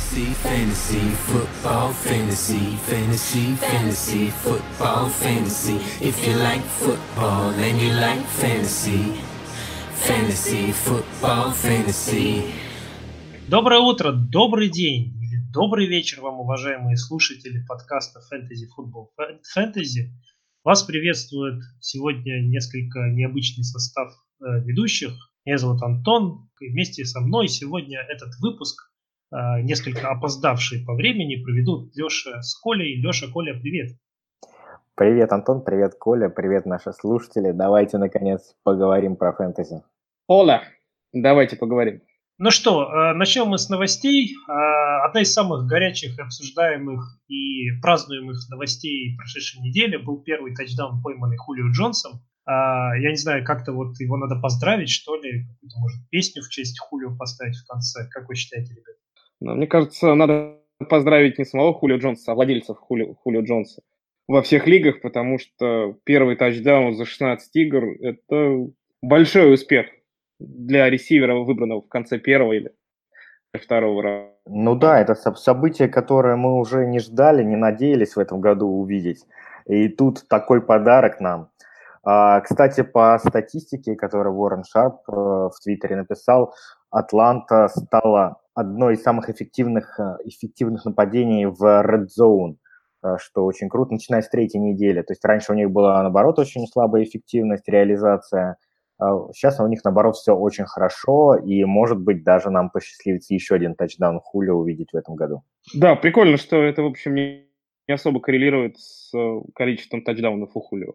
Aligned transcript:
Fantasy, 0.00 0.32
fantasy, 0.42 1.10
football, 1.28 1.92
fantasy, 1.92 2.76
fantasy, 2.88 3.54
fantasy, 3.56 4.30
football, 4.30 5.08
fantasy. 5.10 5.76
If 6.00 6.26
you 6.26 6.34
like 6.36 6.62
football 6.62 7.50
and 7.50 7.78
you 7.78 7.92
like 7.92 8.24
fantasy, 8.40 9.20
fantasy, 9.92 10.72
football, 10.72 11.52
fantasy. 11.52 12.50
Доброе 13.48 13.80
утро, 13.80 14.12
добрый 14.12 14.70
день 14.70 15.14
или 15.20 15.36
добрый 15.52 15.86
вечер 15.86 16.22
вам, 16.22 16.40
уважаемые 16.40 16.96
слушатели 16.96 17.62
подкаста 17.68 18.20
Fantasy 18.32 18.66
Football 18.74 19.10
Fantasy. 19.54 20.08
Вас 20.64 20.82
приветствует 20.82 21.62
сегодня 21.78 22.40
несколько 22.40 23.00
необычный 23.10 23.64
состав 23.64 24.12
э, 24.40 24.60
ведущих. 24.64 25.12
Меня 25.44 25.58
зовут 25.58 25.82
Антон. 25.82 26.48
И 26.58 26.68
вместе 26.70 27.04
со 27.04 27.20
мной 27.20 27.48
сегодня 27.48 28.00
этот 28.08 28.30
выпуск 28.40 28.89
несколько 29.32 30.08
опоздавшие 30.10 30.84
по 30.84 30.94
времени, 30.94 31.42
проведут 31.42 31.94
Леша 31.96 32.42
с 32.42 32.54
Колей. 32.60 33.00
Леша, 33.00 33.26
Коля, 33.32 33.54
привет. 33.60 33.96
Привет, 34.96 35.32
Антон, 35.32 35.64
привет, 35.64 35.94
Коля, 35.98 36.28
привет, 36.28 36.66
наши 36.66 36.92
слушатели. 36.92 37.52
Давайте, 37.52 37.96
наконец, 37.96 38.54
поговорим 38.64 39.16
про 39.16 39.32
фэнтези. 39.32 39.82
Оля, 40.26 40.62
давайте 41.14 41.56
поговорим. 41.56 42.02
Ну 42.36 42.50
что, 42.50 42.84
э, 42.84 43.14
начнем 43.14 43.46
мы 43.46 43.56
с 43.56 43.70
новостей. 43.70 44.34
Э, 44.48 45.06
одна 45.06 45.22
из 45.22 45.32
самых 45.32 45.66
горячих, 45.66 46.18
обсуждаемых 46.18 47.18
и 47.28 47.70
празднуемых 47.80 48.36
новостей 48.50 49.16
прошедшей 49.16 49.62
недели 49.62 49.96
был 49.96 50.22
первый 50.22 50.54
тачдаун, 50.54 51.02
пойманный 51.02 51.38
Хулио 51.38 51.70
Джонсом. 51.70 52.22
Я 52.46 53.10
не 53.10 53.16
знаю, 53.16 53.44
как-то 53.44 53.72
вот 53.72 54.00
его 54.00 54.16
надо 54.16 54.34
поздравить, 54.40 54.90
что 54.90 55.14
ли, 55.14 55.46
какую-то, 55.46 55.78
может, 55.78 56.00
песню 56.10 56.42
в 56.42 56.48
честь 56.48 56.80
Хулио 56.80 57.16
поставить 57.16 57.56
в 57.56 57.66
конце. 57.66 58.08
Как 58.10 58.28
вы 58.28 58.34
считаете, 58.34 58.72
ребят? 58.72 58.96
Но 59.40 59.54
мне 59.54 59.66
кажется, 59.66 60.14
надо 60.14 60.58
поздравить 60.88 61.38
не 61.38 61.44
самого 61.44 61.74
Хулио 61.74 61.98
Джонса, 61.98 62.32
а 62.32 62.34
владельцев 62.34 62.78
Хулио, 62.78 63.14
Хулио 63.14 63.42
Джонса 63.42 63.82
во 64.30 64.42
всех 64.42 64.68
лигах, 64.68 65.00
потому 65.00 65.40
что 65.40 65.96
первый 66.04 66.36
тачдаун 66.36 66.94
за 66.94 67.04
16 67.04 67.56
игр– 67.56 67.84
это 68.00 68.68
большой 69.02 69.52
успех 69.54 69.86
для 70.38 70.88
ресивера, 70.88 71.34
выбранного 71.34 71.82
в 71.82 71.88
конце 71.88 72.18
первого 72.18 72.52
или 72.52 72.72
второго 73.52 74.02
раунда. 74.02 74.30
Ну 74.46 74.76
да, 74.76 75.00
это 75.00 75.14
событие, 75.14 75.88
которое 75.88 76.36
мы 76.36 76.58
уже 76.58 76.86
не 76.86 77.00
ждали, 77.00 77.42
не 77.42 77.56
надеялись 77.56 78.14
в 78.14 78.20
этом 78.20 78.40
году 78.40 78.68
увидеть. 78.68 79.26
И 79.66 79.88
тут 79.88 80.28
такой 80.28 80.62
подарок 80.62 81.20
нам. 81.20 81.50
А, 82.04 82.40
кстати, 82.40 82.82
по 82.82 83.18
статистике, 83.18 83.96
которую 83.96 84.36
Уоррен 84.36 84.64
Шарп 84.64 85.00
э, 85.08 85.12
в 85.12 85.52
Твиттере 85.62 85.96
написал, 85.96 86.54
Атланта 86.90 87.68
стала 87.68 88.39
одно 88.54 88.90
из 88.90 89.02
самых 89.02 89.30
эффективных, 89.30 89.98
э, 89.98 90.16
эффективных 90.24 90.84
нападений 90.84 91.46
в 91.46 91.62
Red 91.62 92.08
Zone, 92.18 92.56
э, 93.02 93.16
что 93.18 93.44
очень 93.44 93.68
круто, 93.68 93.92
начиная 93.92 94.22
с 94.22 94.28
третьей 94.28 94.60
недели. 94.60 95.02
То 95.02 95.12
есть 95.12 95.24
раньше 95.24 95.52
у 95.52 95.54
них 95.54 95.70
была, 95.70 96.02
наоборот, 96.02 96.38
очень 96.38 96.66
слабая 96.66 97.04
эффективность, 97.04 97.68
реализация. 97.68 98.56
Сейчас 99.32 99.58
у 99.60 99.66
них, 99.66 99.82
наоборот, 99.82 100.16
все 100.16 100.36
очень 100.36 100.66
хорошо, 100.66 101.34
и, 101.34 101.64
может 101.64 101.98
быть, 101.98 102.22
даже 102.22 102.50
нам 102.50 102.68
посчастливится 102.68 103.32
еще 103.32 103.54
один 103.54 103.74
тачдаун 103.74 104.20
Хуля 104.20 104.52
увидеть 104.52 104.92
в 104.92 104.96
этом 104.96 105.14
году. 105.14 105.42
Да, 105.74 105.96
прикольно, 105.96 106.36
что 106.36 106.62
это, 106.62 106.82
в 106.82 106.86
общем, 106.86 107.14
не, 107.14 107.46
особо 107.88 108.20
коррелирует 108.20 108.78
с 108.78 109.10
э, 109.16 109.40
количеством 109.54 110.02
тачдаунов 110.02 110.50
у 110.54 110.60
Хулио. 110.60 110.92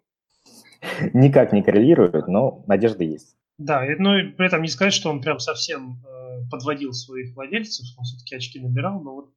Никак 1.14 1.52
не 1.52 1.64
коррелирует, 1.64 2.28
но 2.28 2.64
надежда 2.68 3.04
есть. 3.04 3.36
Да, 3.58 3.84
но 3.98 4.16
при 4.38 4.46
этом 4.46 4.62
не 4.62 4.68
сказать, 4.68 4.94
что 4.94 5.10
он 5.10 5.22
прям 5.22 5.40
совсем 5.40 5.98
подводил 6.50 6.94
своих 6.94 7.36
владельцев, 7.36 7.86
он 7.98 8.04
все-таки 8.04 8.36
очки 8.36 8.60
набирал, 8.60 9.02
но 9.02 9.16
вот 9.16 9.30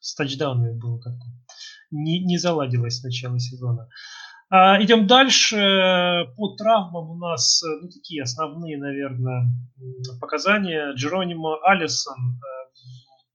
с 0.00 0.14
тачдаунами 0.14 0.78
было 0.78 0.98
как-то 0.98 1.26
не, 1.90 2.20
не 2.20 2.38
заладилось 2.38 2.98
с 2.98 3.02
начала 3.02 3.38
сезона. 3.38 3.88
А, 4.48 4.82
идем 4.82 5.06
дальше. 5.06 6.26
По 6.36 6.56
травмам 6.56 7.10
у 7.10 7.16
нас 7.16 7.62
ну, 7.62 7.88
такие 7.88 8.22
основные, 8.22 8.78
наверное, 8.78 9.48
показания. 10.20 10.92
Джеронимо 10.94 11.56
Алисон 11.64 12.16
э, 12.16 12.60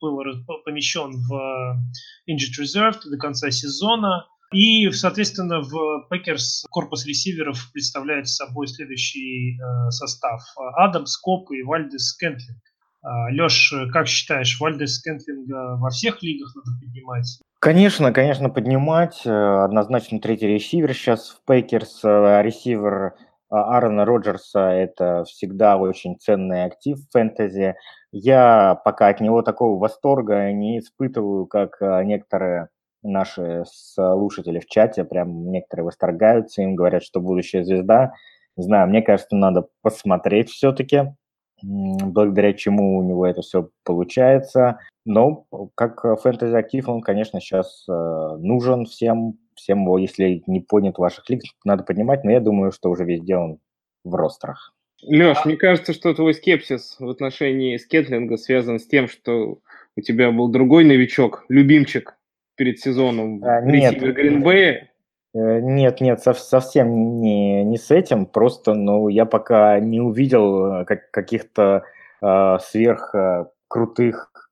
был 0.02 0.22
помещен 0.66 1.12
в 1.12 1.82
Injured 2.30 2.62
Reserve 2.62 3.00
до 3.10 3.18
конца 3.18 3.50
сезона. 3.50 4.26
И, 4.54 4.90
соответственно, 4.92 5.62
в 5.62 6.08
Packers 6.10 6.66
корпус 6.70 7.06
ресиверов 7.06 7.72
представляет 7.72 8.28
собой 8.28 8.68
следующий 8.68 9.58
э, 9.58 9.90
состав. 9.92 10.42
Адамс, 10.76 11.18
Кобб 11.18 11.52
и 11.52 11.64
Вальдес 11.64 12.16
Кентлинг. 12.18 12.62
А, 13.06 13.30
Леш, 13.30 13.72
как 13.94 14.08
считаешь, 14.08 14.60
Вальдес 14.60 15.00
Кентлинга 15.00 15.78
во 15.78 15.92
всех 15.92 16.24
лигах 16.24 16.56
надо 16.56 16.72
поднимать? 16.82 17.40
Конечно, 17.60 18.12
конечно, 18.12 18.50
поднимать. 18.50 19.22
Э, 19.26 19.64
однозначно 19.64 20.20
третий 20.20 20.48
ресивер 20.48 20.94
сейчас 20.96 21.30
в 21.30 21.46
Packers. 21.46 22.04
Э, 22.04 22.42
ресивер 22.42 22.94
э, 22.96 23.12
Аарона 23.50 24.06
Роджерса– 24.06 24.60
это 24.72 25.24
всегда 25.26 25.78
очень 25.78 26.18
ценный 26.20 26.66
актив 26.66 26.98
в 26.98 27.12
фэнтези. 27.12 27.76
Я 28.12 28.82
пока 28.84 29.10
от 29.10 29.22
него 29.22 29.44
такого 29.44 29.80
восторга 29.80 30.52
не 30.52 30.80
испытываю, 30.80 31.46
как 31.46 31.78
некоторые 32.06 32.70
наши 33.04 33.66
слушатели 33.68 34.60
в 34.60 34.66
чате. 34.66 35.04
Прям 35.04 35.52
некоторые 35.52 35.86
восторгаются 35.86 36.64
им, 36.64 36.76
говорят, 36.76 37.04
что 37.04 37.20
будущая 37.20 37.64
звезда. 37.64 38.14
Не 38.58 38.64
знаю, 38.64 38.88
мне 38.88 39.02
кажется, 39.02 39.36
надо 39.36 39.68
посмотреть 39.82 40.50
все-таки 40.50 41.14
благодаря 41.62 42.54
чему 42.54 42.98
у 42.98 43.04
него 43.04 43.26
это 43.26 43.42
все 43.42 43.70
получается. 43.84 44.80
Но 45.06 45.46
как 45.76 46.02
фэнтези-актив 46.22 46.88
он, 46.90 47.02
конечно, 47.02 47.40
сейчас 47.40 47.86
э, 47.88 47.92
нужен 47.92 48.86
всем, 48.86 49.38
всем, 49.56 49.96
если 49.98 50.44
не 50.48 50.62
поднят 50.62 50.98
в 50.98 51.02
ваших 51.02 51.30
лиг, 51.30 51.44
надо 51.64 51.84
поднимать, 51.84 52.24
но 52.24 52.32
я 52.32 52.40
думаю, 52.40 52.72
что 52.72 52.90
уже 52.90 53.06
везде 53.06 53.38
он 53.38 53.60
в 54.04 54.16
ростерах. 54.16 54.74
Леш, 55.04 55.38
а... 55.44 55.48
мне 55.48 55.58
кажется, 55.58 55.94
что 55.94 56.14
твой 56.14 56.34
скепсис 56.34 56.96
в 57.00 57.10
отношении 57.10 57.78
скетлинга 57.78 58.38
связан 58.38 58.80
с 58.80 58.88
тем, 58.88 59.08
что 59.08 59.60
у 59.96 60.02
тебя 60.02 60.32
был 60.32 60.48
другой 60.50 60.84
новичок, 60.84 61.46
любимчик 61.50 62.18
перед 62.56 62.80
сезоном 62.80 63.44
а, 63.44 63.62
нет, 63.62 64.00
Гринбэя, 64.00 64.90
нет, 65.36 66.00
нет, 66.00 66.22
совсем 66.22 67.20
не, 67.20 67.64
не 67.66 67.78
с 67.78 67.92
этим, 67.92 68.26
просто, 68.26 68.74
ну, 68.74 69.10
я 69.10 69.26
пока 69.26 69.80
не 69.82 70.00
увидел 70.00 70.82
э, 70.82 70.86
как, 70.86 71.12
каких-то 71.12 71.84
э, 72.22 72.58
сверх 72.62 73.14
э, 73.14 73.46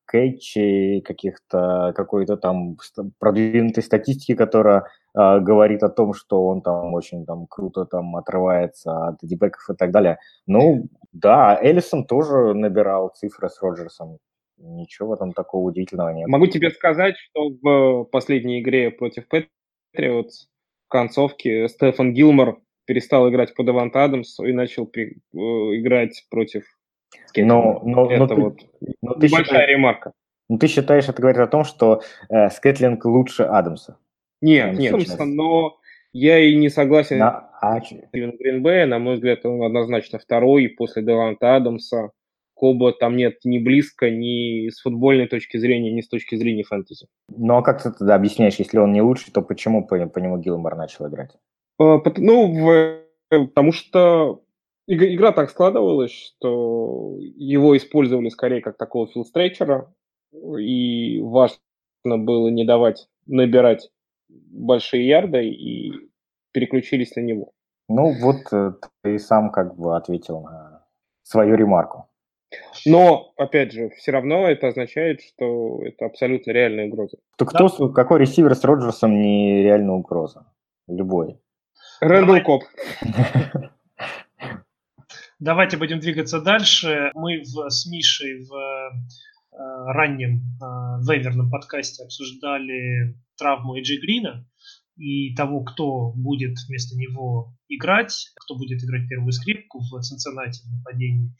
кэчей, 0.05 0.99
каких-то, 0.99 1.93
какой-то 1.95 2.35
там 2.35 2.77
продвинутой 3.17 3.81
статистики, 3.81 4.35
которая 4.35 4.87
э, 5.15 5.39
говорит 5.39 5.83
о 5.83 5.89
том, 5.89 6.13
что 6.13 6.45
он 6.47 6.61
там 6.61 6.93
очень 6.93 7.25
там 7.25 7.47
круто 7.47 7.85
там 7.85 8.17
отрывается 8.17 9.07
от 9.07 9.19
дебеков 9.21 9.69
и 9.69 9.75
так 9.75 9.91
далее. 9.91 10.17
Ну, 10.47 10.87
да, 11.13 11.57
Эллисон 11.61 12.05
тоже 12.05 12.53
набирал 12.53 13.13
цифры 13.15 13.49
с 13.49 13.61
Роджерсом. 13.61 14.17
Ничего 14.57 15.15
этом 15.15 15.31
такого 15.31 15.63
удивительного 15.69 16.09
нет. 16.09 16.27
Могу 16.27 16.47
тебе 16.47 16.71
сказать, 16.71 17.15
что 17.17 17.51
в 17.61 18.03
последней 18.11 18.61
игре 18.61 18.91
против 18.91 19.25
Патриотс 19.29 20.49
концовке 20.93 21.67
Стефан 21.67 22.13
Гилмор 22.13 22.59
перестал 22.85 23.29
играть 23.29 23.53
по 23.55 23.63
Девант 23.63 23.95
Адамсу 23.95 24.45
и 24.45 24.53
начал 24.53 24.85
при, 24.85 25.17
э, 25.33 25.37
играть 25.37 26.25
против 26.29 26.63
но, 27.35 27.81
но, 27.83 28.11
это 28.11 28.35
но 28.35 28.41
вот 28.41 28.59
но 29.01 29.13
ты 29.13 29.21
большая 29.21 29.43
считаешь, 29.43 29.69
ремарка. 29.69 30.13
Ну, 30.49 30.57
ты 30.57 30.67
считаешь, 30.67 31.07
это 31.07 31.21
говорит 31.21 31.39
о 31.39 31.47
том, 31.47 31.63
что 31.63 32.01
э, 32.29 32.49
Скетлинг 32.49 33.05
лучше 33.05 33.43
Адамса? 33.43 33.97
Нет, 34.41 34.77
нет, 34.77 34.93
Адамса, 34.93 35.25
но 35.25 35.77
я 36.11 36.39
и 36.39 36.55
не 36.55 36.69
согласен 36.69 37.19
на... 37.19 37.49
а... 37.61 37.81
Стивена 37.81 38.33
Гринбея. 38.39 38.85
На 38.85 38.99
мой 38.99 39.15
взгляд, 39.15 39.45
он 39.45 39.63
однозначно 39.63 40.19
второй 40.19 40.69
после 40.69 41.01
Деванта 41.01 41.55
Адамса. 41.55 42.11
Коба 42.63 42.93
там 42.93 43.17
нет 43.17 43.39
ни 43.43 43.59
близко, 43.59 44.09
ни 44.09 44.69
с 44.69 44.79
футбольной 44.79 45.27
точки 45.27 45.57
зрения, 45.57 45.91
ни 45.91 45.99
с 45.99 46.07
точки 46.07 46.37
зрения 46.37 46.63
фэнтези. 46.63 47.07
Ну, 47.27 47.57
а 47.57 47.61
как 47.61 47.83
ты 47.83 47.91
тогда 47.91 48.15
объясняешь, 48.15 48.55
если 48.55 48.77
он 48.77 48.93
не 48.93 49.01
лучший, 49.01 49.33
то 49.33 49.41
почему 49.41 49.85
по, 49.85 49.97
по 50.07 50.19
нему 50.19 50.37
Гилмор 50.37 50.77
начал 50.77 51.09
играть? 51.09 51.31
А, 51.77 52.01
ну, 52.15 52.53
в, 52.53 53.01
потому 53.29 53.73
что 53.73 54.43
игра 54.87 55.33
так 55.33 55.49
складывалась, 55.49 56.13
что 56.13 57.17
его 57.19 57.75
использовали 57.75 58.29
скорее 58.29 58.61
как 58.61 58.77
такого 58.77 59.07
филстречера, 59.07 59.93
и 60.57 61.19
важно 61.19 61.59
было 62.05 62.47
не 62.47 62.63
давать 62.63 63.09
набирать 63.25 63.89
большие 64.29 65.05
ярды, 65.05 65.49
и 65.49 65.91
переключились 66.53 67.13
на 67.17 67.19
него. 67.19 67.51
Ну, 67.89 68.13
вот 68.21 68.53
э, 68.53 68.71
ты 69.01 69.19
сам 69.19 69.51
как 69.51 69.75
бы 69.75 69.97
ответил 69.97 70.43
на 70.43 70.85
свою 71.23 71.55
ремарку. 71.55 72.07
Но, 72.85 73.33
опять 73.37 73.71
же, 73.71 73.89
все 73.97 74.11
равно 74.11 74.47
это 74.47 74.67
означает, 74.67 75.21
что 75.21 75.83
это 75.83 76.05
абсолютно 76.05 76.51
реальная 76.51 76.87
угроза. 76.87 77.17
То 77.37 77.45
кто, 77.45 77.69
да. 77.69 77.93
какой 77.93 78.19
ресивер 78.19 78.55
с 78.55 78.63
Роджерсом 78.63 79.21
не 79.21 79.63
реальная 79.63 79.95
угроза? 79.95 80.45
Любой. 80.87 81.39
Рэндл 82.01 82.39
Коп. 82.43 82.63
Давайте 85.39 85.77
будем 85.77 85.99
двигаться 85.99 86.41
дальше. 86.41 87.11
Мы 87.13 87.41
в, 87.41 87.69
с 87.69 87.85
Мишей 87.85 88.45
в 88.45 88.51
раннем 89.55 90.41
вейверном 91.07 91.49
подкасте 91.49 92.03
обсуждали 92.03 93.15
травму 93.37 93.77
Эджи 93.77 93.99
Грина 93.99 94.47
и 94.95 95.33
того, 95.35 95.63
кто 95.63 96.11
будет 96.11 96.57
вместо 96.67 96.95
него 96.95 97.55
играть, 97.67 98.31
кто 98.35 98.55
будет 98.55 98.83
играть 98.83 99.07
первую 99.09 99.31
скрипку 99.31 99.79
в 99.79 100.01
Цинциннати 100.01 100.61
в 100.65 100.71
нападении. 100.77 101.31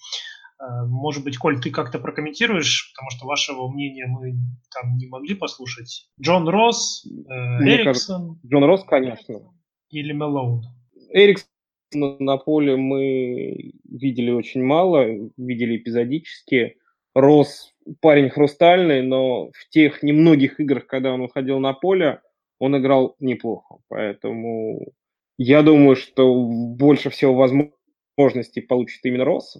Э, 0.59 0.85
может 0.85 1.23
быть, 1.23 1.38
Коль, 1.38 1.59
ты 1.59 1.71
как-то 1.71 2.00
прокомментируешь, 2.00 2.91
потому 2.94 3.09
что 3.11 3.25
вашего 3.25 3.67
мнения 3.69 4.05
мы 4.07 4.35
там 4.73 4.97
не 4.97 5.07
могли 5.07 5.35
послушать. 5.35 6.09
Джон 6.21 6.47
Росс, 6.47 7.05
э, 7.05 7.33
Эриксон. 7.63 7.85
Кажется, 7.85 8.39
Джон 8.47 8.63
Росс, 8.63 8.83
конечно. 8.85 9.53
Или 9.89 10.13
Мелоун. 10.13 10.63
Эриксон 11.11 11.47
на 11.94 12.38
поле 12.38 12.75
мы 12.75 13.73
видели 13.89 14.31
очень 14.31 14.63
мало, 14.63 15.05
видели 15.38 15.77
эпизодически. 15.77 16.77
Росс 17.13 17.73
парень 18.01 18.29
хрустальный, 18.29 19.03
но 19.03 19.51
в 19.51 19.69
тех 19.69 20.01
немногих 20.01 20.59
играх, 20.59 20.88
когда 20.88 21.13
он 21.13 21.21
выходил 21.21 21.59
на 21.59 21.73
поле, 21.73 22.21
он 22.59 22.77
играл 22.77 23.15
неплохо. 23.19 23.77
Поэтому 23.89 24.94
я 25.38 25.61
думаю, 25.61 25.95
что 25.95 26.33
больше 26.33 27.09
всего 27.09 27.35
возможностей 27.35 28.61
получит 28.61 29.06
именно 29.06 29.25
Росс 29.25 29.57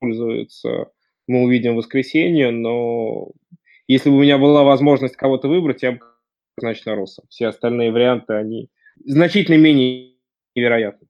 пользуется, 0.00 0.90
мы 1.26 1.42
увидим 1.42 1.74
в 1.74 1.76
воскресенье, 1.76 2.50
но 2.50 3.28
если 3.88 4.10
бы 4.10 4.16
у 4.16 4.22
меня 4.22 4.38
была 4.38 4.64
возможность 4.64 5.16
кого-то 5.16 5.48
выбрать, 5.48 5.82
я 5.82 5.92
бы 5.92 6.00
значит, 6.58 6.86
Росса. 6.86 7.22
Все 7.28 7.48
остальные 7.48 7.92
варианты, 7.92 8.34
они 8.34 8.70
значительно 9.04 9.58
менее 9.58 10.14
невероятны. 10.54 11.06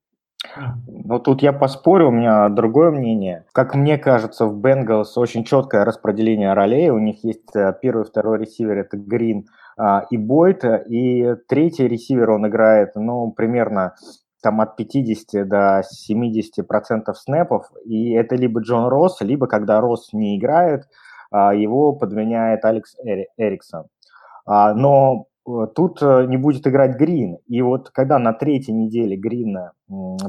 Ну, 0.87 1.19
тут 1.19 1.43
я 1.43 1.53
поспорю, 1.53 2.09
у 2.09 2.13
меня 2.13 2.49
другое 2.49 2.91
мнение. 2.91 3.45
Как 3.53 3.75
мне 3.75 3.99
кажется, 3.99 4.47
в 4.47 4.61
Бенгалс 4.61 5.17
очень 5.19 5.45
четкое 5.45 5.85
распределение 5.85 6.53
ролей. 6.53 6.91
У 6.91 6.99
них 6.99 7.25
есть 7.25 7.55
э, 7.55 7.75
первый 7.81 8.05
и 8.05 8.07
второй 8.07 8.39
ресивер, 8.39 8.79
это 8.79 8.97
Грин 8.97 9.47
а, 9.77 10.07
и 10.11 10.17
Бойт, 10.17 10.65
и 10.89 11.35
третий 11.49 11.89
ресивер 11.89 12.31
он 12.31 12.47
играет, 12.47 12.93
ну, 12.95 13.31
примерно 13.33 13.97
там 14.43 14.61
от 14.61 14.77
50 14.77 15.49
до 15.49 15.83
70 15.89 16.67
процентов 16.67 17.19
снэпов, 17.19 17.71
и 17.85 18.13
это 18.13 18.37
либо 18.37 18.61
Джон 18.61 18.89
Росс, 18.89 19.21
либо 19.21 19.47
когда 19.47 19.81
Росс 19.81 20.13
не 20.13 20.39
играет, 20.39 20.85
а, 21.31 21.55
его 21.55 21.93
подменяет 21.93 22.65
Алекс 22.65 22.97
Эриксон. 23.37 23.87
А, 24.47 24.75
но 24.75 25.27
э, 25.47 25.67
тут 25.75 26.01
э, 26.01 26.27
не 26.27 26.37
будет 26.37 26.67
играть 26.67 26.97
Грин. 26.97 27.39
И 27.49 27.63
вот 27.63 27.91
когда 27.91 28.19
на 28.19 28.33
третьей 28.33 28.75
неделе 28.75 29.17
Грин 29.17 29.59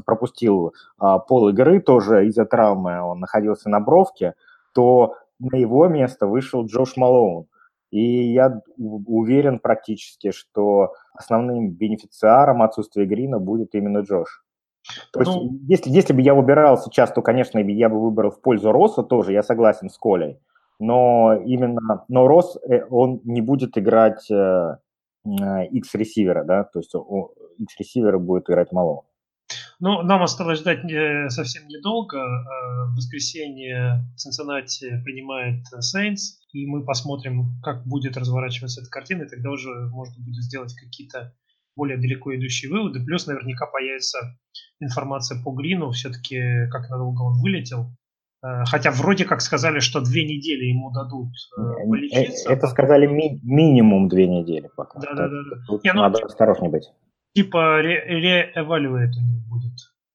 пропустил 0.05 0.73
а, 0.97 1.19
пол 1.19 1.49
игры, 1.49 1.79
тоже 1.81 2.27
из-за 2.27 2.45
травмы 2.45 3.01
он 3.01 3.19
находился 3.19 3.69
на 3.69 3.79
бровке, 3.79 4.33
то 4.73 5.15
на 5.39 5.55
его 5.55 5.87
место 5.87 6.27
вышел 6.27 6.65
Джош 6.65 6.97
Малоун. 6.97 7.45
И 7.91 8.33
я 8.33 8.61
уверен 8.77 9.59
практически, 9.59 10.31
что 10.31 10.93
основным 11.13 11.71
бенефициаром 11.71 12.61
отсутствия 12.61 13.05
Грина 13.05 13.39
будет 13.39 13.75
именно 13.75 13.99
Джош. 13.99 14.43
То 15.11 15.21
ну, 15.21 15.51
есть, 15.65 15.69
если, 15.69 15.89
если 15.89 16.13
бы 16.13 16.21
я 16.21 16.33
выбирал 16.33 16.77
сейчас, 16.77 17.11
то, 17.11 17.21
конечно, 17.21 17.59
я 17.59 17.89
бы 17.89 17.99
выбрал 18.01 18.31
в 18.31 18.41
пользу 18.41 18.71
Росса 18.71 19.03
тоже, 19.03 19.33
я 19.33 19.43
согласен 19.43 19.89
с 19.89 19.97
Колей. 19.97 20.39
Но 20.79 21.33
именно, 21.45 22.05
но 22.07 22.27
Росс, 22.27 22.57
э, 22.57 22.85
он 22.89 23.21
не 23.23 23.41
будет 23.41 23.77
играть 23.77 24.29
э, 24.29 24.77
X-ресивера, 25.25 26.43
да, 26.43 26.63
то 26.63 26.79
есть 26.79 26.93
X-ресивера 27.57 28.19
будет 28.19 28.49
играть 28.49 28.71
Малон. 28.71 29.01
Ну, 29.79 30.01
нам 30.01 30.23
осталось 30.23 30.59
ждать 30.59 30.81
совсем 31.31 31.67
недолго. 31.67 32.17
Э, 32.17 32.85
в 32.87 32.95
воскресенье 32.95 34.03
Цинциннати 34.15 35.01
принимает 35.03 35.65
Сейнс, 35.79 36.39
и 36.51 36.65
мы 36.65 36.83
посмотрим, 36.83 37.59
как 37.61 37.85
будет 37.85 38.17
разворачиваться 38.17 38.81
эта 38.81 38.89
картина, 38.89 39.23
и 39.23 39.29
тогда 39.29 39.51
уже 39.51 39.69
можно 39.91 40.23
будет 40.23 40.43
сделать 40.43 40.73
какие-то 40.73 41.33
более 41.75 41.97
далеко 41.97 42.35
идущие 42.35 42.71
выводы. 42.71 43.05
Плюс 43.05 43.27
наверняка 43.27 43.67
появится 43.67 44.17
информация 44.79 45.41
по 45.43 45.51
Грину, 45.51 45.91
все-таки 45.91 46.67
как 46.71 46.89
надолго 46.89 47.21
он 47.21 47.39
вылетел. 47.39 47.91
Э, 48.43 48.63
хотя 48.65 48.89
вроде 48.89 49.25
как 49.25 49.41
сказали, 49.41 49.79
что 49.79 50.01
две 50.01 50.25
недели 50.25 50.65
ему 50.65 50.91
дадут 50.91 51.29
э, 51.55 51.87
полечиться. 51.87 52.51
Это 52.51 52.67
сказали 52.67 53.05
ми- 53.05 53.39
минимум 53.43 54.07
две 54.07 54.27
недели 54.27 54.71
пока. 54.75 54.99
Да, 54.99 55.13
да, 55.13 55.27
да. 55.27 55.41
да. 55.51 55.63
Тут 55.67 55.83
Не, 55.83 55.93
ну, 55.93 56.01
надо 56.01 56.25
осторожнее 56.25 56.71
быть 56.71 56.89
типа 57.37 57.81
реэвалюэт 57.81 59.15
у 59.15 59.21
них 59.21 59.47
будет. 59.47 59.73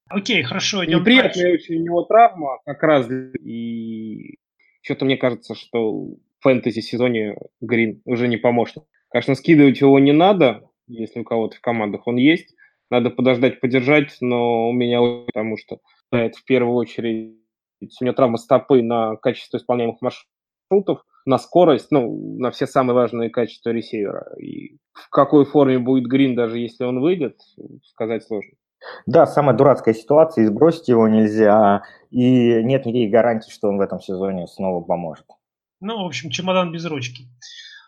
Окей, 0.08 0.42
хорошо, 0.42 0.84
идем 0.84 1.00
Неприятная 1.00 1.44
дальше. 1.44 1.62
очень 1.62 1.76
у 1.76 1.84
него 1.84 2.02
травма, 2.02 2.58
как 2.66 2.82
раз, 2.82 3.08
и 3.10 4.38
что-то 4.82 5.04
мне 5.04 5.16
кажется, 5.16 5.54
что 5.54 5.92
в 6.02 6.16
фэнтези-сезоне 6.40 7.36
Грин 7.60 8.02
уже 8.06 8.26
не 8.26 8.38
поможет. 8.38 8.78
Конечно, 9.08 9.36
скидывать 9.36 9.80
его 9.80 10.00
не 10.00 10.10
надо, 10.10 10.68
если 10.88 11.20
у 11.20 11.24
кого-то 11.24 11.56
в 11.56 11.60
командах 11.60 12.08
он 12.08 12.16
есть. 12.16 12.56
Надо 12.90 13.10
подождать, 13.10 13.60
подержать, 13.60 14.16
но 14.20 14.68
у 14.68 14.72
меня 14.72 15.00
потому 15.24 15.56
что 15.56 15.78
это 16.10 16.36
в 16.36 16.44
первую 16.44 16.74
очередь 16.74 17.36
у 18.00 18.04
него 18.04 18.14
травма 18.14 18.36
стопы 18.36 18.82
на 18.82 19.14
качество 19.14 19.58
исполняемых 19.58 19.98
маршрутов, 20.00 21.04
на 21.26 21.38
скорость, 21.38 21.90
ну, 21.90 22.36
на 22.38 22.50
все 22.50 22.66
самые 22.66 22.94
важные 22.94 23.30
качества 23.30 23.70
ресивера. 23.70 24.34
И 24.38 24.78
в 24.92 25.08
какой 25.10 25.44
форме 25.44 25.78
будет 25.78 26.06
Грин, 26.06 26.34
даже 26.34 26.58
если 26.58 26.84
он 26.84 27.00
выйдет, 27.00 27.38
сказать 27.84 28.24
сложно. 28.24 28.52
Да, 29.06 29.26
самая 29.26 29.56
дурацкая 29.56 29.94
ситуация, 29.94 30.44
и 30.44 30.46
сбросить 30.46 30.88
его 30.88 31.06
нельзя, 31.08 31.82
и 32.10 32.62
нет 32.64 32.84
никаких 32.84 33.10
гарантий, 33.10 33.50
что 33.50 33.68
он 33.68 33.78
в 33.78 33.80
этом 33.80 34.00
сезоне 34.00 34.46
снова 34.46 34.82
поможет. 34.82 35.26
Ну, 35.80 36.02
в 36.02 36.06
общем, 36.06 36.30
чемодан 36.30 36.72
без 36.72 36.84
ручки. 36.84 37.28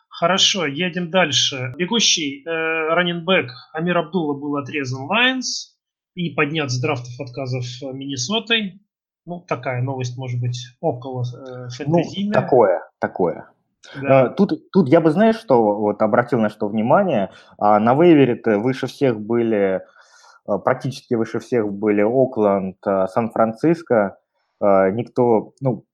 Хорошо, 0.08 0.66
едем 0.66 1.10
дальше. 1.10 1.74
Бегущий 1.76 2.44
э, 2.44 2.48
раненбэк 2.48 3.50
Амир 3.72 3.98
Абдулла 3.98 4.34
был 4.34 4.56
отрезан 4.56 5.06
Лайнс 5.06 5.76
и 6.14 6.30
поднят 6.30 6.70
с 6.70 6.80
драфтов 6.80 7.20
отказов 7.20 7.64
Миннесотой. 7.92 8.80
Ну, 9.26 9.40
такая 9.40 9.80
новость, 9.82 10.18
может 10.18 10.40
быть, 10.40 10.76
около 10.80 11.22
э, 11.22 11.68
фэнтезийная. 11.70 12.26
Ну, 12.26 12.32
такое, 12.32 12.82
такое. 12.98 13.48
Да. 14.00 14.26
Э, 14.26 14.30
тут, 14.30 14.70
тут 14.70 14.88
я 14.88 15.00
бы, 15.00 15.10
знаешь, 15.10 15.36
что 15.36 15.76
вот 15.76 16.02
обратил 16.02 16.40
на 16.40 16.48
что 16.48 16.68
внимание. 16.68 17.30
А, 17.58 17.78
на 17.78 17.94
вейвере 17.94 18.40
выше 18.58 18.86
всех 18.86 19.20
были, 19.20 19.82
э, 20.46 20.58
практически 20.64 21.14
выше 21.14 21.38
всех 21.38 21.72
были 21.72 22.02
Окленд, 22.02 22.76
э, 22.86 23.06
Сан-Франциско. 23.08 24.18
Никто, 24.60 25.52
ну, 25.60 25.84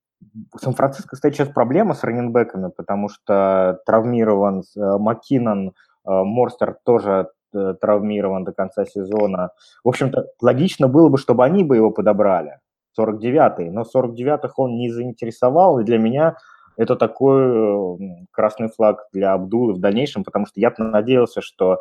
Сан-Франциско, 0.54 1.16
кстати, 1.16 1.34
сейчас 1.34 1.48
проблема 1.48 1.94
с 1.94 2.04
раненбеками, 2.04 2.70
потому 2.70 3.08
что 3.08 3.80
травмирован 3.84 4.62
Маккинон, 4.76 5.72
Морстер 6.04 6.76
тоже 6.84 7.30
травмирован 7.50 8.44
до 8.44 8.52
конца 8.52 8.84
сезона. 8.84 9.50
В 9.82 9.88
общем-то, 9.88 10.26
логично 10.40 10.86
было 10.86 11.08
бы, 11.08 11.18
чтобы 11.18 11.44
они 11.44 11.64
бы 11.64 11.76
его 11.76 11.90
подобрали. 11.90 12.58
49-й, 12.98 13.70
но 13.70 13.82
49-х 13.82 14.54
он 14.56 14.76
не 14.76 14.90
заинтересовал, 14.90 15.78
и 15.78 15.84
для 15.84 15.98
меня 15.98 16.36
это 16.76 16.96
такой 16.96 17.98
красный 18.30 18.68
флаг 18.68 19.06
для 19.12 19.34
Абдулы 19.34 19.74
в 19.74 19.80
дальнейшем, 19.80 20.24
потому 20.24 20.46
что 20.46 20.60
я 20.60 20.72
надеялся, 20.78 21.40
что 21.40 21.80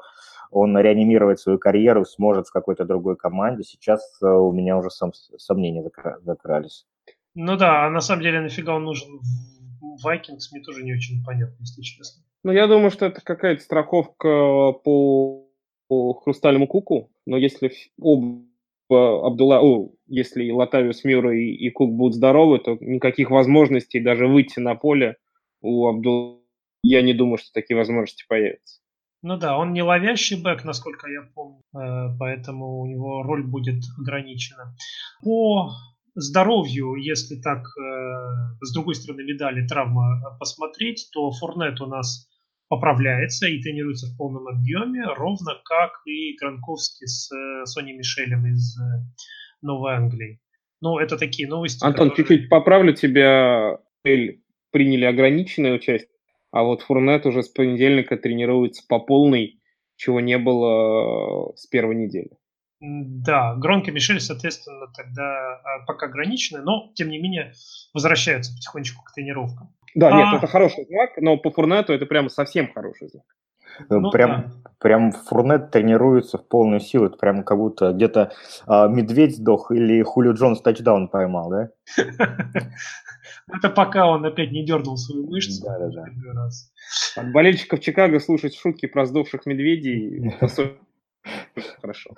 он 0.51 0.77
реанимировать 0.77 1.39
свою 1.39 1.59
карьеру 1.59 2.05
сможет 2.05 2.47
в 2.47 2.51
какой-то 2.51 2.85
другой 2.85 3.15
команде. 3.15 3.63
Сейчас 3.63 4.01
э, 4.21 4.25
у 4.27 4.51
меня 4.51 4.77
уже 4.77 4.89
сом, 4.89 5.13
сомнения 5.37 5.83
закрались. 6.23 6.85
Ну 7.35 7.55
да, 7.55 7.85
а 7.85 7.89
на 7.89 8.01
самом 8.01 8.23
деле 8.23 8.41
нафига 8.41 8.75
он 8.75 8.83
нужен 8.83 9.19
в 9.19 10.05
Vikings, 10.05 10.49
мне 10.51 10.61
тоже 10.63 10.83
не 10.83 10.93
очень 10.93 11.23
понятно, 11.23 11.55
если 11.59 11.81
честно. 11.81 12.23
Ну, 12.43 12.51
я 12.51 12.67
думаю, 12.67 12.89
что 12.89 13.05
это 13.05 13.21
какая-то 13.21 13.61
страховка 13.61 14.71
по, 14.83 15.45
по 15.87 16.13
хрустальному 16.13 16.67
куку, 16.67 17.11
но 17.25 17.37
если 17.37 17.71
оба 17.99 18.41
Абдулла, 18.95 19.61
о, 19.61 19.91
если 20.07 20.49
Латавиус 20.51 21.03
Мюра 21.03 21.37
и, 21.37 21.51
и 21.51 21.69
Кук 21.69 21.91
будут 21.91 22.15
здоровы, 22.15 22.59
то 22.59 22.77
никаких 22.79 23.29
возможностей 23.29 23.99
даже 23.99 24.27
выйти 24.27 24.59
на 24.59 24.75
поле 24.75 25.17
у 25.61 25.87
Абдулла, 25.87 26.39
я 26.83 27.01
не 27.01 27.13
думаю, 27.13 27.37
что 27.37 27.51
такие 27.53 27.77
возможности 27.77 28.25
появятся. 28.27 28.81
Ну 29.21 29.37
да, 29.37 29.57
он 29.57 29.73
не 29.73 29.83
ловящий 29.83 30.41
бэк, 30.41 30.63
насколько 30.63 31.09
я 31.09 31.23
помню, 31.35 31.61
э, 31.75 32.17
поэтому 32.17 32.79
у 32.79 32.85
него 32.85 33.21
роль 33.23 33.43
будет 33.43 33.83
ограничена. 33.99 34.73
По 35.21 35.71
здоровью, 36.15 36.95
если 36.95 37.35
так 37.41 37.59
э, 37.59 38.61
с 38.61 38.73
другой 38.73 38.95
стороны 38.95 39.23
медали 39.23 39.67
травма 39.67 40.37
посмотреть, 40.39 41.09
то 41.11 41.31
Форнет 41.31 41.81
у 41.81 41.85
нас 41.85 42.29
поправляется 42.69 43.47
и 43.47 43.61
тренируется 43.61 44.07
в 44.07 44.15
полном 44.15 44.47
объеме, 44.47 45.03
ровно 45.17 45.59
как 45.65 46.01
и 46.05 46.35
Гранковский 46.39 47.07
с 47.07 47.29
э, 47.31 47.65
Сони 47.65 47.93
Мишелем 47.93 48.45
из 48.45 48.79
э, 48.79 48.83
Новой 49.61 49.95
Англии. 49.95 50.39
Ну, 50.79 50.97
это 50.97 51.17
такие 51.17 51.47
новости. 51.49 51.83
Антон, 51.83 52.11
которые... 52.11 52.27
чуть-чуть 52.27 52.49
поправлю 52.49 52.93
тебя. 52.93 53.79
Приняли 54.71 55.05
ограниченное 55.05 55.73
участие, 55.73 56.09
а 56.51 56.61
вот 56.63 56.83
Фурнет 56.83 57.25
уже 57.25 57.41
с 57.41 57.49
понедельника 57.49 58.17
тренируется 58.17 58.83
по 58.87 58.99
полной, 58.99 59.59
чего 59.95 60.19
не 60.19 60.37
было 60.37 61.51
э, 61.51 61.57
с 61.57 61.65
первой 61.65 61.95
недели. 61.95 62.29
Да, 62.81 63.55
Гронко 63.55 63.91
Мишель, 63.91 64.21
соответственно, 64.21 64.87
тогда 64.95 65.59
а, 65.63 65.85
пока 65.85 66.05
ограничены, 66.05 66.61
но, 66.61 66.91
тем 66.95 67.09
не 67.09 67.19
менее, 67.19 67.51
возвращаются 67.93 68.53
потихонечку 68.53 69.03
к 69.03 69.13
тренировкам. 69.13 69.75
Да, 69.95 70.11
нет, 70.11 70.27
а. 70.31 70.37
это 70.37 70.47
хороший 70.47 70.85
знак, 70.85 71.11
но 71.17 71.37
по 71.37 71.51
Фурнету 71.51 71.93
это 71.93 72.05
прямо 72.05 72.29
совсем 72.29 72.71
хороший 72.71 73.09
знак. 73.09 73.25
Ну, 73.89 74.11
прям, 74.11 74.29
да. 74.29 74.71
прям 74.79 75.11
Фурнет 75.11 75.71
тренируется 75.71 76.37
в 76.37 76.47
полную 76.47 76.79
силу. 76.79 77.05
Это 77.05 77.17
прям 77.17 77.43
как 77.43 77.57
будто 77.57 77.93
где-то 77.93 78.31
а, 78.67 78.87
медведь 78.87 79.37
сдох 79.37 79.71
или 79.71 80.01
Хулио 80.01 80.33
Джонс 80.33 80.61
тачдаун 80.61 81.07
поймал, 81.07 81.49
да? 81.49 81.69
Это 83.47 83.69
пока 83.69 84.07
он 84.07 84.25
опять 84.25 84.51
не 84.51 84.65
дернул 84.65 84.97
свою 84.97 85.27
мышцу. 85.27 85.63
Да, 85.65 85.79
да, 85.79 85.89
да. 86.33 86.49
От 87.15 87.31
болельщиков 87.31 87.79
Чикаго 87.79 88.19
слушать 88.19 88.55
шутки 88.55 88.85
про 88.85 89.05
сдохших 89.05 89.45
медведей 89.45 90.35
хорошо. 91.81 92.11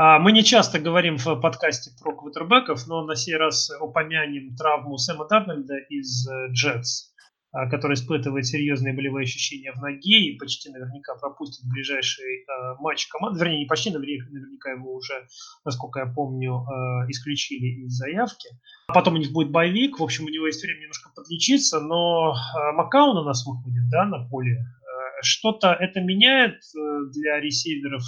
А, 0.00 0.20
мы 0.20 0.30
не 0.30 0.44
часто 0.44 0.78
говорим 0.78 1.18
в 1.18 1.40
подкасте 1.40 1.90
про 2.00 2.14
квотербеков, 2.14 2.86
но 2.86 3.04
на 3.04 3.16
сей 3.16 3.34
раз 3.34 3.68
упомянем 3.80 4.54
травму 4.54 4.96
Сэма 4.96 5.26
Дарнольда 5.26 5.76
из 5.88 6.24
Джетс. 6.52 7.08
А, 7.50 7.66
который 7.68 7.94
испытывает 7.94 8.44
серьезные 8.44 8.92
болевые 8.92 9.24
ощущения 9.24 9.72
в 9.72 9.80
ноге 9.80 10.20
и 10.20 10.38
почти 10.38 10.68
наверняка 10.68 11.14
пропустит 11.14 11.66
ближайший 11.66 12.42
э, 12.42 12.74
матч 12.78 13.06
команды. 13.06 13.40
Вернее, 13.40 13.60
не 13.60 13.64
почти 13.64 13.90
наверняка, 13.90 14.72
его 14.72 14.94
уже, 14.94 15.26
насколько 15.64 16.00
я 16.00 16.06
помню, 16.06 16.56
э, 16.56 17.10
исключили 17.10 17.86
из 17.86 17.92
заявки. 17.92 18.50
А 18.88 18.92
потом 18.92 19.14
у 19.14 19.16
них 19.16 19.32
будет 19.32 19.50
боевик. 19.50 19.98
В 19.98 20.02
общем, 20.02 20.26
у 20.26 20.28
него 20.28 20.46
есть 20.46 20.62
время 20.62 20.80
немножко 20.80 21.10
подлечиться, 21.16 21.80
но 21.80 22.34
э, 22.34 22.72
Макаун 22.72 23.16
у 23.16 23.24
нас 23.24 23.46
выходит 23.46 23.88
да, 23.88 24.04
на 24.04 24.28
поле. 24.28 24.66
Э, 25.18 25.22
что-то 25.22 25.72
это 25.72 26.00
меняет 26.00 26.60
для 27.12 27.40
ресиверов 27.40 28.02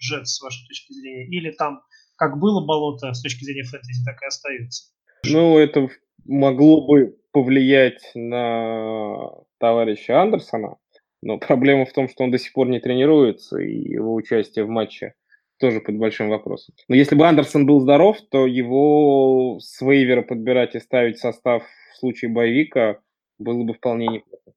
Джет 0.00 0.26
с 0.28 0.40
вашей 0.40 0.66
точки 0.66 0.92
зрения? 0.92 1.26
Или 1.26 1.50
там 1.50 1.80
как 2.16 2.38
было 2.38 2.64
болото 2.64 3.12
с 3.12 3.22
точки 3.22 3.44
зрения 3.44 3.62
фэнтези, 3.62 4.04
так 4.04 4.20
и 4.22 4.26
остается? 4.26 4.92
Ну, 5.24 5.58
это 5.58 5.88
могло 6.24 6.86
бы 6.86 7.16
повлиять 7.32 8.10
на 8.14 9.30
товарища 9.58 10.20
Андерсона, 10.20 10.76
но 11.22 11.38
проблема 11.38 11.86
в 11.86 11.92
том, 11.92 12.08
что 12.08 12.24
он 12.24 12.30
до 12.30 12.38
сих 12.38 12.52
пор 12.52 12.68
не 12.68 12.80
тренируется, 12.80 13.58
и 13.58 13.92
его 13.92 14.14
участие 14.14 14.64
в 14.64 14.68
матче 14.68 15.14
тоже 15.58 15.80
под 15.80 15.96
большим 15.96 16.28
вопросом. 16.28 16.74
Но 16.88 16.94
если 16.94 17.16
бы 17.16 17.26
Андерсон 17.26 17.66
был 17.66 17.80
здоров, 17.80 18.18
то 18.30 18.46
его 18.46 19.58
с 19.60 19.80
вейвера 19.80 20.22
подбирать 20.22 20.74
и 20.74 20.80
ставить 20.80 21.18
состав 21.18 21.64
в 21.92 21.96
случае 21.98 22.30
боевика 22.30 23.00
было 23.38 23.64
бы 23.64 23.74
вполне 23.74 24.06
неплохо. 24.06 24.52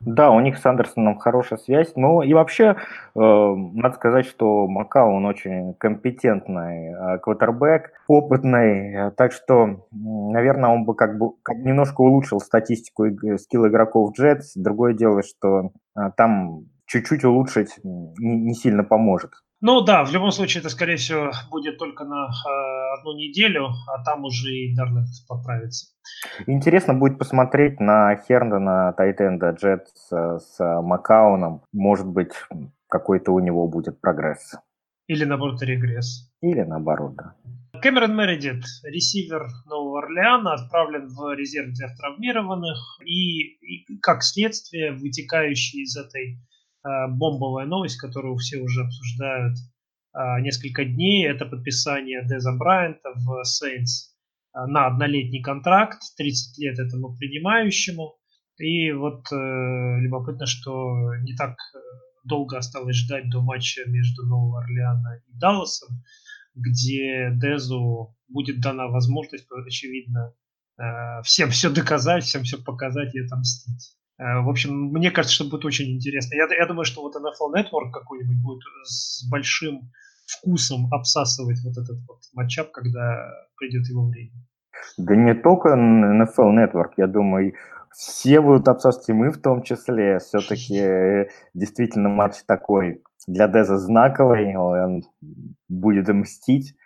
Да, 0.00 0.30
у 0.30 0.40
них 0.40 0.56
с 0.58 0.64
Андерсоном 0.64 1.18
хорошая 1.18 1.58
связь. 1.58 1.92
Ну 1.96 2.22
и 2.22 2.32
вообще, 2.32 2.76
э, 3.14 3.18
надо 3.18 3.94
сказать, 3.94 4.26
что 4.26 4.66
Макао, 4.66 5.14
он 5.14 5.26
очень 5.26 5.74
компетентный 5.74 6.92
э, 6.92 7.18
опытный. 8.08 8.94
Э, 8.94 9.10
так 9.10 9.32
что, 9.32 9.86
наверное, 9.90 10.70
он 10.70 10.84
бы 10.84 10.94
как 10.94 11.18
бы 11.18 11.32
как 11.42 11.56
немножко 11.58 12.00
улучшил 12.00 12.40
статистику 12.40 13.06
скилл 13.38 13.66
игроков 13.66 14.14
Джетс. 14.14 14.54
Другое 14.54 14.94
дело, 14.94 15.22
что 15.22 15.72
э, 15.96 16.10
там 16.16 16.66
чуть-чуть 16.86 17.24
улучшить 17.24 17.78
не, 17.84 18.40
не 18.40 18.54
сильно 18.54 18.84
поможет. 18.84 19.32
Ну 19.62 19.80
да, 19.80 20.04
в 20.04 20.12
любом 20.12 20.32
случае 20.32 20.60
это, 20.60 20.68
скорее 20.68 20.96
всего, 20.96 21.30
будет 21.50 21.78
только 21.78 22.04
на 22.04 22.26
э, 22.26 22.98
одну 22.98 23.16
неделю, 23.16 23.70
а 23.88 24.04
там 24.04 24.24
уже 24.24 24.50
и 24.50 24.74
Дарнет 24.74 25.06
поправится. 25.26 25.86
Интересно 26.46 26.92
будет 26.92 27.18
посмотреть 27.18 27.80
на 27.80 28.16
Херндона, 28.16 28.92
Тайтенда, 28.92 29.50
Джет 29.50 29.88
с, 29.94 30.38
с 30.38 30.82
Макауном. 30.82 31.62
Может 31.72 32.06
быть, 32.06 32.32
какой-то 32.88 33.32
у 33.32 33.40
него 33.40 33.66
будет 33.66 33.98
прогресс. 34.00 34.54
Или 35.06 35.24
наоборот 35.24 35.62
регресс. 35.62 36.30
Или 36.42 36.60
наоборот, 36.60 37.14
да. 37.16 37.34
Кэмерон 37.80 38.16
Мередит, 38.16 38.62
ресивер 38.84 39.46
Нового 39.66 40.00
Орлеана, 40.00 40.54
отправлен 40.54 41.08
в 41.08 41.34
резерв 41.34 41.72
для 41.72 41.88
травмированных 41.94 42.78
и, 43.04 43.56
и 43.60 43.98
как 44.00 44.22
следствие, 44.22 44.92
вытекающий 44.92 45.82
из 45.82 45.96
этой 45.96 46.38
Э, 46.38 46.45
бомбовая 47.08 47.66
новость, 47.66 47.98
которую 47.98 48.36
все 48.36 48.58
уже 48.58 48.82
обсуждают 48.84 49.56
э, 50.14 50.40
несколько 50.40 50.84
дней. 50.84 51.26
Это 51.26 51.46
подписание 51.46 52.26
Деза 52.26 52.52
Брайанта 52.52 53.12
в 53.14 53.42
Saints 53.42 54.12
э, 54.54 54.66
на 54.66 54.86
однолетний 54.86 55.42
контракт, 55.42 56.00
30 56.16 56.58
лет 56.58 56.78
этому 56.78 57.16
принимающему. 57.16 58.14
И 58.58 58.92
вот 58.92 59.30
э, 59.32 60.00
любопытно, 60.00 60.46
что 60.46 61.14
не 61.22 61.34
так 61.34 61.56
долго 62.24 62.58
осталось 62.58 62.96
ждать 62.96 63.30
до 63.30 63.40
матча 63.40 63.82
между 63.86 64.26
Новым 64.26 64.56
Орлеаном 64.56 65.14
и 65.28 65.38
Далласом, 65.38 66.02
где 66.54 67.30
Дезу 67.34 68.16
будет 68.28 68.60
дана 68.60 68.88
возможность, 68.88 69.46
очевидно, 69.66 70.34
э, 70.78 71.22
всем 71.22 71.50
все 71.50 71.70
доказать, 71.70 72.24
всем 72.24 72.42
все 72.42 72.58
показать 72.62 73.14
и 73.14 73.20
отомстить. 73.20 73.96
Э, 74.18 74.40
в 74.40 74.48
общем, 74.48 74.72
мне 74.92 75.10
кажется, 75.10 75.34
что 75.34 75.50
будет 75.50 75.64
очень 75.64 75.94
интересно. 75.94 76.34
Я, 76.36 76.46
я 76.54 76.66
думаю, 76.66 76.84
что 76.84 77.02
вот 77.02 77.16
NFL 77.16 77.54
Network 77.54 77.90
какой-нибудь 77.92 78.42
будет 78.42 78.62
с 78.84 79.28
большим 79.28 79.90
вкусом 80.26 80.92
обсасывать 80.92 81.58
вот 81.64 81.72
этот 81.72 81.98
вот 82.08 82.18
матчап, 82.34 82.70
когда 82.72 83.30
придет 83.56 83.86
его 83.88 84.08
время. 84.08 84.32
Да 84.98 85.14
не 85.14 85.34
только 85.34 85.70
NFL 85.70 86.54
Network, 86.54 86.92
я 86.96 87.06
думаю, 87.06 87.54
все 87.92 88.40
будут 88.40 88.68
обсасывать, 88.68 89.08
и 89.08 89.12
мы 89.12 89.30
в 89.30 89.40
том 89.40 89.62
числе. 89.62 90.18
Все-таки 90.18 90.78
э, 90.78 91.28
действительно 91.54 92.08
матч 92.08 92.36
такой 92.46 93.02
для 93.26 93.48
Деза 93.48 93.78
знаковый, 93.78 94.56
он 94.56 95.02
будет 95.68 96.08
мстить. 96.08 96.76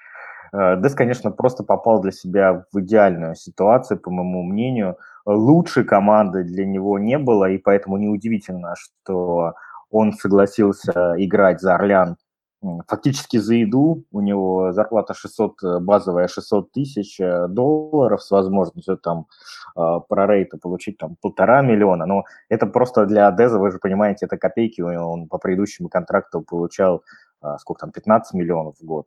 Э, 0.52 0.80
Дез, 0.80 0.94
конечно, 0.94 1.30
просто 1.30 1.64
попал 1.64 2.00
для 2.00 2.12
себя 2.12 2.64
в 2.72 2.80
идеальную 2.80 3.34
ситуацию, 3.34 3.98
по 3.98 4.10
моему 4.10 4.42
мнению– 4.42 4.96
лучшей 5.26 5.84
команды 5.84 6.44
для 6.44 6.66
него 6.66 6.98
не 6.98 7.18
было, 7.18 7.50
и 7.50 7.58
поэтому 7.58 7.96
неудивительно, 7.96 8.74
что 8.76 9.54
он 9.90 10.12
согласился 10.12 11.14
играть 11.18 11.60
за 11.60 11.74
Орлян 11.74 12.16
фактически 12.86 13.38
за 13.38 13.54
еду. 13.54 14.04
У 14.12 14.20
него 14.20 14.72
зарплата 14.72 15.14
600, 15.14 15.80
базовая 15.80 16.28
600 16.28 16.70
тысяч 16.72 17.18
э, 17.18 17.48
долларов 17.48 18.22
с 18.22 18.30
возможностью 18.30 18.98
там 18.98 19.26
э, 19.76 19.80
прорейта 20.06 20.58
получить 20.58 20.98
там 20.98 21.16
полтора 21.22 21.62
миллиона. 21.62 22.04
Но 22.04 22.24
это 22.50 22.66
просто 22.66 23.06
для 23.06 23.30
Деза, 23.30 23.58
вы 23.58 23.70
же 23.70 23.78
понимаете, 23.78 24.26
это 24.26 24.36
копейки. 24.36 24.82
Он 24.82 25.26
по 25.26 25.38
предыдущему 25.38 25.88
контракту 25.88 26.42
получал 26.42 27.02
э, 27.42 27.56
сколько 27.60 27.80
там, 27.80 27.92
15 27.92 28.34
миллионов 28.34 28.76
в 28.78 28.84
год 28.84 29.06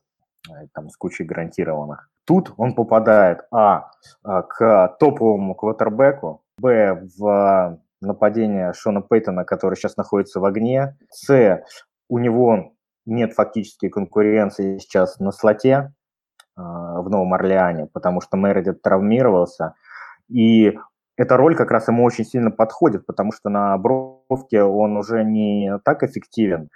там 0.73 0.89
с 0.89 0.97
кучей 0.97 1.23
гарантированных. 1.23 2.09
Тут 2.25 2.53
он 2.57 2.73
попадает, 2.73 3.41
а, 3.51 3.91
а, 4.23 4.43
к 4.43 4.95
топовому 4.99 5.55
квотербеку, 5.55 6.41
б, 6.57 7.07
в 7.17 7.79
нападение 8.01 8.73
Шона 8.73 9.01
Пейтона, 9.01 9.43
который 9.43 9.75
сейчас 9.75 9.97
находится 9.97 10.39
в 10.39 10.45
огне, 10.45 10.97
с, 11.09 11.63
у 12.09 12.19
него 12.19 12.73
нет 13.05 13.33
фактически 13.33 13.89
конкуренции 13.89 14.77
сейчас 14.77 15.19
на 15.19 15.31
слоте 15.31 15.93
а, 16.55 17.01
в 17.01 17.09
Новом 17.09 17.33
Орлеане, 17.33 17.87
потому 17.91 18.21
что 18.21 18.37
Мередит 18.37 18.81
травмировался, 18.81 19.73
и 20.29 20.77
эта 21.17 21.37
роль 21.37 21.55
как 21.55 21.71
раз 21.71 21.87
ему 21.89 22.03
очень 22.05 22.25
сильно 22.25 22.51
подходит, 22.51 23.05
потому 23.05 23.31
что 23.33 23.49
на 23.49 23.77
бровке 23.77 24.63
он 24.63 24.97
уже 24.97 25.23
не 25.23 25.77
так 25.83 26.03
эффективен, 26.03 26.69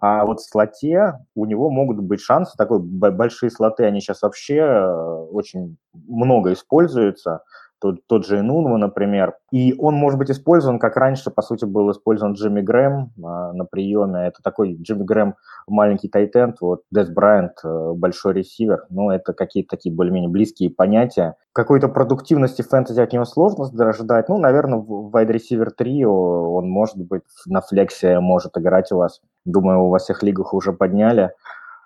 а 0.00 0.24
вот 0.24 0.40
в 0.40 0.48
слоте 0.48 1.14
у 1.34 1.46
него 1.46 1.70
могут 1.70 1.98
быть 1.98 2.20
шансы, 2.20 2.56
такой 2.56 2.80
большие 2.80 3.50
слоты, 3.50 3.84
они 3.84 4.00
сейчас 4.00 4.22
вообще 4.22 4.56
э, 4.56 5.26
очень 5.32 5.76
много 5.92 6.52
используются, 6.52 7.42
тот, 7.80 8.06
тот 8.06 8.26
же 8.26 8.40
Инунва, 8.40 8.76
например. 8.76 9.34
И 9.50 9.74
он 9.78 9.94
может 9.94 10.18
быть 10.18 10.30
использован, 10.30 10.78
как 10.78 10.96
раньше, 10.96 11.30
по 11.30 11.42
сути, 11.42 11.64
был 11.64 11.90
использован 11.90 12.34
Джимми 12.34 12.60
Грэм 12.60 13.12
а, 13.22 13.52
на 13.52 13.64
приеме. 13.64 14.26
Это 14.26 14.42
такой 14.42 14.76
Джимми 14.80 15.04
Грэм 15.04 15.34
маленький 15.66 16.08
тайтенд, 16.08 16.56
вот 16.60 16.82
Дес 16.90 17.08
Брайант 17.08 17.52
э, 17.64 17.92
большой 17.94 18.34
ресивер. 18.34 18.86
Ну, 18.90 19.10
это 19.10 19.32
какие-то 19.32 19.76
такие 19.76 19.94
более-менее 19.94 20.30
близкие 20.30 20.70
понятия. 20.70 21.36
Какой-то 21.52 21.88
продуктивности 21.88 22.62
фэнтези 22.62 23.00
от 23.00 23.12
него 23.12 23.24
сложно 23.24 23.66
ожидать. 23.88 24.28
Ну, 24.28 24.38
наверное, 24.38 24.78
в 24.78 25.10
receiver 25.14 25.70
3 25.76 26.04
он 26.04 26.68
может 26.68 26.96
быть 26.96 27.22
на 27.46 27.60
флексе 27.60 28.20
может 28.20 28.56
играть 28.56 28.92
у 28.92 28.96
вас. 28.98 29.20
Думаю, 29.44 29.88
во 29.88 29.98
всех 29.98 30.22
лигах 30.22 30.54
уже 30.54 30.72
подняли. 30.72 31.32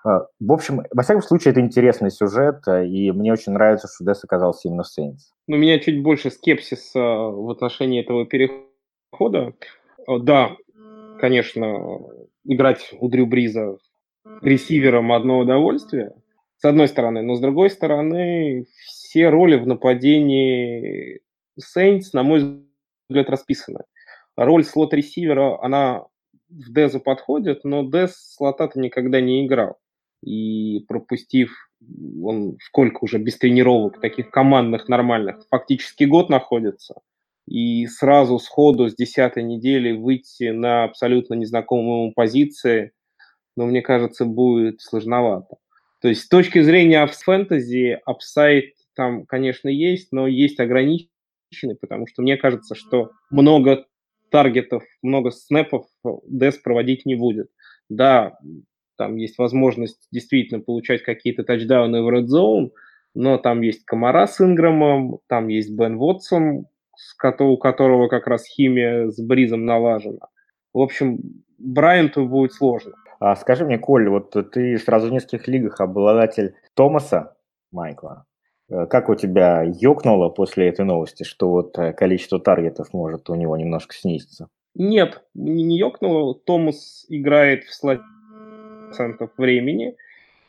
А, 0.05 0.27
в 0.41 0.53
общем, 0.53 0.83
во 0.91 1.03
всяком 1.03 1.23
случае, 1.23 1.53
это 1.53 1.61
интересный 1.61 2.11
сюжет, 2.11 2.67
э, 2.67 2.87
и 2.87 3.13
мне 3.13 3.33
очень 3.33 3.53
нравится, 3.53 3.89
что 3.89 4.05
Дес 4.05 4.25
оказался 4.25 4.69
именно 4.69 4.83
в 4.83 4.99
Saints. 4.99 5.31
Ну, 5.47 5.57
у 5.57 5.59
меня 5.59 5.79
чуть 5.79 6.03
больше 6.03 6.31
скепсиса 6.31 6.99
в 7.01 7.51
отношении 7.51 8.01
этого 8.01 8.27
перехода. 8.27 9.55
Э, 10.09 10.19
да, 10.21 10.57
конечно, 11.21 12.01
играть 12.45 12.93
у 12.99 13.09
Дрю 13.09 13.27
Бриза 13.27 13.79
ресивером 14.41 15.13
одно 15.13 15.39
удовольствие, 15.39 16.13
с 16.59 16.65
одной 16.65 16.89
стороны, 16.89 17.23
но 17.23 17.37
с 17.37 17.41
другой 17.41 17.71
стороны, 17.71 18.67
все 18.77 19.29
роли 19.29 19.57
в 19.57 19.67
нападении 19.69 21.21
Saints, 21.61 22.07
на 22.13 22.25
мой 22.25 22.65
взгляд, 23.09 23.31
расписаны. 23.31 23.85
Роль 24.37 24.65
слот-ресивера, 24.65 25.63
она 25.63 26.07
в 26.49 26.73
Дезу 26.73 26.99
подходит, 26.99 27.63
но 27.63 27.89
Дез 27.89 28.35
слота-то 28.35 28.81
никогда 28.81 29.21
не 29.21 29.47
играл 29.47 29.79
и 30.23 30.85
пропустив, 30.89 31.53
он 32.23 32.57
сколько 32.63 33.05
уже 33.05 33.19
без 33.19 33.39
тренировок, 33.39 34.01
таких 34.01 34.31
командных, 34.31 34.89
нормальных, 34.89 35.45
фактически 35.51 36.05
год 36.05 36.31
находится. 36.31 37.01
и 37.47 37.87
сразу 37.87 38.39
сходу 38.39 38.89
с 38.89 38.95
десятой 38.95 39.43
недели 39.43 39.93
выйти 39.93 40.51
на 40.51 40.85
абсолютно 40.85 41.35
незнакомые 41.35 42.05
ему 42.05 42.13
позиции, 42.13 42.93
но 43.57 43.67
мне 43.67 43.83
кажется, 43.83 44.25
будет 44.25 44.81
сложновато. 44.81 45.57
То 46.01 46.09
есть 46.09 46.23
с 46.23 46.29
точки 46.29 46.63
зрения 46.63 47.07
фэнтези, 47.07 48.01
upside 48.05 48.75
там, 48.95 49.27
конечно, 49.27 49.69
есть, 49.69 50.13
но 50.13 50.27
есть 50.27 50.61
ограниченный, 50.61 51.77
потому 51.81 52.07
что 52.07 52.23
мне 52.23 52.37
кажется, 52.37 52.75
что 52.75 53.11
много 53.31 53.87
target 54.31 54.67
ов, 54.67 54.85
много 55.03 55.31
snap 55.31 55.68
ов 55.68 55.87
Дес 56.27 56.57
проводить 56.59 57.07
не 57.07 57.15
будет. 57.15 57.51
Да, 57.89 58.39
там 58.97 59.17
есть 59.17 59.39
возможность 59.39 60.09
действительно 60.11 60.61
получать 60.61 61.03
какие-то 61.03 61.45
тачдауны 61.45 62.03
в 62.03 62.09
Red 62.09 62.27
Zone, 62.27 62.71
но 63.15 63.39
там 63.39 63.61
есть 63.61 63.85
Комара 63.85 64.27
с 64.27 64.41
Инграмом, 64.41 65.19
там 65.29 65.49
есть 65.49 65.71
Бен 65.71 65.99
Вотсон, 65.99 66.67
у 67.41 67.57
которого 67.57 68.09
как 68.09 68.27
раз 68.27 68.47
химия 68.47 69.09
с 69.11 69.21
Бризом 69.21 69.65
налажена. 69.65 70.29
В 70.73 70.81
общем, 70.81 71.19
Брайанту 71.59 72.27
будет 72.27 72.53
сложно. 72.53 72.95
А 73.21 73.37
скажи 73.37 73.65
мне, 73.65 73.79
Коль, 73.79 74.09
вот 74.09 74.35
ты 74.53 74.79
сразу 74.79 75.09
в 75.09 75.13
нескольких 75.13 75.47
лигах 75.47 75.81
обладатель 75.81 76.55
Томаса 76.75 77.37
Майкла. 77.71 78.27
Э, 78.69 78.87
как 78.87 79.09
у 79.09 79.15
тебя 79.15 79.63
ёкнуло 79.63 80.29
после 80.29 80.69
этой 80.69 80.85
новости, 80.85 81.23
что 81.23 81.51
вот 81.51 81.79
э, 81.79 81.93
количество 81.93 82.41
таргетов 82.41 82.93
может 82.93 83.31
у 83.31 83.35
него 83.35 83.57
немножко 83.57 83.95
снизиться? 83.95 84.49
Нет, 84.75 85.23
не 85.35 85.79
ёкнуло. 85.79 86.35
Томас 86.35 87.05
играет 87.09 87.65
в 87.65 87.75
слоте 87.75 88.03
процентов 88.93 89.31
времени, 89.39 89.97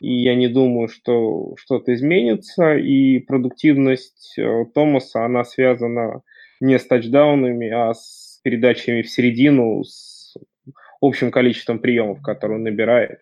и 0.00 0.22
я 0.22 0.34
не 0.34 0.48
думаю, 0.48 0.88
что 0.88 1.54
что-то 1.56 1.94
изменится, 1.94 2.76
и 2.76 3.20
продуктивность 3.20 4.34
э, 4.38 4.66
Томаса, 4.74 5.24
она 5.24 5.44
связана 5.44 6.22
не 6.60 6.78
с 6.78 6.86
тачдаунами, 6.86 7.70
а 7.70 7.94
с 7.94 8.40
передачами 8.44 9.00
в 9.02 9.08
середину, 9.08 9.82
с 9.82 10.36
общим 11.00 11.30
количеством 11.30 11.78
приемов, 11.78 12.20
которые 12.22 12.58
он 12.58 12.64
набирает. 12.64 13.20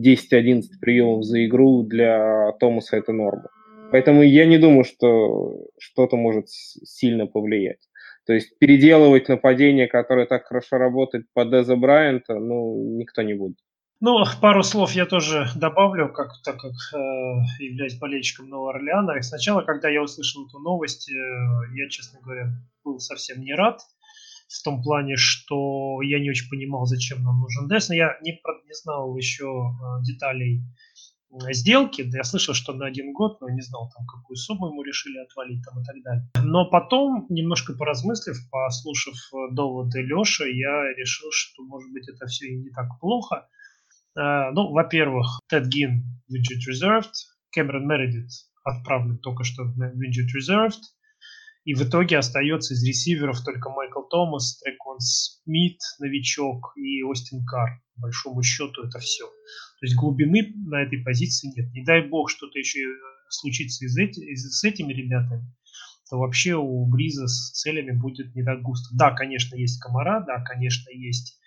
10-11 0.00 0.62
приемов 0.80 1.24
за 1.24 1.44
игру 1.46 1.82
для 1.82 2.52
Томаса 2.58 2.96
это 2.96 3.12
норма. 3.12 3.48
Поэтому 3.92 4.22
я 4.22 4.44
не 4.44 4.58
думаю, 4.58 4.84
что 4.84 5.66
что-то 5.78 6.16
может 6.16 6.48
сильно 6.48 7.26
повлиять. 7.26 7.88
То 8.26 8.34
есть 8.34 8.58
переделывать 8.58 9.28
нападение, 9.28 9.86
которое 9.86 10.26
так 10.26 10.46
хорошо 10.46 10.78
работает 10.78 11.26
по 11.32 11.44
Деза 11.44 11.76
Брайанта, 11.76 12.38
ну, 12.38 12.96
никто 12.98 13.22
не 13.22 13.34
будет. 13.34 13.56
Ну, 14.00 14.24
пару 14.40 14.62
слов 14.62 14.92
я 14.92 15.06
тоже 15.06 15.48
добавлю, 15.56 16.12
как, 16.12 16.30
так 16.44 16.60
как 16.60 16.72
э, 16.94 16.98
являюсь 17.58 17.98
болельщиком 17.98 18.48
Нового 18.48 18.70
Орлеана. 18.70 19.18
И 19.18 19.22
сначала, 19.22 19.62
когда 19.62 19.88
я 19.88 20.02
услышал 20.02 20.46
эту 20.46 20.60
новость, 20.60 21.10
э, 21.10 21.14
я, 21.74 21.88
честно 21.88 22.20
говоря, 22.20 22.52
был 22.84 23.00
совсем 23.00 23.40
не 23.40 23.54
рад. 23.54 23.80
В 24.48 24.62
том 24.62 24.82
плане, 24.82 25.16
что 25.16 26.00
я 26.02 26.20
не 26.20 26.30
очень 26.30 26.48
понимал, 26.48 26.86
зачем 26.86 27.24
нам 27.24 27.40
нужен 27.40 27.68
Дес. 27.68 27.88
Но 27.88 27.96
я 27.96 28.16
не, 28.22 28.30
не 28.30 28.74
знал 28.74 29.16
еще 29.16 29.46
э, 29.46 30.04
деталей 30.04 30.62
сделки. 31.50 32.08
Я 32.14 32.22
слышал, 32.22 32.54
что 32.54 32.72
на 32.74 32.86
один 32.86 33.12
год, 33.12 33.40
но 33.40 33.48
не 33.50 33.62
знал, 33.62 33.90
там, 33.94 34.06
какую 34.06 34.36
сумму 34.36 34.68
ему 34.68 34.82
решили 34.82 35.18
отвалить 35.18 35.62
там, 35.64 35.82
и 35.82 35.84
так 35.84 35.96
далее. 36.04 36.30
Но 36.44 36.70
потом, 36.70 37.26
немножко 37.30 37.74
поразмыслив, 37.74 38.36
послушав 38.50 39.14
э, 39.14 39.54
доводы 39.54 40.02
Леши, 40.02 40.48
я 40.50 40.94
решил, 40.96 41.30
что, 41.32 41.64
может 41.64 41.92
быть, 41.92 42.08
это 42.08 42.26
все 42.26 42.46
и 42.46 42.56
не 42.56 42.70
так 42.70 42.88
плохо. 43.00 43.48
Э, 44.18 44.50
ну, 44.52 44.72
во-первых, 44.72 45.40
Тед 45.48 45.68
Гин 45.68 46.04
Injured 46.30 46.70
Reserved, 46.70 47.12
Кэмерон 47.52 47.86
Мередит 47.86 48.30
отправлен 48.64 49.18
только 49.18 49.44
что 49.44 49.64
в 49.64 49.80
Injured 49.80 50.32
Reserved, 50.36 50.82
и 51.64 51.74
в 51.74 51.82
итоге 51.82 52.18
остается 52.18 52.74
из 52.74 52.82
ресиверов 52.82 53.44
только 53.44 53.70
Майкл 53.70 54.02
Томас, 54.02 54.58
Трекон 54.58 54.98
Смит, 55.00 55.78
новичок 55.98 56.72
и 56.76 57.02
Остин 57.02 57.44
Карр. 57.44 57.80
По 57.94 58.02
большому 58.02 58.42
счету 58.42 58.84
это 58.84 58.98
все. 59.00 59.26
То 59.26 59.86
есть 59.86 59.94
глубины 59.94 60.52
на 60.66 60.82
этой 60.82 60.98
позиции 61.02 61.52
нет. 61.54 61.70
Не 61.72 61.84
дай 61.84 62.08
бог 62.08 62.30
что-то 62.30 62.58
еще 62.58 62.80
случится 63.28 63.84
из 63.84 63.96
эти, 63.98 64.20
из, 64.20 64.48
с 64.58 64.64
этими 64.64 64.92
ребятами, 64.92 65.44
то 66.08 66.18
вообще 66.18 66.54
у 66.54 66.86
Бриза 66.86 67.28
с 67.28 67.50
целями 67.52 67.92
будет 67.92 68.34
не 68.34 68.42
так 68.42 68.62
густо. 68.62 68.88
Да, 68.96 69.10
конечно, 69.10 69.54
есть 69.54 69.80
Комара, 69.80 70.24
да, 70.26 70.42
конечно, 70.42 70.90
есть 70.90 71.38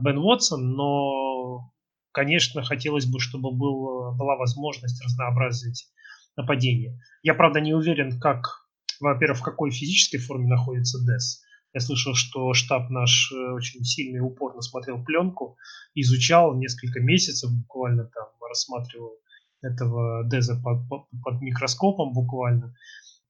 Бен 0.00 0.18
Уотсон, 0.18 0.70
но, 0.70 1.72
конечно, 2.14 2.62
хотелось 2.62 3.06
бы, 3.06 3.20
чтобы 3.20 3.50
был, 3.50 4.14
была 4.16 4.36
возможность 4.36 5.04
разнообразить 5.04 5.88
нападение. 6.36 6.98
Я, 7.22 7.34
правда, 7.34 7.60
не 7.60 7.74
уверен, 7.74 8.18
как 8.18 8.64
во-первых, 9.00 9.38
в 9.38 9.42
какой 9.42 9.70
физической 9.70 10.18
форме 10.18 10.46
находится 10.46 10.98
Дес. 11.04 11.42
Я 11.72 11.80
слышал, 11.80 12.14
что 12.14 12.54
штаб 12.54 12.88
наш 12.90 13.32
э, 13.32 13.52
очень 13.52 13.84
сильно 13.84 14.18
и 14.18 14.20
упорно 14.20 14.62
смотрел 14.62 15.02
пленку, 15.04 15.56
изучал 15.94 16.54
несколько 16.54 17.00
месяцев, 17.00 17.50
буквально 17.50 18.04
там 18.04 18.28
рассматривал 18.48 19.16
этого 19.60 20.24
Деза 20.28 20.60
под, 20.62 20.88
под, 20.88 21.06
под 21.22 21.40
микроскопом 21.40 22.12
буквально. 22.12 22.74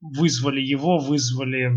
Вызвали 0.00 0.60
его, 0.60 0.98
вызвали 0.98 1.72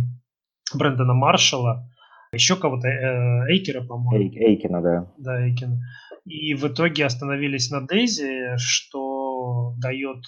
Брэндона 0.74 1.14
Маршалла, 1.14 1.90
еще 2.34 2.58
кого-то, 2.58 2.90
э, 2.90 3.50
Эйкера, 3.50 3.82
по-моему. 3.84 4.34
Эйкина, 4.36 4.82
да. 4.82 5.14
Да, 5.18 5.48
Эйкина. 5.48 5.82
И 6.28 6.54
в 6.56 6.68
итоге 6.68 7.06
остановились 7.06 7.70
на 7.70 7.88
Дейзе, 7.88 8.58
что 8.58 9.74
дает 9.78 10.24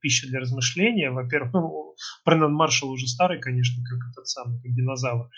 пища 0.00 0.26
для 0.28 0.40
размышления. 0.40 1.10
Во-первых, 1.10 1.52
ну, 1.52 1.94
Брэндон 2.24 2.52
Маршалл 2.52 2.90
уже 2.90 3.06
старый, 3.06 3.40
конечно, 3.40 3.82
как 3.84 3.98
этот 4.10 4.28
самый, 4.28 4.60
как 4.60 4.74
динозавр. 4.74 5.30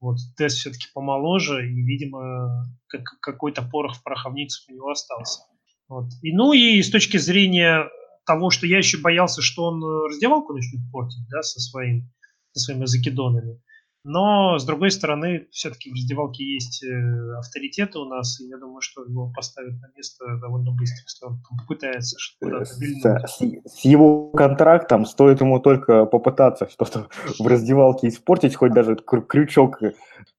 Вот, 0.00 0.18
Тесс 0.36 0.54
все-таки 0.54 0.86
помоложе, 0.94 1.68
и, 1.68 1.82
видимо, 1.82 2.66
как, 2.86 3.02
какой-то 3.20 3.62
порох 3.62 3.96
в 3.96 4.02
пороховницах 4.04 4.68
у 4.68 4.72
него 4.72 4.90
остался. 4.90 5.40
Вот. 5.88 6.06
И, 6.22 6.32
ну 6.32 6.52
и 6.52 6.80
с 6.80 6.90
точки 6.90 7.16
зрения 7.16 7.88
того, 8.24 8.50
что 8.50 8.66
я 8.66 8.78
еще 8.78 8.98
боялся, 8.98 9.42
что 9.42 9.64
он 9.64 9.82
раздевалку 10.08 10.52
начнет 10.52 10.82
портить, 10.92 11.26
да, 11.30 11.42
со, 11.42 11.58
своим, 11.58 12.08
со 12.52 12.60
своими 12.60 12.84
закидонами. 12.84 13.60
Но, 14.04 14.58
с 14.58 14.64
другой 14.64 14.90
стороны, 14.90 15.48
все-таки 15.50 15.90
в 15.90 15.94
раздевалке 15.94 16.44
есть 16.44 16.84
э, 16.84 17.38
авторитеты 17.38 17.98
у 17.98 18.04
нас, 18.04 18.40
и 18.40 18.46
я 18.46 18.56
думаю, 18.56 18.80
что 18.80 19.04
его 19.04 19.32
поставят 19.34 19.74
на 19.80 19.90
место 19.96 20.24
довольно 20.40 20.70
быстро, 20.72 21.02
если 21.04 21.26
он 21.26 21.42
попытается 21.58 22.16
что-то 22.18 22.64
с, 22.64 22.78
с 22.78 23.84
его 23.84 24.30
контрактом 24.30 25.04
стоит 25.04 25.40
ему 25.40 25.60
только 25.60 26.06
попытаться 26.06 26.68
что-то 26.68 27.08
в 27.38 27.46
раздевалке 27.46 28.08
испортить, 28.08 28.54
хоть 28.54 28.72
даже 28.72 28.96
крючок 28.96 29.80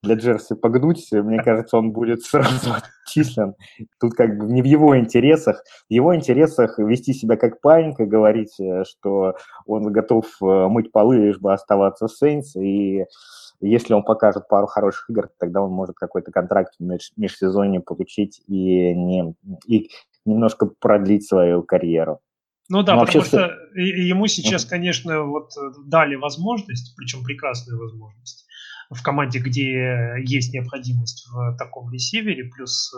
для 0.01 0.15
Джерси 0.15 0.55
погнуть, 0.55 1.07
мне 1.11 1.41
кажется, 1.43 1.77
он 1.77 1.91
будет 1.91 2.23
сразу 2.23 2.71
отчислен. 3.05 3.55
Тут 3.99 4.13
как 4.13 4.37
бы 4.37 4.45
не 4.45 4.61
в 4.61 4.65
его 4.65 4.97
интересах. 4.97 5.63
В 5.89 5.93
его 5.93 6.15
интересах 6.15 6.79
вести 6.79 7.13
себя 7.13 7.35
как 7.35 7.61
панька, 7.61 8.05
говорить, 8.05 8.59
э, 8.59 8.83
что 8.85 9.35
он 9.65 9.91
готов 9.91 10.25
э, 10.41 10.67
мыть 10.67 10.91
полы, 10.91 11.17
лишь 11.17 11.39
бы 11.39 11.53
оставаться 11.53 12.07
в 12.07 12.11
Сейнс, 12.11 12.55
и 12.55 13.05
если 13.61 13.93
он 13.93 14.03
покажет 14.03 14.47
пару 14.47 14.67
хороших 14.67 15.09
игр, 15.09 15.29
тогда 15.37 15.61
он 15.61 15.71
может 15.71 15.97
какой-то 15.97 16.31
контракт 16.31 16.75
в 16.79 16.83
меж, 16.83 17.11
межсезонье 17.17 17.81
получить 17.81 18.41
и, 18.47 18.93
не, 18.93 19.35
и 19.67 19.89
немножко 20.25 20.65
продлить 20.79 21.27
свою 21.27 21.63
карьеру. 21.63 22.19
Ну 22.69 22.83
да, 22.83 22.95
Но 22.95 23.05
потому 23.05 23.23
вообще... 23.23 23.37
что 23.37 23.51
ему 23.73 24.27
сейчас, 24.27 24.63
конечно, 24.63 25.23
вот 25.23 25.51
дали 25.85 26.15
возможность, 26.15 26.95
причем 26.95 27.23
прекрасную 27.23 27.79
возможность, 27.79 28.45
в 28.89 29.01
команде, 29.03 29.39
где 29.39 30.15
есть 30.23 30.53
необходимость 30.53 31.27
в 31.31 31.55
таком 31.57 31.91
ресивере, 31.91 32.45
плюс 32.45 32.93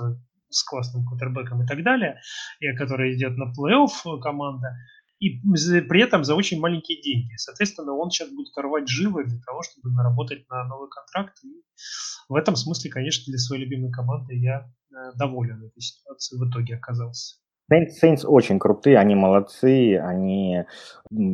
с 0.49 0.63
классным 0.63 1.05
квотербеком 1.05 1.63
и 1.63 1.67
так 1.67 1.83
далее, 1.83 2.19
и 2.59 2.73
который 2.73 3.15
идет 3.15 3.37
на 3.37 3.51
плей-офф 3.51 4.19
команда, 4.19 4.75
и 5.19 5.39
при 5.39 6.01
этом 6.01 6.23
за 6.23 6.35
очень 6.35 6.59
маленькие 6.59 7.01
деньги. 7.01 7.35
Соответственно, 7.37 7.93
он 7.93 8.09
сейчас 8.09 8.29
будет 8.29 8.57
рвать 8.57 8.87
жилы 8.87 9.23
для 9.23 9.39
того, 9.41 9.61
чтобы 9.61 9.93
наработать 9.93 10.49
на 10.49 10.63
новый 10.65 10.89
контракт. 10.89 11.37
И 11.43 11.61
в 12.27 12.35
этом 12.35 12.55
смысле, 12.55 12.89
конечно, 12.89 13.25
для 13.27 13.37
своей 13.37 13.63
любимой 13.63 13.91
команды 13.91 14.35
я 14.35 14.61
э, 14.65 14.95
доволен 15.15 15.63
этой 15.63 15.79
ситуацией 15.79 16.39
в 16.39 16.49
итоге 16.49 16.75
оказался. 16.75 17.40
Saints 17.71 18.25
очень 18.25 18.59
крутые, 18.59 18.97
они 18.97 19.15
молодцы, 19.15 19.97
они 19.97 20.63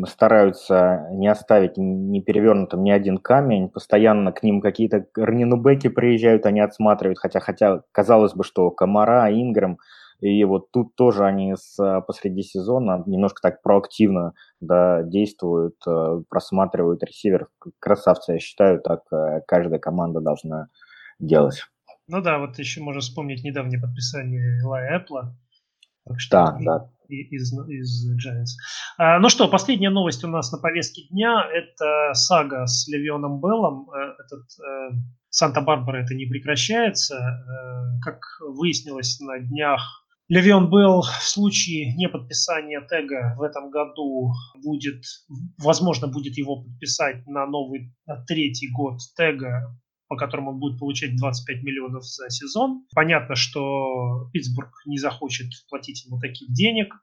стараются 0.08 1.08
не 1.12 1.28
оставить 1.28 1.78
не 1.78 2.21
перевернутым 2.21 2.84
ни 2.84 2.91
один 2.91 3.17
камень, 3.17 3.69
постоянно 3.69 4.32
к 4.32 4.43
ним 4.43 4.62
какие-то 4.62 5.06
раненубеки 5.15 5.88
приезжают, 5.88 6.45
они 6.45 6.60
отсматривают, 6.60 7.19
хотя, 7.19 7.39
хотя 7.39 7.82
казалось 7.91 8.34
бы, 8.34 8.43
что 8.43 8.69
Комара, 8.71 9.32
Инграм– 9.32 9.78
и 10.19 10.43
вот 10.45 10.71
тут 10.71 10.95
тоже 10.95 11.26
они 11.26 11.56
с, 11.56 11.80
а, 11.80 12.02
посреди 12.02 12.41
сезона 12.41 13.04
немножко 13.06 13.41
так 13.41 13.62
проактивно 13.62 14.34
да, 14.60 15.04
действуют, 15.04 15.76
э, 15.88 16.21
просматривают 16.28 17.04
ресивер. 17.04 17.50
Красавцы, 17.80 18.34
я 18.34 18.39
считаю, 18.39 18.82
так 18.82 19.02
э, 19.12 19.41
каждая 19.47 19.80
команда 19.80 20.19
должна 20.19 20.69
делать. 21.19 21.63
Ну 22.08 22.21
да, 22.21 22.39
вот 22.39 22.58
еще 22.58 22.82
можно 22.82 23.02
вспомнить 23.02 23.43
недавнее 23.43 23.80
подписание 23.80 24.60
Элая 24.62 24.97
Эппла. 24.97 25.36
Так 26.08 26.20
что 26.20 26.38
да, 26.38 26.58
да. 26.60 26.91
Из, 27.10 27.54
из 27.54 28.12
Giants. 28.17 28.58
А, 28.98 29.20
ну 29.20 29.30
что, 29.30 29.48
последняя 29.48 29.89
новость 29.89 30.24
у 30.26 30.28
нас 30.28 30.52
на 30.52 30.58
повестке 30.58 31.04
дня– 31.10 31.46
это 31.54 32.13
сага 32.13 32.65
с 32.65 32.86
Левионом 32.88 33.39
Беллом. 33.39 33.89
Э, 33.91 34.13
этот 34.26 34.43
э, 34.60 34.89
Санта-Барбара 35.30 36.04
это 36.04 36.13
не 36.15 36.26
прекращается. 36.26 37.15
Э, 37.15 38.00
как 38.04 38.20
выяснилось 38.41 39.22
на 39.22 39.39
днях, 39.39 39.82
Левион 40.30 40.70
Белл 40.70 41.04
в 41.04 41.24
случае 41.24 41.93
неподписания 41.96 42.82
тега 42.82 43.36
в 43.38 43.43
этом 43.43 43.70
году 43.70 44.34
будет, 44.62 45.02
возможно, 45.58 46.08
будет 46.08 46.38
его 46.38 46.63
подписать 46.63 47.26
на 47.28 47.46
новый 47.46 47.96
на 48.06 48.22
третий 48.26 48.70
год 48.70 49.00
тега, 49.15 49.74
по 50.08 50.15
которому 50.15 50.52
он 50.52 50.60
будет 50.60 50.80
получать 50.80 51.15
25 51.17 51.63
миллионов 51.63 52.06
за 52.06 52.30
сезон. 52.30 52.86
Понятно, 52.96 53.36
что 53.36 54.30
Питтсбург 54.34 54.72
не 54.86 54.98
захочет 54.98 55.48
платить 55.70 56.06
ему 56.06 56.20
таких 56.20 56.52
денег, 56.52 56.93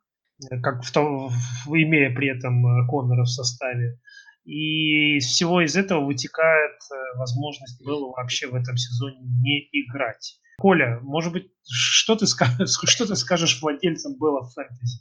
как 0.62 0.82
в 0.82 0.92
том, 0.92 1.30
имея 1.66 2.14
при 2.14 2.28
этом 2.28 2.66
э, 2.66 2.86
Коннора 2.88 3.24
в 3.24 3.28
составе. 3.28 3.98
И 4.44 5.16
из 5.16 5.26
всего 5.26 5.62
из 5.62 5.76
этого 5.76 6.04
вытекает 6.04 6.72
э, 6.92 7.18
возможность 7.18 7.84
было 7.84 8.10
вообще 8.10 8.46
в 8.46 8.54
этом 8.54 8.76
сезоне 8.76 9.18
не 9.42 9.68
играть. 9.72 10.38
Коля, 10.58 11.00
может 11.02 11.32
быть, 11.32 11.50
что 11.68 12.16
ты 12.16 12.26
скажешь, 12.26 12.78
что 12.84 13.06
ты 13.06 13.16
скажешь 13.16 13.60
владельцам 13.60 14.16
было 14.18 14.48
фэнтези? 14.48 15.00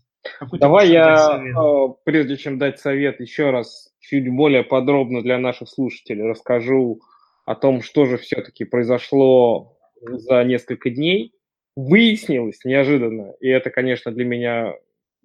Давай 0.53 0.89
я, 0.89 1.41
э, 1.41 1.93
прежде 2.05 2.37
чем 2.37 2.57
дать 2.57 2.79
совет, 2.79 3.19
еще 3.19 3.49
раз 3.49 3.89
чуть 3.99 4.29
более 4.33 4.63
подробно 4.63 5.21
для 5.21 5.37
наших 5.37 5.69
слушателей 5.69 6.23
расскажу 6.23 7.01
о 7.45 7.55
том, 7.55 7.81
что 7.81 8.05
же 8.05 8.17
все-таки 8.17 8.65
произошло 8.65 9.77
за 10.01 10.43
несколько 10.43 10.89
дней. 10.89 11.33
Выяснилось 11.75 12.63
неожиданно, 12.65 13.33
и 13.39 13.47
это, 13.47 13.69
конечно, 13.71 14.11
для 14.11 14.25
меня 14.25 14.73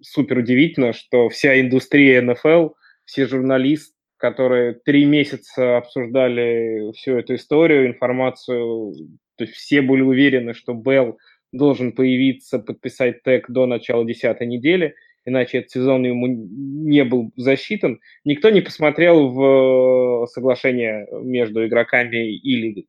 супер 0.01 0.39
удивительно, 0.39 0.93
что 0.93 1.29
вся 1.29 1.59
индустрия 1.59 2.21
НФЛ, 2.21 2.69
все 3.05 3.27
журналисты, 3.27 3.93
которые 4.17 4.73
три 4.73 5.05
месяца 5.05 5.77
обсуждали 5.77 6.91
всю 6.93 7.17
эту 7.17 7.35
историю, 7.35 7.87
информацию, 7.87 8.93
то 9.37 9.45
есть 9.45 9.55
все 9.55 9.81
были 9.81 10.01
уверены, 10.01 10.53
что 10.53 10.73
Белл 10.73 11.17
должен 11.51 11.93
появиться, 11.93 12.59
подписать 12.59 13.23
тег 13.23 13.49
до 13.49 13.65
начала 13.65 14.05
десятой 14.05 14.47
недели, 14.47 14.95
иначе 15.29 15.59
этот 15.59 15.71
сезон 15.71 16.03
ему 16.03 16.27
не 16.27 17.03
был 17.03 17.31
засчитан. 17.35 17.99
Никто 18.25 18.49
не 18.49 18.61
посмотрел 18.61 19.29
в 19.29 20.27
соглашение 20.27 21.07
между 21.23 21.65
игроками 21.65 22.35
и 22.35 22.55
лигой. 22.55 22.87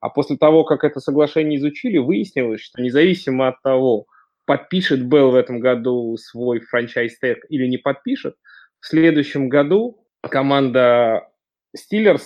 А 0.00 0.08
после 0.08 0.36
того, 0.36 0.64
как 0.64 0.82
это 0.82 0.98
соглашение 1.00 1.58
изучили, 1.58 1.98
выяснилось, 1.98 2.60
что 2.60 2.82
независимо 2.82 3.48
от 3.48 3.62
того, 3.62 4.06
подпишет 4.46 5.06
Белл 5.06 5.30
в 5.30 5.36
этом 5.36 5.60
году 5.60 6.16
свой 6.16 6.60
франчайз-тег 6.60 7.46
или 7.48 7.66
не 7.68 7.78
подпишет, 7.78 8.34
в 8.80 8.86
следующем 8.86 9.48
году 9.48 10.04
команда 10.22 11.28
Steelers 11.76 12.22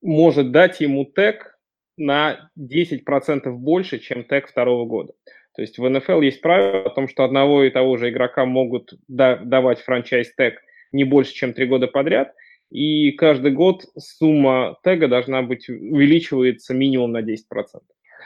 может 0.00 0.52
дать 0.52 0.80
ему 0.80 1.04
тег 1.04 1.58
на 1.98 2.50
10% 2.58 3.50
больше, 3.50 3.98
чем 3.98 4.24
тег 4.24 4.48
второго 4.48 4.86
года. 4.86 5.12
То 5.54 5.62
есть 5.62 5.78
в 5.78 5.88
НФЛ 5.88 6.20
есть 6.20 6.40
правило 6.40 6.84
о 6.86 6.90
том, 6.90 7.08
что 7.08 7.24
одного 7.24 7.64
и 7.64 7.70
того 7.70 7.96
же 7.96 8.10
игрока 8.10 8.44
могут 8.44 8.94
да, 9.08 9.36
давать 9.36 9.80
франчайз-тег 9.80 10.60
не 10.92 11.04
больше, 11.04 11.34
чем 11.34 11.52
три 11.52 11.66
года 11.66 11.88
подряд, 11.88 12.34
и 12.70 13.12
каждый 13.12 13.52
год 13.52 13.84
сумма 13.98 14.78
тега 14.82 15.08
должна 15.08 15.42
быть 15.42 15.68
увеличивается 15.68 16.74
минимум 16.74 17.12
на 17.12 17.20
10%. 17.20 17.36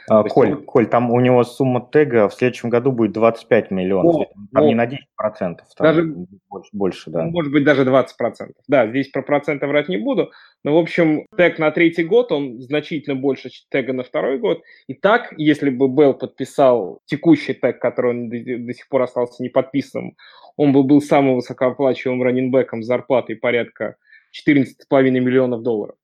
А, 0.09 0.23
Коль. 0.23 0.55
Коль, 0.63 0.87
там 0.87 1.11
у 1.11 1.19
него 1.19 1.43
сумма 1.43 1.87
тега 1.91 2.29
в 2.29 2.33
следующем 2.33 2.69
году 2.69 2.91
будет 2.91 3.11
25 3.11 3.71
миллионов. 3.71 4.15
О, 4.15 4.25
там 4.53 4.63
о. 4.63 4.67
не 4.67 4.75
на 4.75 4.85
10%, 4.85 4.95
там 5.17 5.57
даже 5.77 6.03
больше, 6.49 6.69
больше, 6.71 7.09
да. 7.09 7.25
Может 7.25 7.51
быть, 7.51 7.63
даже 7.63 7.83
20%. 7.83 8.07
Да, 8.67 8.87
здесь 8.87 9.09
про 9.09 9.21
проценты 9.21 9.67
врать 9.67 9.89
не 9.89 9.97
буду. 9.97 10.31
Но, 10.63 10.75
в 10.75 10.77
общем, 10.77 11.25
тег 11.37 11.59
на 11.59 11.71
третий 11.71 12.03
год, 12.03 12.31
он 12.31 12.61
значительно 12.61 13.15
больше 13.15 13.49
тега 13.69 13.93
на 13.93 14.03
второй 14.03 14.39
год. 14.39 14.61
И 14.87 14.93
так, 14.93 15.33
если 15.37 15.69
бы 15.69 15.87
Белл 15.87 16.13
подписал 16.13 17.01
текущий 17.05 17.53
тег, 17.53 17.79
который 17.79 18.11
он 18.11 18.29
до, 18.29 18.37
до 18.39 18.73
сих 18.73 18.87
пор 18.87 19.01
остался 19.01 19.43
не 19.43 19.49
подписанным, 19.49 20.15
он 20.55 20.71
бы 20.71 20.83
был 20.83 21.01
самым 21.01 21.35
высокооплачиваемым 21.35 22.23
раненбеком 22.23 22.81
с 22.81 22.87
зарплатой 22.87 23.35
порядка 23.35 23.97
14,5 24.33 25.09
миллионов 25.09 25.63
долларов. 25.63 25.95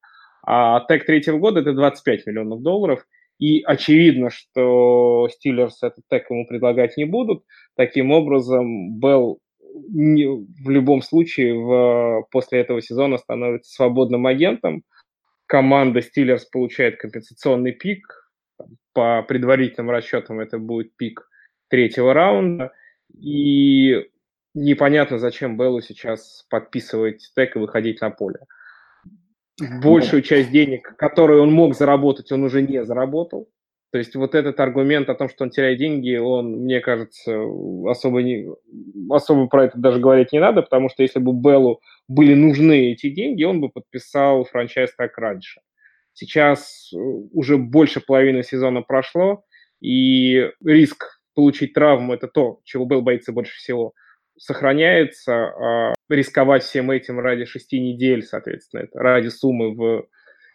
А 0.46 0.82
тег 0.82 1.06
третьего 1.06 1.38
года– 1.38 1.60
это 1.62 1.74
25 1.74 2.28
миллионов 2.28 2.62
долларов– 2.62 3.06
и 3.44 3.62
очевидно, 3.62 4.30
что 4.30 5.28
Стиллерс 5.30 5.84
этот 5.84 6.06
тег 6.10 6.30
ему 6.30 6.48
предлагать 6.48 6.96
не 6.96 7.04
будут. 7.04 7.44
Таким 7.76 8.12
образом, 8.12 8.98
Белл 8.98 9.40
в 9.60 10.70
любом 10.70 11.02
случае 11.02 11.54
в, 11.54 12.26
после 12.32 12.62
этого 12.62 12.82
сезона 12.82 13.18
становится 13.18 13.74
свободным 13.74 14.28
агентом. 14.28 14.84
Команда 15.46 16.02
Стиллерс 16.02 16.46
получает 16.46 16.96
компенсационный 16.96 17.74
пик. 17.74 18.32
По 18.94 19.24
предварительным 19.24 19.92
расчетам 19.92 20.40
это 20.40 20.58
будет 20.58 20.96
пик 20.96 21.28
третьего 21.68 22.14
раунда. 22.14 22.72
И 23.14 24.08
непонятно, 24.54 25.18
зачем 25.18 25.58
Беллу 25.58 25.82
сейчас 25.82 26.46
подписывать 26.50 27.30
тег 27.36 27.58
и 27.58 27.60
выходить 27.60 28.00
на 28.00 28.10
поле 28.10 28.40
большую 29.60 30.22
часть 30.22 30.52
денег, 30.52 30.96
которые 30.98 31.42
он 31.42 31.52
мог 31.52 31.76
заработать, 31.76 32.32
он 32.32 32.44
уже 32.44 32.62
не 32.62 32.84
заработал. 32.86 33.50
То 33.92 34.00
есть 34.00 34.16
вот 34.16 34.34
этот 34.34 34.60
аргумент 34.60 35.08
о 35.10 35.16
том, 35.16 35.30
что 35.30 35.44
он 35.44 35.52
теряет 35.52 35.78
деньги, 35.78 36.16
он, 36.16 36.64
мне 36.64 36.80
кажется, 36.80 37.40
особо, 37.88 38.24
не, 38.24 38.48
особо 39.12 39.46
про 39.48 39.66
это 39.66 39.78
даже 39.78 40.00
говорить 40.00 40.32
не 40.32 40.40
надо, 40.40 40.64
потому 40.64 40.90
что 40.90 41.04
если 41.04 41.20
бы 41.20 41.32
Беллу 41.32 41.80
были 42.08 42.34
нужны 42.34 42.92
эти 42.92 43.12
деньги, 43.12 43.44
он 43.44 43.62
бы 43.62 43.70
подписал 43.70 44.46
франчайз 44.46 44.96
так 44.98 45.16
раньше. 45.20 45.62
Сейчас 46.14 46.92
э, 46.92 46.98
уже 46.98 47.58
больше 47.58 48.02
половины 48.02 48.42
сезона 48.42 48.82
прошло, 48.82 49.44
и 49.80 50.50
риск 50.66 51.22
получить 51.36 51.74
травму– 51.74 52.14
это 52.16 52.28
то, 52.28 52.62
чего 52.64 52.86
Белл 52.86 53.04
боится 53.04 53.32
больше 53.32 53.56
всего 53.58 53.94
сохраняется, 54.38 55.34
а 55.34 55.94
рисковать 56.14 56.64
всем 56.64 56.92
этим 56.92 57.20
ради 57.20 57.46
шести 57.46 57.80
недель, 57.80 58.24
соответственно, 58.24 58.82
это 58.82 59.00
ради 59.00 59.30
суммы 59.30 59.76
в 59.76 60.08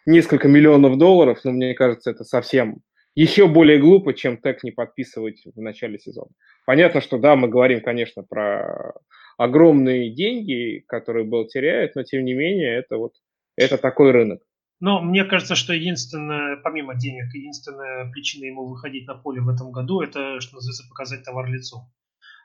несколько 0.05 0.47
миллионов 0.47 0.97
долларов, 0.97 1.39
ну, 1.43 1.51
мне 1.51 1.73
кажется, 1.73 2.11
это 2.11 2.23
совсем 2.23 2.81
еще 3.15 3.47
более 3.47 3.79
глупо, 3.79 4.13
чем 4.13 4.37
тег 4.37 4.63
не 4.63 4.71
подписывать 4.71 5.41
в 5.45 5.59
начале 5.61 5.99
сезона. 5.99 6.31
Понятно, 6.65 7.01
что 7.01 7.17
да, 7.17 7.35
мы 7.35 7.47
говорим, 7.47 7.81
конечно, 7.81 8.23
про 8.23 8.93
огромные 9.37 10.13
деньги, 10.13 10.83
которые 10.87 11.25
был 11.25 11.47
теряет, 11.47 11.95
но 11.95 12.03
тем 12.03 12.23
не 12.23 12.33
менее 12.33 12.77
это 12.77 12.97
вот 12.97 13.13
это 13.55 13.77
такой 13.77 14.11
рынок. 14.11 14.41
Но 14.79 15.01
мне 15.01 15.25
кажется, 15.25 15.55
что 15.55 15.73
единственная, 15.73 16.57
помимо 16.57 16.95
денег, 16.95 17.33
единственная 17.33 18.09
причина 18.11 18.45
ему 18.45 18.65
выходить 18.65 19.07
на 19.07 19.15
поле 19.15 19.41
в 19.41 19.49
этом 19.49 19.71
году, 19.71 20.01
это, 20.01 20.39
что 20.39 20.55
называется, 20.55 20.87
показать 20.89 21.23
товар 21.23 21.49
лицом 21.49 21.91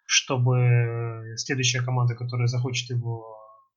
чтобы 0.07 1.35
следующая 1.37 1.83
команда, 1.83 2.15
которая 2.15 2.47
захочет 2.47 2.91
его 2.91 3.35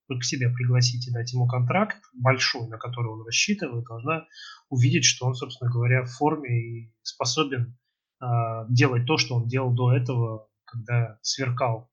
к 0.08 0.24
себе 0.24 0.50
пригласить 0.50 1.08
и 1.08 1.12
дать 1.12 1.34
ему 1.34 1.48
контракт 1.48 1.98
большой, 2.14 2.68
на 2.68 2.78
который 2.78 3.12
он 3.12 3.26
рассчитывает, 3.26 3.86
должна 3.86 4.26
увидеть, 4.70 5.06
что 5.06 5.26
он, 5.26 5.34
собственно 5.34 5.70
говоря, 5.70 6.04
в 6.04 6.12
форме 6.12 6.60
и 6.60 6.94
способен 7.02 7.78
э, 8.22 8.26
делать 8.70 9.06
то, 9.06 9.18
что 9.18 9.36
он 9.36 9.48
делал 9.48 9.74
до 9.74 9.94
этого, 9.94 10.48
когда 10.66 11.18
сверкал. 11.22 11.90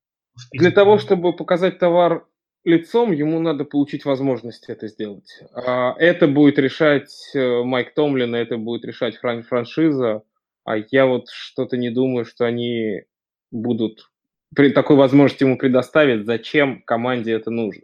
Для 0.52 0.70
того, 0.70 0.98
чтобы 0.98 1.34
показать 1.34 1.78
товар 1.78 2.26
лицом, 2.64 3.12
ему 3.12 3.40
надо 3.40 3.64
получить 3.64 4.04
возможность 4.04 4.68
это 4.68 4.88
сделать. 4.88 5.28
А 5.54 5.94
это 5.98 6.26
будет 6.26 6.58
решать 6.58 7.12
э, 7.34 7.62
Майк 7.62 7.94
Томлин, 7.94 8.34
это 8.34 8.56
будет 8.56 8.84
решать 8.84 9.16
фран 9.16 9.42
франшиза, 9.42 10.22
а 10.64 10.76
я 10.90 11.06
вот 11.06 11.28
что-то 11.28 11.76
не 11.76 11.90
думаю, 11.90 12.24
что 12.24 12.46
они 12.46 13.02
будут 13.50 14.10
при 14.54 14.70
такой 14.70 14.96
возможности 14.96 15.44
ему 15.44 15.58
предоставить, 15.58 16.26
зачем 16.26 16.82
команде 16.82 17.32
это 17.32 17.50
нужно. 17.50 17.82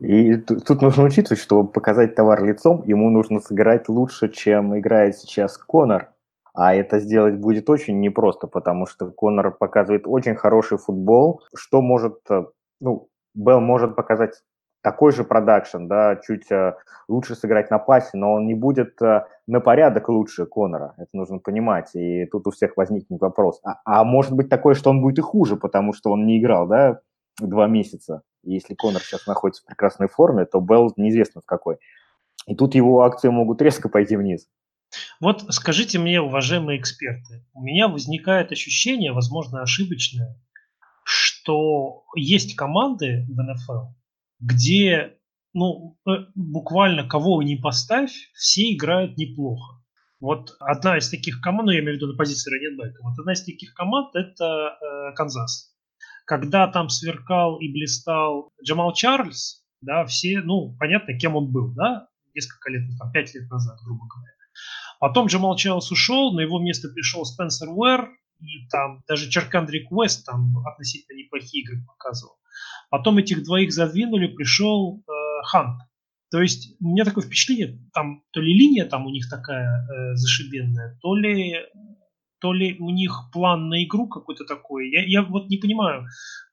И 0.00 0.36
тут 0.36 0.82
нужно 0.82 1.04
учитывать, 1.04 1.40
чтобы 1.40 1.68
показать 1.70 2.14
товар 2.14 2.44
лицом, 2.44 2.82
ему 2.86 3.10
нужно 3.10 3.40
сыграть 3.40 3.88
лучше, 3.88 4.30
чем 4.30 4.78
играет 4.78 5.16
сейчас 5.16 5.58
Конор. 5.58 6.12
А 6.54 6.74
это 6.74 7.00
сделать 7.00 7.34
будет 7.34 7.68
очень 7.68 8.00
непросто, 8.00 8.46
потому 8.46 8.86
что 8.86 9.10
Конор 9.10 9.50
показывает 9.50 10.06
очень 10.06 10.34
хороший 10.36 10.78
футбол. 10.78 11.42
Что 11.54 11.82
может, 11.82 12.20
э, 12.30 12.46
ну, 12.80 13.08
Белл 13.34 13.60
может 13.60 13.94
показать 13.94 14.42
такой 14.86 15.10
же 15.10 15.24
продакшн, 15.24 15.88
да, 15.88 16.14
чуть 16.24 16.48
э, 16.52 16.76
лучше 17.08 17.34
сыграть 17.34 17.72
на 17.72 17.80
пасе, 17.80 18.10
но 18.14 18.34
он 18.34 18.46
не 18.46 18.54
будет 18.54 19.02
э, 19.02 19.24
на 19.48 19.58
порядок 19.58 20.08
лучше 20.08 20.46
Конора, 20.46 20.94
это 20.96 21.08
нужно 21.12 21.40
понимать, 21.40 21.90
и 21.96 22.26
тут 22.26 22.46
у 22.46 22.52
всех 22.52 22.76
возникнет 22.76 23.20
вопрос. 23.20 23.58
А, 23.64 23.80
а 23.84 24.04
может 24.04 24.30
быть 24.34 24.48
такое, 24.48 24.76
что 24.76 24.90
он 24.90 25.02
будет 25.02 25.18
и 25.18 25.22
хуже, 25.22 25.56
потому 25.56 25.92
что 25.92 26.12
он 26.12 26.24
не 26.24 26.38
играл, 26.38 26.68
да, 26.68 27.00
два 27.40 27.66
месяца. 27.66 28.22
И 28.44 28.52
если 28.52 28.76
Конор 28.76 29.02
сейчас 29.02 29.26
находится 29.26 29.64
в 29.64 29.66
прекрасной 29.66 30.06
форме, 30.06 30.44
то 30.44 30.60
Белл 30.60 30.92
неизвестно 30.96 31.40
в 31.40 31.46
какой. 31.46 31.78
И 32.46 32.54
тут 32.54 32.76
его 32.76 33.02
акции 33.02 33.28
могут 33.28 33.60
резко 33.60 33.88
пойти 33.88 34.16
вниз. 34.16 34.46
Вот 35.18 35.46
скажите 35.48 35.98
мне, 35.98 36.20
уважаемые 36.20 36.78
эксперты, 36.78 37.44
у 37.54 37.60
меня 37.60 37.88
возникает 37.88 38.52
ощущение, 38.52 39.10
возможно, 39.10 39.62
ошибочное, 39.62 40.40
что 41.02 42.04
есть 42.14 42.54
команды 42.54 43.26
в 43.28 43.42
НФЛ, 43.42 43.95
где 44.40 45.16
ну, 45.56 45.98
э, 46.06 46.10
буквально 46.34 47.08
кого 47.08 47.42
не 47.42 47.56
поставь, 47.56 48.12
все 48.34 48.74
играют 48.74 49.16
неплохо. 49.16 49.82
Вот 50.20 50.54
одна 50.60 50.98
из 50.98 51.08
таких 51.08 51.40
команд, 51.40 51.66
ну, 51.66 51.72
я 51.72 51.80
имею 51.80 51.94
в 51.94 51.96
виду 51.96 52.08
на 52.08 52.16
позиции 52.16 52.50
раненбека, 52.50 53.02
вот 53.02 53.18
одна 53.18 53.32
из 53.32 53.42
таких 53.42 53.72
команд– 53.74 54.08
это 54.14 54.44
э, 54.44 55.14
Канзас. 55.14 55.74
Когда 56.26 56.66
там 56.68 56.90
сверкал 56.90 57.58
и 57.58 57.72
блистал 57.72 58.52
Джамал 58.62 58.92
Чарльз, 58.92 59.64
да, 59.80 60.04
все, 60.04 60.40
ну, 60.40 60.76
понятно, 60.78 61.18
кем 61.18 61.36
он 61.36 61.50
был, 61.50 61.72
да, 61.74 62.08
несколько 62.34 62.70
лет, 62.70 62.82
там, 62.98 63.10
пять 63.12 63.34
лет 63.34 63.50
назад, 63.50 63.78
грубо 63.82 64.06
говоря. 64.06 64.32
Потом 65.00 65.26
Джамал 65.26 65.56
Чарльз 65.56 65.90
ушел, 65.90 66.34
на 66.34 66.40
его 66.40 66.58
место 66.58 66.88
пришел 66.88 67.24
Спенсер 67.24 67.68
Уэр, 67.70 68.10
и 68.40 68.68
там 68.68 69.02
даже 69.08 69.30
Черкандрик 69.30 69.90
Уэст 69.90 70.26
там 70.26 70.58
относительно 70.66 71.16
неплохие 71.16 71.62
игры 71.62 71.82
показывал. 71.86 72.36
Потом 72.90 73.18
этих 73.18 73.42
двоих 73.44 73.72
задвинули, 73.72 74.28
пришел 74.28 75.02
э, 75.06 75.12
Хант. 75.44 75.80
То 76.30 76.40
есть 76.40 76.76
у 76.80 76.88
меня 76.88 77.04
такое 77.04 77.24
впечатление, 77.24 77.78
там 77.94 78.22
то 78.32 78.40
ли 78.40 78.52
линия 78.52 78.84
там 78.84 79.06
у 79.06 79.10
них 79.10 79.28
такая 79.30 79.86
э, 79.86 80.14
зашибенная, 80.16 80.98
то 81.00 81.14
ли 81.14 81.56
то 82.40 82.52
ли 82.52 82.76
у 82.78 82.90
них 82.90 83.30
план 83.32 83.68
на 83.68 83.82
игру 83.84 84.08
какой-то 84.08 84.44
такой. 84.44 84.90
Я, 84.90 85.04
я 85.06 85.22
вот 85.22 85.48
не 85.48 85.56
понимаю. 85.56 86.06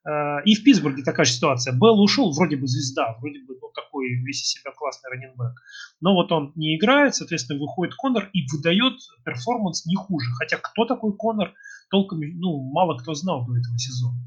Э, 0.08 0.42
и 0.44 0.54
в 0.54 0.64
Питтсбурге 0.64 1.02
такая 1.02 1.26
же 1.26 1.32
ситуация. 1.32 1.74
Белл 1.74 2.00
ушел, 2.02 2.32
вроде 2.32 2.56
бы 2.56 2.66
звезда, 2.66 3.16
вроде 3.20 3.40
бы 3.40 3.54
ну, 3.60 3.70
такой 3.74 4.08
весь 4.24 4.42
из 4.42 4.48
себя 4.48 4.72
классный 4.72 5.10
раненбэк. 5.10 5.54
Но 6.00 6.14
вот 6.14 6.32
он 6.32 6.52
не 6.54 6.76
играет, 6.76 7.14
соответственно, 7.14 7.60
выходит 7.60 7.94
Конор 7.94 8.30
и 8.32 8.46
выдает 8.50 8.94
перформанс 9.24 9.86
не 9.86 9.96
хуже. 9.96 10.30
Хотя 10.38 10.56
кто 10.56 10.86
такой 10.86 11.16
Конор, 11.16 11.52
толком 11.90 12.20
ну, 12.20 12.62
мало 12.72 12.96
кто 12.96 13.14
знал 13.14 13.46
до 13.46 13.56
этого 13.56 13.78
сезона. 13.78 14.18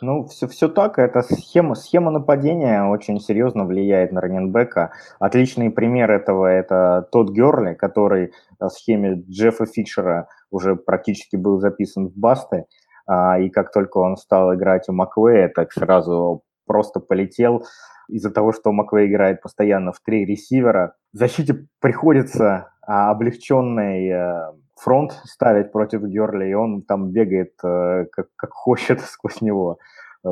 Ну, 0.00 0.24
все, 0.26 0.46
все 0.46 0.68
так. 0.68 0.98
Это 0.98 1.22
схема, 1.22 1.74
схема 1.74 2.10
нападения 2.10 2.84
очень 2.84 3.20
серьезно 3.20 3.64
влияет 3.64 4.12
на 4.12 4.20
раненбека. 4.20 4.92
Отличный 5.18 5.70
пример 5.70 6.10
этого– 6.10 6.46
это 6.46 7.08
тот 7.10 7.30
Герли, 7.30 7.74
который 7.74 8.32
в 8.60 8.68
схеме 8.68 9.22
Джеффа 9.28 9.66
Фишера 9.66 10.28
уже 10.50 10.76
практически 10.76 11.36
был 11.36 11.58
записан 11.58 12.08
в 12.08 12.16
Басты. 12.16 12.66
А, 13.06 13.40
и 13.40 13.48
как 13.48 13.72
только 13.72 13.98
он 13.98 14.16
стал 14.16 14.54
играть 14.54 14.88
у 14.88 14.92
Маквея, 14.92 15.48
так 15.48 15.72
сразу 15.72 16.42
просто 16.66 17.00
полетел 17.00 17.64
из-за 18.08 18.30
того, 18.30 18.52
что 18.52 18.72
Маквей 18.72 19.08
играет 19.08 19.42
постоянно 19.42 19.92
в 19.92 20.00
три 20.00 20.24
ресивера. 20.24 20.94
Защите 21.12 21.66
приходится 21.80 22.70
а, 22.86 23.10
облегченной 23.10 24.08
э, 24.08 24.52
фронт 24.78 25.12
ставить 25.24 25.72
против 25.72 26.02
Герли, 26.02 26.50
и 26.50 26.54
он 26.54 26.82
там 26.82 27.10
бегает 27.10 27.52
э, 27.64 28.06
как, 28.12 28.28
как 28.36 28.52
хочет 28.52 29.00
сквозь 29.02 29.40
него. 29.40 29.78
Э, 30.24 30.30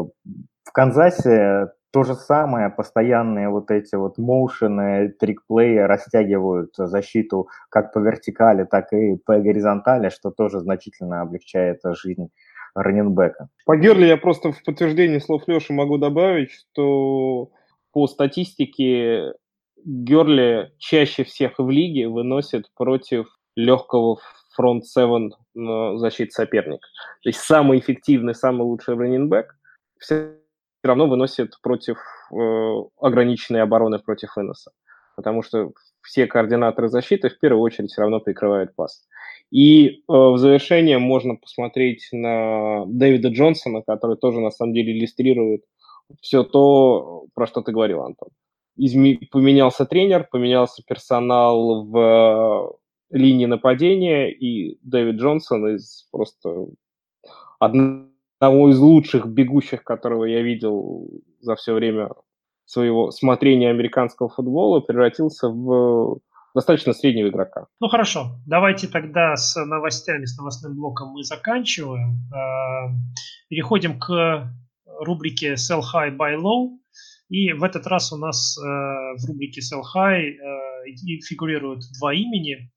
в 0.64 0.72
Канзасе 0.72 1.68
то 1.92 2.02
же 2.02 2.14
самое, 2.14 2.68
постоянные 2.68 3.48
вот 3.48 3.70
эти 3.70 3.94
вот 3.94 4.18
моушены, 4.18 5.08
трикплеи 5.18 5.78
растягивают 5.78 6.74
защиту 6.76 7.48
как 7.70 7.92
по 7.92 8.00
вертикали, 8.00 8.64
так 8.64 8.92
и 8.92 9.16
по 9.16 9.38
горизонтали, 9.38 10.10
что 10.10 10.30
тоже 10.30 10.60
значительно 10.60 11.22
облегчает 11.22 11.80
жизнь 11.94 12.28
раненбека. 12.74 13.48
По 13.64 13.76
Герли 13.76 14.06
я 14.06 14.18
просто 14.18 14.52
в 14.52 14.62
подтверждение 14.62 15.20
слов 15.20 15.44
Леши 15.46 15.72
могу 15.72 15.96
добавить, 15.96 16.50
что 16.50 17.50
по 17.92 18.06
статистике 18.06 19.32
Герли 19.86 20.72
чаще 20.78 21.24
всех 21.24 21.58
в 21.58 21.70
лиге 21.70 22.08
выносит 22.08 22.70
против 22.76 23.26
легкого 23.56 24.18
фронт 24.54 24.86
7 24.86 25.30
защиты 25.98 26.30
соперника. 26.30 26.86
То 27.22 27.28
есть 27.28 27.40
самый 27.40 27.78
эффективный, 27.78 28.34
самый 28.34 28.62
лучший 28.62 28.96
раненбэк 28.96 29.54
все 29.98 30.36
равно 30.82 31.06
выносит 31.08 31.60
против 31.62 31.98
э, 32.32 32.36
ограниченной 33.00 33.62
обороны 33.62 33.98
против 33.98 34.36
Инноса. 34.36 34.72
Потому 35.16 35.42
что 35.42 35.72
все 36.02 36.26
координаторы 36.26 36.88
защиты 36.88 37.30
в 37.30 37.38
первую 37.38 37.62
очередь 37.62 37.90
все 37.90 38.02
равно 38.02 38.20
прикрывают 38.20 38.74
пас. 38.76 39.06
И 39.50 39.88
э, 39.88 39.92
в 40.08 40.36
завершение 40.38 40.98
можно 40.98 41.36
посмотреть 41.36 42.08
на 42.12 42.84
Дэвида 42.86 43.28
Джонсона, 43.28 43.82
который 43.82 44.16
тоже 44.16 44.40
на 44.40 44.50
самом 44.50 44.74
деле 44.74 44.96
иллюстрирует 44.96 45.62
все 46.20 46.44
то, 46.44 47.26
про 47.34 47.46
что 47.46 47.62
ты 47.62 47.72
говорил, 47.72 48.02
Антон. 48.02 48.28
Изме... 48.76 49.18
Поменялся 49.30 49.86
тренер, 49.86 50.28
поменялся 50.30 50.82
персонал 50.86 51.86
в 51.86 52.76
линии 53.10 53.46
нападения, 53.46 54.30
и 54.30 54.78
Дэвид 54.82 55.16
Джонсон 55.16 55.76
из 55.76 56.08
просто 56.10 56.66
одного 57.58 58.70
из 58.70 58.78
лучших 58.78 59.26
бегущих, 59.26 59.84
которого 59.84 60.24
я 60.24 60.42
видел 60.42 61.08
за 61.40 61.56
все 61.56 61.74
время 61.74 62.10
своего 62.64 63.10
смотрения 63.10 63.70
американского 63.70 64.28
футбола, 64.28 64.80
превратился 64.80 65.48
в 65.48 66.18
достаточно 66.54 66.92
среднего 66.92 67.28
игрока. 67.28 67.66
Ну 67.80 67.88
хорошо, 67.88 68.38
давайте 68.46 68.88
тогда 68.88 69.36
с 69.36 69.62
новостями, 69.62 70.24
с 70.24 70.36
новостным 70.38 70.74
блоком 70.74 71.10
мы 71.10 71.22
заканчиваем. 71.22 72.18
А, 72.34 72.88
переходим 73.48 73.98
к 73.98 74.50
рубрике 75.00 75.54
Sell 75.54 75.80
High, 75.80 76.16
Buy 76.16 76.36
Low. 76.36 76.78
И 77.28 77.52
в 77.52 77.62
этот 77.64 77.86
раз 77.86 78.12
у 78.12 78.16
нас 78.16 78.56
э, 78.56 78.62
в 78.62 79.26
рубрике 79.26 79.60
Sell 79.60 79.82
High 79.94 80.36
э, 80.36 81.20
фигурируют 81.28 81.82
два 81.98 82.14
имени. 82.14 82.70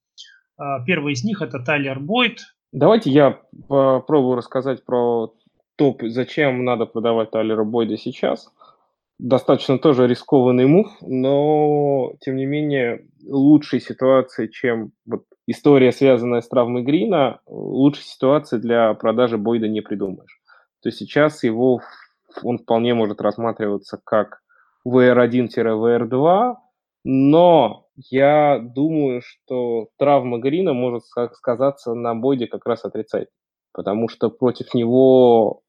А, 0.60 0.84
первый 0.84 1.14
из 1.14 1.24
них 1.24 1.42
это 1.42 1.60
Тайлер 1.60 2.00
Бойд. 2.00 2.42
Давайте 2.72 3.10
я 3.10 3.40
попробую 3.68 4.36
рассказать 4.36 4.86
про 4.86 5.34
топ, 5.78 6.04
зачем 6.04 6.66
надо 6.66 6.86
продавать 6.86 7.32
Тайлера 7.32 7.64
Бойда 7.64 7.98
сейчас. 7.98 8.52
Достаточно 9.18 9.80
тоже 9.80 10.08
рискованный 10.08 10.66
мув, 10.66 10.88
но 11.02 12.14
тем 12.20 12.36
не 12.36 12.46
менее 12.46 13.06
лучшей 13.26 13.82
ситуации, 13.82 14.48
чем 14.48 14.92
вот 15.06 15.24
история, 15.48 15.92
связанная 15.92 16.42
с 16.42 16.48
травмой 16.48 16.84
Грина, 16.84 17.40
лучшей 17.48 18.04
ситуации 18.04 18.58
для 18.58 18.94
продажи 18.94 19.38
Бойда 19.38 19.68
не 19.68 19.82
придумаешь. 19.82 20.42
То 20.82 20.90
есть 20.90 21.00
сейчас 21.00 21.44
его 21.44 21.82
он 22.44 22.60
вполне 22.60 22.94
может 22.94 23.22
рассматриваться 23.22 24.00
как 24.04 24.42
VR1-VR2, 24.88 26.56
но 27.06 27.89
я 28.10 28.60
думаю, 28.60 29.22
что 29.22 29.90
травма 29.98 30.40
Грина 30.40 30.74
может 30.74 31.04
сказаться 31.34 31.94
на 31.94 32.16
Бойде 32.16 32.48
как 32.48 32.66
раз 32.66 32.86
отрицательно, 32.86 33.36
потому 33.74 34.08
что 34.08 34.30
против 34.30 34.74
него 34.74 35.62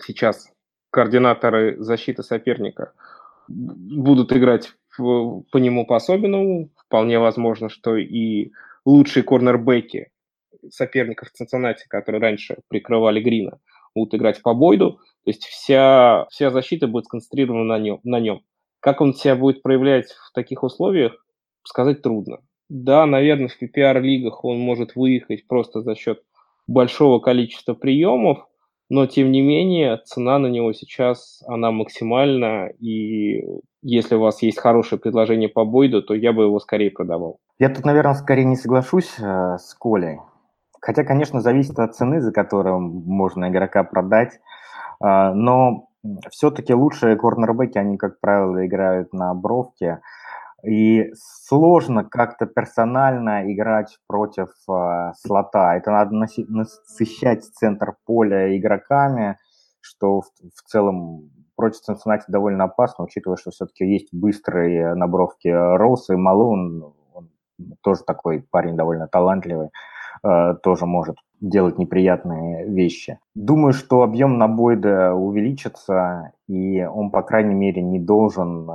сейчас 0.00 0.52
координаторы 0.90 1.76
защиты 1.82 2.22
соперника 2.22 2.92
будут 3.48 4.32
играть 4.32 4.72
по 4.96 5.56
нему 5.56 5.86
по-особенному. 5.86 6.70
Вполне 6.76 7.18
возможно, 7.18 7.68
что 7.68 7.96
и 7.96 8.50
лучшие 8.84 9.22
корнербеки 9.22 10.10
соперников 10.70 11.30
Цинциннати, 11.30 11.86
которые 11.88 12.20
раньше 12.20 12.58
прикрывали 12.68 13.20
Грина, 13.20 13.60
будут 13.94 14.14
играть 14.14 14.42
по 14.42 14.54
Бойду. 14.54 15.00
То 15.24 15.30
есть 15.30 15.44
вся, 15.44 16.26
вся 16.30 16.50
защита 16.50 16.86
будет 16.86 17.06
сконцентрирована 17.06 17.64
на 17.64 17.78
нем, 17.78 18.00
на 18.02 18.20
нем. 18.20 18.42
Как 18.80 19.00
он 19.00 19.14
себя 19.14 19.36
будет 19.36 19.62
проявлять 19.62 20.10
в 20.10 20.32
таких 20.32 20.62
условиях, 20.62 21.24
сказать 21.68 22.02
трудно. 22.02 22.38
Да, 22.68 23.06
наверное, 23.06 23.48
в 23.48 23.62
PPR-лигах 23.62 24.44
он 24.44 24.58
может 24.58 24.96
выехать 24.96 25.46
просто 25.46 25.80
за 25.82 25.94
счет 25.94 26.22
большого 26.66 27.18
количества 27.18 27.74
приемов, 27.74 28.46
но 28.90 29.06
тем 29.06 29.32
не 29.32 29.42
менее 29.42 29.98
цена 30.04 30.38
на 30.38 30.46
него 30.48 30.72
сейчас, 30.72 31.42
она 31.46 31.70
максимальна, 31.70 32.68
и 32.78 33.42
если 33.82 34.16
у 34.16 34.20
вас 34.20 34.42
есть 34.42 34.58
хорошее 34.58 35.00
предложение 35.00 35.48
по 35.48 35.64
Бойду, 35.64 36.02
то 36.02 36.14
я 36.14 36.32
бы 36.32 36.44
его 36.44 36.58
скорее 36.58 36.90
продавал. 36.90 37.38
Я 37.58 37.68
тут, 37.70 37.84
наверное, 37.84 38.14
скорее 38.14 38.44
не 38.44 38.56
соглашусь 38.56 39.14
э, 39.18 39.56
с 39.58 39.74
Колей. 39.74 40.18
Хотя, 40.80 41.04
конечно, 41.04 41.40
зависит 41.40 41.78
от 41.78 41.94
цены, 41.94 42.20
за 42.20 42.32
которую 42.32 42.80
можно 42.80 43.48
игрока 43.48 43.84
продать. 43.84 44.40
Э, 45.04 45.32
но 45.32 45.88
все-таки 46.30 46.74
лучшие 46.74 47.16
корнербеки, 47.16 47.78
они, 47.78 47.96
как 47.98 48.20
правило, 48.20 48.66
играют 48.66 49.12
на 49.12 49.34
бровке. 49.34 50.00
И 50.64 51.12
сложно 51.14 52.04
как-то 52.04 52.46
персонально 52.46 53.52
играть 53.52 53.98
против 54.08 54.48
э, 54.68 55.12
слота. 55.16 55.76
Это 55.76 55.92
надо 55.92 56.14
насыщать 56.48 57.44
центр 57.44 57.94
поля 58.04 58.56
игроками, 58.58 59.38
что 59.80 60.20
в, 60.20 60.26
в 60.54 60.62
целом 60.66 61.30
против 61.58 61.80
Цинциннати 61.80 62.24
довольно 62.28 62.64
опасно, 62.64 63.04
учитывая, 63.04 63.36
что 63.36 63.50
все-таки 63.50 63.84
есть 63.84 64.08
быстрые 64.12 64.94
набровки 64.94 65.48
Роуса 65.48 66.14
и 66.14 66.16
Малун. 66.16 66.92
Он 67.12 67.30
тоже 67.82 68.02
такой 68.04 68.44
парень 68.50 68.76
довольно 68.76 69.08
талантливый, 69.08 69.70
э, 70.24 70.54
тоже 70.62 70.86
может 70.86 71.16
делать 71.40 71.78
неприятные 71.78 72.66
вещи. 72.66 73.18
Думаю, 73.34 73.72
что 73.72 74.02
объем 74.02 74.38
на 74.38 74.48
Бойда 74.48 75.14
увеличится, 75.14 76.32
и 76.48 76.84
он, 76.84 77.10
по 77.10 77.22
крайней 77.22 77.54
мере, 77.54 77.82
не 77.82 78.00
должен 78.00 78.68
э, 78.70 78.74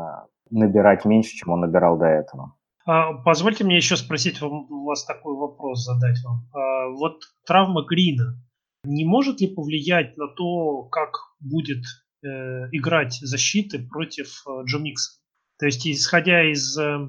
набирать 0.53 1.05
меньше, 1.05 1.35
чем 1.35 1.49
он 1.49 1.61
набирал 1.61 1.97
до 1.97 2.05
этого. 2.05 2.55
А, 2.85 3.13
позвольте 3.13 3.63
мне 3.63 3.77
еще 3.77 3.95
спросить 3.95 4.39
вас 4.41 5.05
такой 5.05 5.35
вопрос 5.35 5.83
задать 5.85 6.21
вам. 6.23 6.47
А, 6.53 6.89
вот 6.89 7.21
травма 7.45 7.83
Грина, 7.83 8.37
не 8.83 9.05
может 9.05 9.39
ли 9.39 9.47
повлиять 9.47 10.17
на 10.17 10.27
то, 10.27 10.83
как 10.83 11.11
будет 11.39 11.83
э, 12.21 12.27
играть 12.71 13.13
защиты 13.13 13.79
против 13.79 14.43
э, 14.45 14.63
Джо 14.65 14.79
Микса? 14.79 15.21
То 15.57 15.67
есть, 15.67 15.87
исходя 15.87 16.43
из 16.51 16.77
э, 16.77 17.07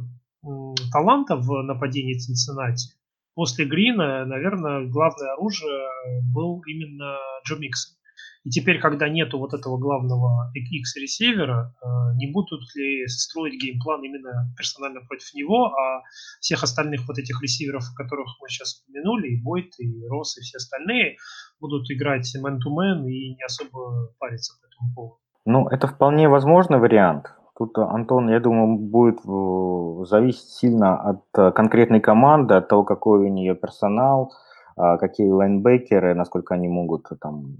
таланта 0.93 1.35
в 1.37 1.63
нападении 1.63 2.15
Цинциннати, 2.15 2.95
после 3.35 3.65
Грина, 3.65 4.25
наверное, 4.25 4.87
главное 4.87 5.33
оружие 5.33 5.89
был 6.33 6.63
именно 6.65 7.17
Джо 7.45 7.57
Миксон. 7.57 7.97
И 8.45 8.51
теперь, 8.51 8.79
когда 8.79 9.09
нету 9.09 9.39
вот 9.39 9.55
этого 9.55 9.79
главного 9.79 10.51
X-ресивера, 10.55 11.75
э, 11.83 11.87
не 12.17 12.31
будут 12.31 12.61
ли 12.77 13.07
строить 13.09 13.61
геймплан 13.61 14.03
именно 14.05 14.53
персонально 14.57 15.01
против 15.01 15.33
него, 15.35 15.73
а 15.75 16.03
всех 16.41 16.63
остальных 16.63 17.09
вот 17.09 17.19
этих 17.19 17.41
ресиверов, 17.43 17.85
которых 17.97 18.27
мы 18.43 18.49
сейчас 18.51 18.83
упомянули, 18.83 19.29
и 19.29 19.43
Бойт, 19.43 19.73
и 19.79 20.07
Рос, 20.09 20.37
и 20.37 20.43
все 20.43 20.59
остальные, 20.59 21.17
будут 21.59 21.91
играть 21.91 22.31
man-to-man 22.37 23.09
и 23.09 23.35
не 23.35 23.43
особо 23.43 24.13
париться 24.19 24.53
по 24.61 24.67
этому 24.67 24.95
поводу? 24.95 25.19
Ну, 25.47 25.69
это 25.69 25.87
вполне 25.87 26.29
возможный 26.29 26.79
вариант. 26.79 27.33
Тут, 27.57 27.79
Антон, 27.79 28.29
я 28.29 28.41
думаю, 28.41 28.77
будет 28.77 29.21
э, 29.25 30.05
зависеть 30.05 30.51
сильно 30.51 31.01
от 31.01 31.23
э, 31.39 31.51
конкретной 31.53 32.01
команды, 32.01 32.55
от 32.55 32.69
того, 32.69 32.85
какой 32.85 33.21
у 33.21 33.29
нее 33.29 33.55
персонал, 33.55 34.33
а, 34.77 34.99
какие 34.99 35.29
лайнбекеры, 35.29 36.15
насколько 36.15 36.55
они 36.55 36.69
могут 36.69 37.09
там 37.21 37.59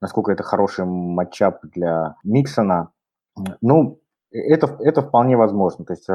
насколько 0.00 0.32
это 0.32 0.42
хороший 0.42 0.84
matchup 0.84 1.60
для 1.62 2.16
Миксона. 2.24 2.90
Ну, 3.60 4.00
это, 4.30 4.76
это 4.80 5.02
вполне 5.02 5.36
возможно. 5.36 5.84
То 5.84 5.92
есть 5.92 6.08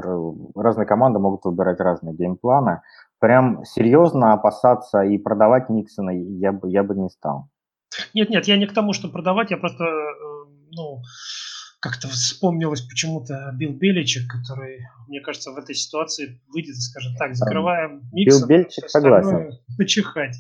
разные 0.55 0.85
команды 0.85 1.19
могут 1.19 1.45
выбирать 1.45 1.79
разные 1.79 2.15
game 2.15 2.42
plan 2.42 2.68
ы. 2.68 2.81
Прям 3.19 3.63
серьезно 3.65 4.33
опасаться 4.33 5.01
и 5.01 5.17
продавать 5.17 5.69
Миксона 5.69 6.11
я 6.11 6.51
бы, 6.51 6.69
я 6.69 6.83
бы 6.83 6.95
не 6.95 7.09
стал. 7.09 7.49
Нет, 8.13 8.29
нет, 8.29 8.45
я 8.45 8.57
не 8.57 8.67
к 8.67 8.73
тому, 8.73 8.93
что 8.93 9.09
продавать, 9.09 9.51
я 9.51 9.57
просто, 9.57 9.83
э, 9.83 10.45
ну, 10.71 11.01
как-то 11.79 12.07
вспомнилось 12.07 12.81
почему-то 12.81 13.51
Билл 13.55 13.73
Беличек, 13.73 14.29
который, 14.29 14.85
мне 15.07 15.21
кажется, 15.21 15.51
в 15.51 15.57
этой 15.57 15.75
ситуации 15.75 16.41
выйдет 16.49 16.75
и 16.75 16.81
скажет, 16.81 17.17
так, 17.17 17.35
закрываем 17.35 18.03
Миксона, 18.11 18.47
Билл 18.47 18.47
Беличек 18.47 18.89
согласен. 18.89 19.51
Почихать. 19.77 20.35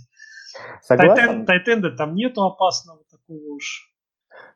Согласен. 0.81 1.45
Тайтенда 1.45 1.91
там 1.91 2.15
нету 2.15 2.43
опасного 2.43 3.03
такого 3.29 3.55
уж. 3.55 3.91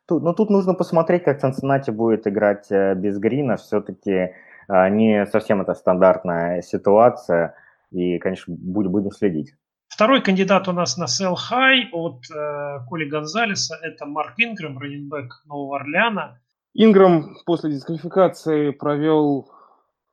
Тут, 0.07 0.23
ну, 0.23 0.33
тут 0.33 0.49
нужно 0.49 0.73
посмотреть, 0.73 1.23
как 1.23 1.39
Цинциннати 1.39 1.91
будет 1.91 2.27
играть 2.27 2.71
э, 2.71 2.95
без 2.95 3.17
Грина. 3.19 3.57
Все-таки 3.57 4.12
э, 4.12 4.89
не 4.89 5.25
совсем 5.25 5.62
это 5.62 5.73
стандартная 5.73 6.62
ситуация. 6.62 7.55
И, 7.91 8.17
конечно, 8.19 8.53
будем, 8.57 8.91
будем 8.91 9.12
следить. 9.12 9.53
Второй 9.88 10.21
кандидат 10.21 10.67
у 10.67 10.71
нас 10.71 10.97
на 10.97 11.05
Sell 11.05 11.36
High 11.36 11.91
от 11.91 12.23
э, 12.31 12.79
Коли 12.89 13.05
Гонзалеса. 13.05 13.77
Это 13.81 14.05
Марк 14.05 14.33
Ингрэм, 14.38 14.77
раненбэк 14.77 15.43
Нового 15.45 15.77
Орлеана. 15.77 16.39
Ингрэм 16.73 17.38
после 17.45 17.71
дисквалификации 17.71 18.71
провел 18.71 19.49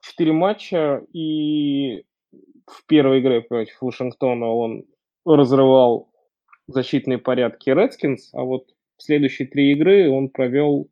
4 0.01 0.33
матча. 0.33 1.03
И 1.13 2.05
в 2.67 2.87
первой 2.87 3.21
игре 3.21 3.41
против 3.41 3.81
Вашингтона 3.81 4.47
он 4.47 4.85
разрывал 5.25 6.10
защитные 6.73 7.19
порядки 7.19 7.71
Redskins, 7.71 8.31
а 8.33 8.43
вот 8.43 8.69
следующие 8.99 9.49
три 9.49 9.73
игры 9.73 10.11
он 10.11 10.29
провел 10.29 10.89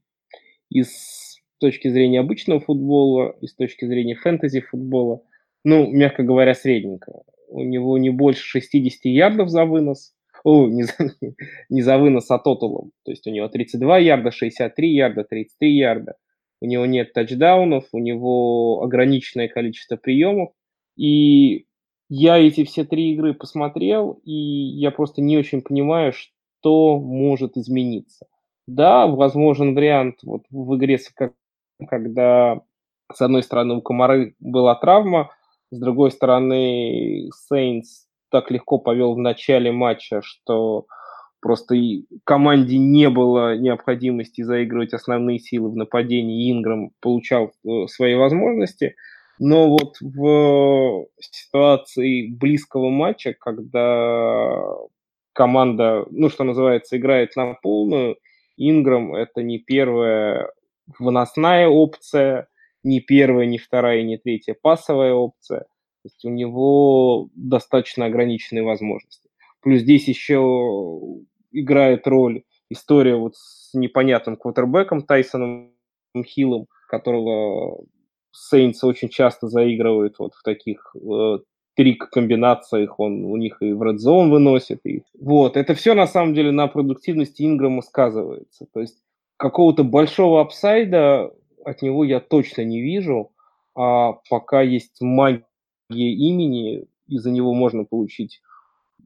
из 0.71 1.39
точки 1.59 1.89
зрения 1.89 2.21
обычного 2.21 2.61
футбола, 2.61 3.37
и 3.41 3.47
с 3.47 3.55
точки 3.55 3.85
зрения 3.85 4.15
фэнтези-футбола, 4.15 5.23
ну, 5.65 5.91
мягко 5.91 6.23
говоря, 6.23 6.55
средненько. 6.55 7.23
У 7.49 7.63
него 7.63 7.99
не 7.99 8.11
больше 8.11 8.43
60 8.43 9.05
ярдов 9.05 9.49
за 9.49 9.65
вынос, 9.65 10.15
о, 10.45 10.69
не 10.69 10.85
за, 10.85 10.95
не 11.69 11.83
за 11.83 11.99
вынос, 11.99 12.31
а 12.31 12.39
тоталом. 12.39 12.93
То 13.05 13.11
есть 13.11 13.27
у 13.27 13.31
него 13.31 13.49
32 13.49 13.99
ярда, 13.99 14.31
63 14.31 14.95
ярда, 14.95 15.25
33 15.25 15.77
ярда. 15.77 16.15
У 16.61 16.67
него 16.67 16.87
нет 16.87 17.13
тачдаунов, 17.13 17.89
у 17.93 17.99
него 17.99 18.83
ограниченное 18.83 19.49
количество 19.49 19.97
приемов. 19.97 20.51
И 20.97 21.67
я 22.09 22.39
эти 22.39 22.65
все 22.65 22.85
три 22.85 23.13
игры 23.13 23.35
посмотрел, 23.35 24.21
и 24.25 24.33
я 24.33 24.91
просто 24.91 25.21
не 25.21 25.37
очень 25.37 25.61
понимаю, 25.63 26.13
что 26.13 26.99
может 26.99 27.57
измениться. 27.57 28.27
Да, 28.67 29.07
возможен 29.07 29.75
вариант 29.75 30.17
вот 30.23 30.43
в 30.51 30.77
игре, 30.77 30.99
когда 31.89 32.61
с 33.13 33.21
одной 33.21 33.43
стороны 33.43 33.77
у 33.77 33.83
Комары 33.83 34.35
была 34.41 34.75
травма, 34.75 35.31
с 35.71 35.79
другой 35.79 36.11
стороны 36.11 37.31
Сейнс 37.35 38.07
так 38.31 38.51
легко 38.51 38.79
повел 38.79 39.15
в 39.15 39.19
начале 39.19 39.73
матча, 39.73 40.21
что 40.23 40.87
просто 41.41 41.75
и 41.75 42.05
команде 42.25 42.79
не 42.79 43.09
было 43.09 43.57
необходимости 43.57 44.43
заигрывать 44.43 44.93
основные 44.93 45.39
силы 45.39 45.71
в 45.71 45.77
нападении. 45.77 46.51
Инграм 46.53 46.91
получал 47.01 47.53
э, 47.65 47.87
свои 47.87 48.15
возможности– 48.15 48.97
но 49.39 49.69
вот 49.69 49.97
в 50.01 51.07
ситуации 51.21 52.29
близкого 52.29 52.91
матча, 52.91 53.35
когда 53.39 54.63
команда, 55.33 56.07
ну, 56.11 56.29
что 56.29 56.45
называется, 56.45 56.97
играет 56.97 57.37
на 57.37 57.55
полную, 57.55 58.19
Инграм– 58.57 59.15
это 59.17 59.43
не 59.43 59.59
первая 59.59 60.51
выносная 60.99 61.69
опция, 61.69 62.49
не 62.83 63.01
первая, 63.01 63.47
не 63.47 63.59
вторая, 63.59 64.03
не 64.03 64.19
третья 64.19 64.57
пасовая 64.61 65.13
опция. 65.13 65.61
То 65.61 66.07
есть 66.07 66.25
у 66.25 66.31
него 66.31 67.29
достаточно 67.35 68.07
ограниченные 68.07 68.65
возможности. 68.65 69.29
Плюс 69.61 69.81
здесь 69.83 70.09
еще 70.09 70.41
играет 71.53 72.07
роль 72.07 72.45
история 72.71 73.17
вот 73.17 73.37
с 73.37 73.75
непонятным 73.75 74.37
квотербеком 74.37 75.03
Тайсоном 75.03 75.73
Хиллом, 76.25 76.67
которого 76.89 77.85
Сейнс 78.39 78.83
очень 78.85 79.09
часто 79.09 79.49
заигрывают 79.49 80.19
вот 80.19 80.35
в 80.35 80.43
таких 80.43 80.95
э, 80.95 81.39
трик-комбинациях, 81.77 82.99
он 82.99 83.25
у 83.25 83.37
них 83.37 83.59
и 83.61 83.73
в 83.73 83.83
Red 83.83 83.97
Zone 83.97 84.31
выносит. 84.31 84.81
И... 84.85 85.03
Вот, 85.19 85.57
это 85.57 85.75
все 85.75 85.95
на 85.95 86.07
самом 86.07 86.35
деле 86.35 86.51
на 86.51 86.67
продуктивности 86.69 87.43
Инграма 87.43 87.83
сказывается. 87.83 88.67
То 88.73 88.81
есть 88.81 88.99
какого-то 89.37 89.85
большого 89.85 90.41
апсайда 90.41 91.33
от 91.65 91.83
него 91.83 92.05
я 92.05 92.21
точно 92.21 92.63
не 92.63 92.81
вижу, 92.81 93.33
а 93.75 94.15
пока 94.29 94.63
есть 94.63 95.01
магия 95.01 95.45
имени, 95.91 96.87
из-за 97.07 97.31
него 97.31 97.55
можно 97.55 97.85
получить 97.85 98.41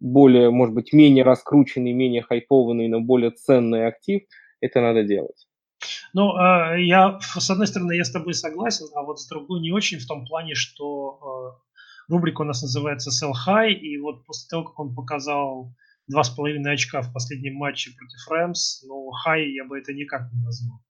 более, 0.00 0.50
может 0.50 0.74
быть, 0.74 0.92
менее 0.92 1.24
раскрученный, 1.24 1.92
менее 1.92 2.22
хайпованный, 2.22 2.88
но 2.88 3.00
более 3.00 3.30
ценный 3.30 3.86
актив, 3.86 4.22
это 4.60 4.80
надо 4.80 5.04
делать. 5.04 5.46
Ну, 6.12 6.34
а, 6.34 6.76
я, 6.76 7.18
с 7.20 7.50
одной 7.50 7.66
стороны, 7.66 7.92
я 7.92 8.04
с 8.04 8.10
тобой 8.10 8.34
согласен, 8.34 8.86
а 8.94 9.02
вот 9.02 9.20
с 9.20 9.26
другой 9.28 9.60
не 9.60 9.72
очень 9.72 9.98
в 9.98 10.06
том 10.06 10.26
плане, 10.26 10.54
что 10.54 11.18
а, 11.20 12.12
рубрика 12.12 12.42
у 12.42 12.44
нас 12.44 12.62
называется 12.62 13.10
Sell 13.10 13.32
High, 13.32 13.72
и 13.72 13.98
вот 13.98 14.24
после 14.26 14.48
того, 14.48 14.64
как 14.64 14.78
он 14.78 14.94
показал 14.94 15.74
два 16.08 16.24
с 16.24 16.30
половиной 16.30 16.74
очка 16.74 17.02
в 17.02 17.12
последнем 17.12 17.54
матче 17.54 17.92
против 17.96 18.28
Рэмс, 18.28 18.84
ну, 18.86 19.10
High 19.26 19.46
я 19.46 19.64
бы 19.64 19.78
это 19.78 19.92
никак 19.92 20.32
не 20.32 20.42
назвал, 20.42 20.80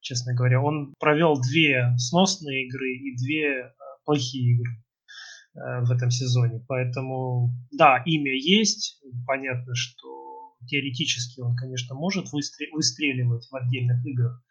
честно 0.00 0.34
говоря. 0.34 0.60
Он 0.60 0.94
провел 0.98 1.40
две 1.40 1.94
сносные 1.96 2.66
игры 2.66 2.92
и 2.92 3.16
две 3.16 3.62
а, 3.62 3.72
плохие 4.04 4.54
игры 4.54 4.84
в 5.54 5.90
этом 5.90 6.08
сезоне. 6.12 6.64
Поэтому, 6.68 7.50
да, 7.72 8.00
имя 8.06 8.32
есть. 8.32 9.02
Понятно, 9.26 9.74
что 9.74 10.17
теоретически 10.66 11.40
он, 11.40 11.54
конечно, 11.56 11.94
может 11.94 12.26
выстреливать 12.32 13.48
в 13.50 13.54
отдельных 13.54 14.04
играх. 14.04 14.42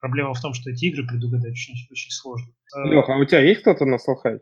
Проблема 0.00 0.34
в 0.34 0.40
том, 0.40 0.52
что 0.52 0.70
эти 0.70 0.86
игры 0.86 1.06
предугадать 1.06 1.52
очень, 1.52 1.74
очень 1.90 2.10
сложно. 2.10 2.52
Э, 2.76 2.88
Леха, 2.88 3.14
а 3.14 3.18
у 3.18 3.24
тебя 3.24 3.40
есть 3.40 3.62
кто-то 3.62 3.86
на 3.86 3.98
слухай? 3.98 4.40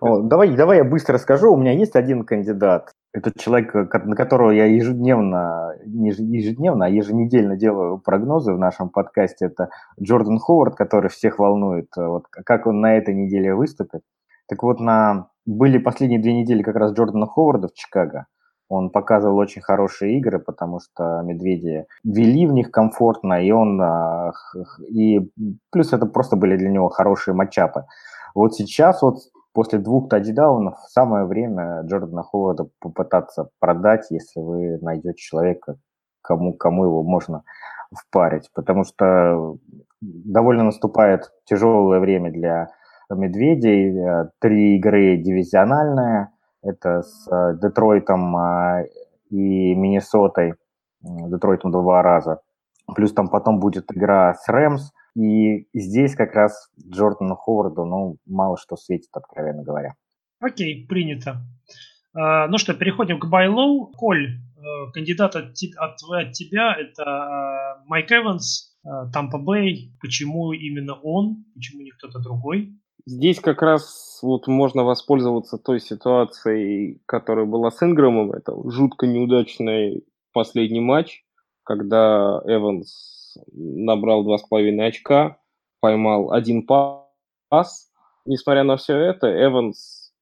О, 0.00 0.20
давай, 0.22 0.54
давай 0.56 0.78
я 0.78 0.84
быстро 0.84 1.18
скажу. 1.18 1.52
У 1.52 1.56
меня 1.56 1.72
есть 1.72 1.96
один 1.96 2.24
кандидат. 2.24 2.92
Это 3.12 3.32
человек, 3.36 3.74
на 3.74 4.14
которого 4.14 4.50
я 4.52 4.66
ежедневно, 4.66 5.74
не 5.84 6.10
ежедневно, 6.10 6.86
а 6.86 6.88
еженедельно 6.88 7.56
делаю 7.56 7.98
прогнозы 7.98 8.52
в 8.52 8.58
нашем 8.58 8.88
подкасте. 8.88 9.46
Это 9.46 9.70
Джордан 10.00 10.38
Ховард, 10.38 10.76
который 10.76 11.10
всех 11.10 11.38
волнует, 11.38 11.88
вот, 11.96 12.28
как 12.28 12.66
он 12.66 12.80
на 12.80 12.96
этой 12.96 13.14
неделе 13.14 13.54
выступит. 13.54 14.02
Так 14.48 14.62
вот, 14.62 14.80
на... 14.80 15.28
были 15.44 15.78
последние 15.78 16.20
две 16.20 16.32
недели 16.32 16.62
как 16.62 16.76
раз 16.76 16.92
Джордана 16.92 17.26
Ховарда 17.26 17.68
в 17.68 17.74
Чикаго. 17.74 18.26
Он 18.70 18.90
показывал 18.90 19.36
очень 19.36 19.62
хорошие 19.62 20.16
игры, 20.18 20.38
потому 20.38 20.78
что 20.78 21.22
медведи 21.22 21.86
вели 22.04 22.46
в 22.46 22.52
них 22.52 22.70
комфортно, 22.70 23.44
и 23.44 23.50
он 23.50 23.82
а, 23.82 24.30
и 24.88 25.28
плюс 25.72 25.92
это 25.92 26.06
просто 26.06 26.36
были 26.36 26.56
для 26.56 26.70
него 26.70 26.88
хорошие 26.88 27.34
матчапы. 27.34 27.86
Вот 28.32 28.54
сейчас 28.54 29.02
вот 29.02 29.16
после 29.52 29.80
двух 29.80 30.08
тачдаунов 30.08 30.78
самое 30.86 31.24
время 31.24 31.82
Джордана 31.82 32.22
Ховарда 32.22 32.68
попытаться 32.78 33.48
продать, 33.58 34.06
если 34.10 34.38
вы 34.38 34.78
найдете 34.80 35.16
человека, 35.16 35.74
кому, 36.22 36.52
кому 36.52 36.84
его 36.84 37.02
можно 37.02 37.42
впарить, 37.92 38.50
потому 38.54 38.84
что 38.84 39.56
довольно 40.00 40.62
наступает 40.62 41.32
тяжелое 41.44 41.98
время 41.98 42.30
для 42.30 42.68
медведей. 43.10 44.28
Три 44.38 44.76
игры 44.76 45.16
дивизиональные– 45.16 46.28
это 46.62 47.02
с 47.02 47.28
э, 47.30 47.58
Детройтом, 47.60 48.36
а, 48.36 48.82
и 49.30 49.74
Миннесотой, 49.74 50.54
Детройтом 51.00 51.70
два 51.70 52.02
раза. 52.02 52.40
Плюс 52.94 53.12
там 53.12 53.28
потом 53.28 53.60
будет 53.60 53.86
игра 53.92 54.34
с 54.34 54.48
Рэмс, 54.48 54.90
и 55.16 55.66
здесь 55.72 56.14
как 56.14 56.34
раз 56.34 56.70
Джордану 56.78 57.36
Ховарду, 57.36 57.84
ну, 57.84 58.16
мало 58.26 58.56
что 58.56 58.76
светит, 58.76 59.10
откровенно 59.12 59.62
говоря. 59.62 59.94
Окей, 60.40 60.86
принято. 60.86 61.36
А, 62.14 62.48
ну 62.48 62.58
что, 62.58 62.74
переходим 62.74 63.20
к 63.20 63.26
Байлоу. 63.26 63.92
Коль, 63.96 64.26
э, 64.26 64.92
кандидат 64.92 65.36
от, 65.36 65.52
от, 65.78 66.02
от 66.02 66.32
тебя 66.32 66.74
это 66.74 67.02
э, 67.02 67.84
Майк 67.86 68.10
Эванс, 68.10 68.76
Тампа 69.12 69.38
Бэй. 69.38 69.92
Почему 70.00 70.52
именно 70.52 70.94
он? 70.94 71.44
Почему 71.54 71.82
не 71.82 71.90
кто-то 71.90 72.18
другой? 72.18 72.79
Здесь 73.06 73.40
как 73.40 73.62
раз 73.62 74.18
вот 74.22 74.46
можно 74.46 74.84
воспользоваться 74.84 75.58
той 75.58 75.80
ситуацией, 75.80 77.00
которая 77.06 77.46
была 77.46 77.70
с 77.70 77.82
Инграмом. 77.82 78.32
Это 78.32 78.54
жутко 78.70 79.06
неудачный 79.06 80.04
последний 80.32 80.80
матч, 80.80 81.24
когда 81.64 82.40
Эванс 82.44 83.36
набрал 83.52 84.26
2,5 84.26 84.80
очка, 84.80 85.38
поймал 85.80 86.32
один 86.32 86.66
пас. 86.66 87.90
Несмотря 88.26 88.64
на 88.64 88.76
все 88.76 88.96
это, 88.96 89.28
Эванс 89.28 90.12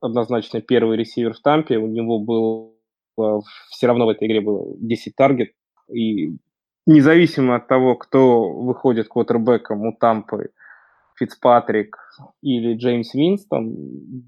однозначно 0.00 0.60
первый 0.60 0.96
ресивер 0.96 1.34
в 1.34 1.40
Тампе. 1.40 1.78
У 1.78 1.86
него 1.86 2.18
был 2.18 2.74
все 3.70 3.86
равно 3.86 4.06
в 4.06 4.10
этой 4.10 4.28
игре 4.28 4.40
было 4.40 4.74
10 4.78 5.16
таргет. 5.16 5.52
И 5.92 6.36
независимо 6.86 7.56
от 7.56 7.68
того, 7.68 7.96
кто 7.96 8.50
выходит 8.50 9.08
квотербеком 9.08 9.86
у 9.86 9.92
Тампы, 9.92 10.50
Фицпатрик 11.16 11.96
или 12.42 12.76
Джеймс 12.76 13.14
Винстон, 13.14 13.74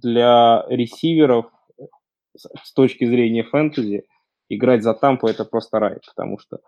для 0.00 0.64
ресиверов 0.68 1.46
с 2.36 2.72
точки 2.72 3.06
зрения 3.06 3.42
фэнтези 3.42 4.04
играть 4.48 4.82
за 4.82 4.94
Тампу 4.94 5.26
это 5.26 5.44
просто 5.44 5.78
рай, 5.78 5.98
потому 6.06 6.38
что 6.38 6.58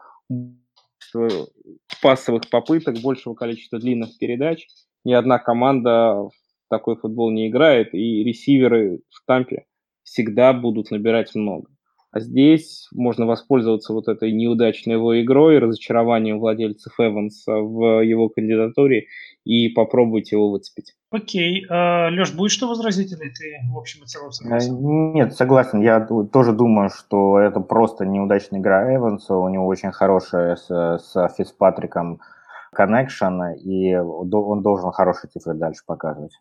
пассовых 2.03 2.49
попыток, 2.51 2.99
большего 2.99 3.35
количества 3.35 3.79
длинных 3.79 4.19
передач, 4.19 4.67
ни 5.05 5.13
одна 5.13 5.39
команда 5.39 6.15
в 6.15 6.33
такой 6.69 6.97
футбол 6.97 7.31
не 7.31 7.49
играет, 7.49 7.95
и 7.95 8.25
ресиверы 8.25 9.01
в 9.11 9.25
Тампе 9.27 9.67
всегда 10.03 10.53
будут 10.53 10.91
набирать 10.91 11.35
много. 11.35 11.71
А 12.19 12.21
здесь 12.21 12.89
можно 12.93 13.27
воспользоваться 13.27 13.93
вот 13.93 14.09
этой 14.09 14.33
неудачной 14.33 14.95
его 14.95 15.21
игрой, 15.23 15.59
разочарованием 15.59 16.41
владельцев 16.41 16.93
Эванса 16.99 17.53
в 17.53 18.03
его 18.03 18.29
кандидатуре 18.29 19.07
и 19.45 19.69
попробовать 19.69 20.33
его 20.33 20.51
выцепить. 20.51 20.95
Окей. 21.13 21.65
А, 21.71 22.09
Леш, 22.11 22.35
будет 22.35 22.51
что 22.51 22.69
возразить 22.69 23.13
или 23.13 23.31
ты 23.31 23.61
в 23.73 23.79
общем 23.79 24.03
и 24.03 24.07
целом 24.07 24.33
согласен? 24.33 25.13
Нет, 25.13 25.37
согласен. 25.37 25.81
Я 25.81 26.01
тоже 26.01 26.53
думаю, 26.53 26.91
что 26.91 27.39
это 27.39 27.61
просто 27.61 28.05
неудачная 28.05 28.59
игра 28.59 28.93
Эванса. 28.93 29.37
У 29.37 29.49
него 29.49 29.67
очень 29.67 29.93
хорошая 29.93 30.57
с, 30.57 30.67
с 30.69 31.35
Фицпатриком 31.37 32.19
connection, 32.73 33.43
и 33.65 33.95
он 33.95 34.63
должен 34.63 34.91
хорошие 34.91 35.31
цифры 35.31 35.55
дальше 35.55 35.83
показывать. 35.87 36.33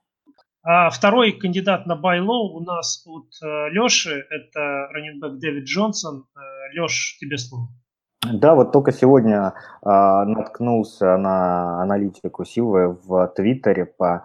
А 0.64 0.90
второй 0.90 1.32
кандидат 1.32 1.86
на 1.86 1.96
buy 1.96 2.27
low 2.27 2.58
у 2.58 2.60
нас 2.60 3.04
от 3.08 3.28
э, 3.42 3.70
Леши, 3.70 4.26
это 4.30 4.88
running 4.92 5.22
back 5.22 5.40
Дэвид 5.40 5.66
Джонсон. 5.66 6.26
Э, 6.36 6.80
Леш, 6.80 7.18
тебе 7.20 7.38
слово. 7.38 7.70
Да, 8.34 8.56
вот 8.56 8.72
только 8.72 8.92
сегодня 8.92 9.54
э, 9.54 9.90
наткнулся 9.90 11.18
на 11.18 11.82
аналитику 11.82 12.44
Силвы 12.44 12.98
в 13.06 13.28
Твиттере 13.36 13.86
по 13.86 14.24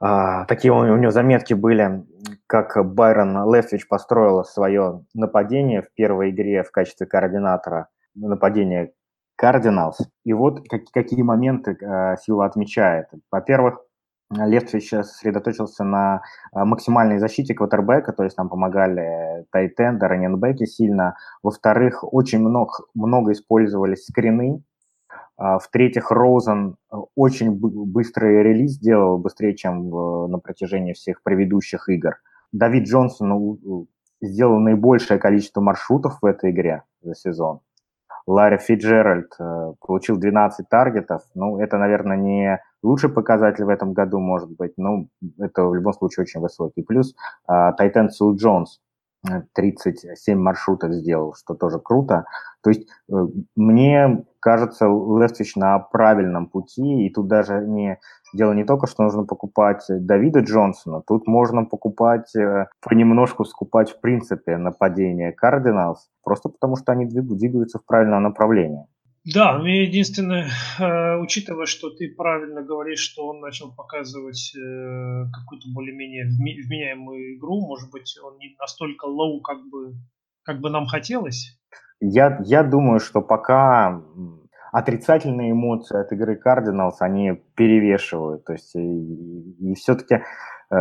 э, 0.00 0.44
такие 0.48 0.72
у, 0.72 0.78
у 0.78 0.96
него 0.96 1.10
заметки 1.10 1.52
были, 1.52 2.06
как 2.46 2.76
Байрон 2.94 3.52
Лефвич 3.52 3.88
построил 3.88 4.44
свое 4.44 5.04
нападение 5.12 5.82
в 5.82 5.92
первой 5.92 6.30
игре 6.30 6.62
в 6.62 6.70
качестве 6.70 7.06
координатора 7.06 7.88
нападения 8.14 8.92
Кардиналс. 9.36 9.98
И 10.24 10.32
вот 10.32 10.66
как, 10.68 10.84
какие 10.92 11.22
моменты 11.22 11.76
э, 11.78 12.16
Силва 12.22 12.46
отмечает. 12.46 13.08
Во-первых, 13.30 13.80
Левцевич 14.30 14.90
сосредоточился 14.90 15.84
на 15.84 16.22
а, 16.52 16.64
максимальной 16.64 17.18
защите 17.18 17.54
квотербека, 17.54 18.12
то 18.12 18.24
есть 18.24 18.36
нам 18.36 18.48
помогали 18.48 19.46
тайтенды, 19.50 20.06
раненбеки 20.08 20.66
сильно. 20.66 21.16
Во-вторых, 21.42 22.02
очень 22.02 22.40
много, 22.40 22.72
много 22.94 23.32
использовались 23.32 24.04
скрины. 24.06 24.62
А, 25.36 25.58
в-третьих, 25.58 26.10
Роузен 26.10 26.76
э, 26.90 26.96
очень 27.14 27.52
быстрый 27.52 28.42
релиз 28.42 28.72
сделал, 28.72 29.18
быстрее, 29.18 29.54
чем 29.54 29.90
на 29.90 30.38
протяжении 30.38 30.92
всех 30.92 31.22
предыдущих 31.22 31.88
игр. 31.88 32.16
Давид 32.52 32.88
Джонсон 32.88 33.86
сделал 34.20 34.58
наибольшее 34.58 35.18
количество 35.18 35.60
маршрутов 35.60 36.18
в 36.20 36.24
этой 36.24 36.50
игре 36.50 36.82
за 37.02 37.14
сезон. 37.14 37.60
Ларри 38.26 38.58
Фиджеральд 38.58 39.32
э, 39.38 39.72
получил 39.80 40.16
12 40.16 40.68
таргетов. 40.68 41.22
Ну, 41.34 41.58
это, 41.58 41.78
наверное, 41.78 42.16
не 42.16 42.60
лучший 42.82 43.10
показатель 43.10 43.64
в 43.64 43.68
этом 43.68 43.92
году, 43.92 44.18
может 44.18 44.50
быть, 44.50 44.72
но 44.76 45.06
это 45.38 45.64
в 45.64 45.74
любом 45.74 45.92
случае 45.92 46.24
очень 46.24 46.40
высокий. 46.40 46.82
Плюс 46.82 47.14
Тайтен 47.46 48.10
Сил 48.10 48.34
Джонс 48.34 48.80
37 49.54 50.38
маршрутов 50.38 50.92
сделал, 50.92 51.34
что 51.34 51.54
тоже 51.54 51.78
круто. 51.78 52.24
То 52.62 52.70
есть 52.70 52.88
э, 53.10 53.14
мне 53.54 54.24
кажется, 54.40 54.86
Лефтвич 54.86 55.56
на 55.56 55.78
правильном 55.78 56.46
пути, 56.46 57.06
и 57.06 57.10
тут 57.12 57.28
даже 57.28 57.64
не 57.66 57.98
дело 58.34 58.52
не 58.52 58.64
только, 58.64 58.86
что 58.86 59.02
нужно 59.02 59.24
покупать 59.24 59.84
Давида 59.88 60.40
Джонсона, 60.40 61.02
тут 61.06 61.26
можно 61.26 61.64
покупать, 61.64 62.34
э, 62.36 62.66
понемножку 62.80 63.44
скупать 63.44 63.90
в 63.90 64.00
принципе 64.00 64.56
нападение 64.56 65.32
Cardinals, 65.32 66.08
просто 66.24 66.48
потому 66.48 66.76
что 66.76 66.92
они 66.92 67.06
двигаются 67.06 67.78
в 67.78 67.84
правильном 67.84 68.22
направлении. 68.22 68.86
Да, 69.34 69.58
мне 69.58 69.82
единственное, 69.82 70.50
э, 70.78 71.16
учитывая, 71.18 71.66
что 71.66 71.90
ты 71.90 72.14
правильно 72.16 72.62
говоришь, 72.62 73.00
что 73.00 73.26
он 73.26 73.40
начал 73.40 73.74
показывать 73.74 74.54
э, 74.54 75.24
какую-то 75.32 75.66
более-менее 75.74 76.26
вменяемую 76.26 77.36
игру, 77.36 77.60
может 77.66 77.90
быть, 77.90 78.16
он 78.22 78.38
не 78.38 78.54
настолько 78.60 79.06
low, 79.06 79.40
как 79.40 79.58
бы, 79.68 79.94
как 80.44 80.60
бы 80.60 80.70
нам 80.70 80.86
хотелось? 80.86 81.58
Я, 81.98 82.38
я 82.44 82.62
думаю, 82.62 83.00
что 83.00 83.20
пока 83.20 84.00
отрицательные 84.70 85.50
эмоции 85.50 85.98
от 85.98 86.12
игры 86.12 86.40
Cardinals, 86.40 86.98
они 87.00 87.32
перевешивают. 87.56 88.44
То 88.44 88.52
есть 88.52 88.76
и, 88.76 89.70
и 89.70 89.74
все-таки 89.74 90.22
э, 90.70 90.76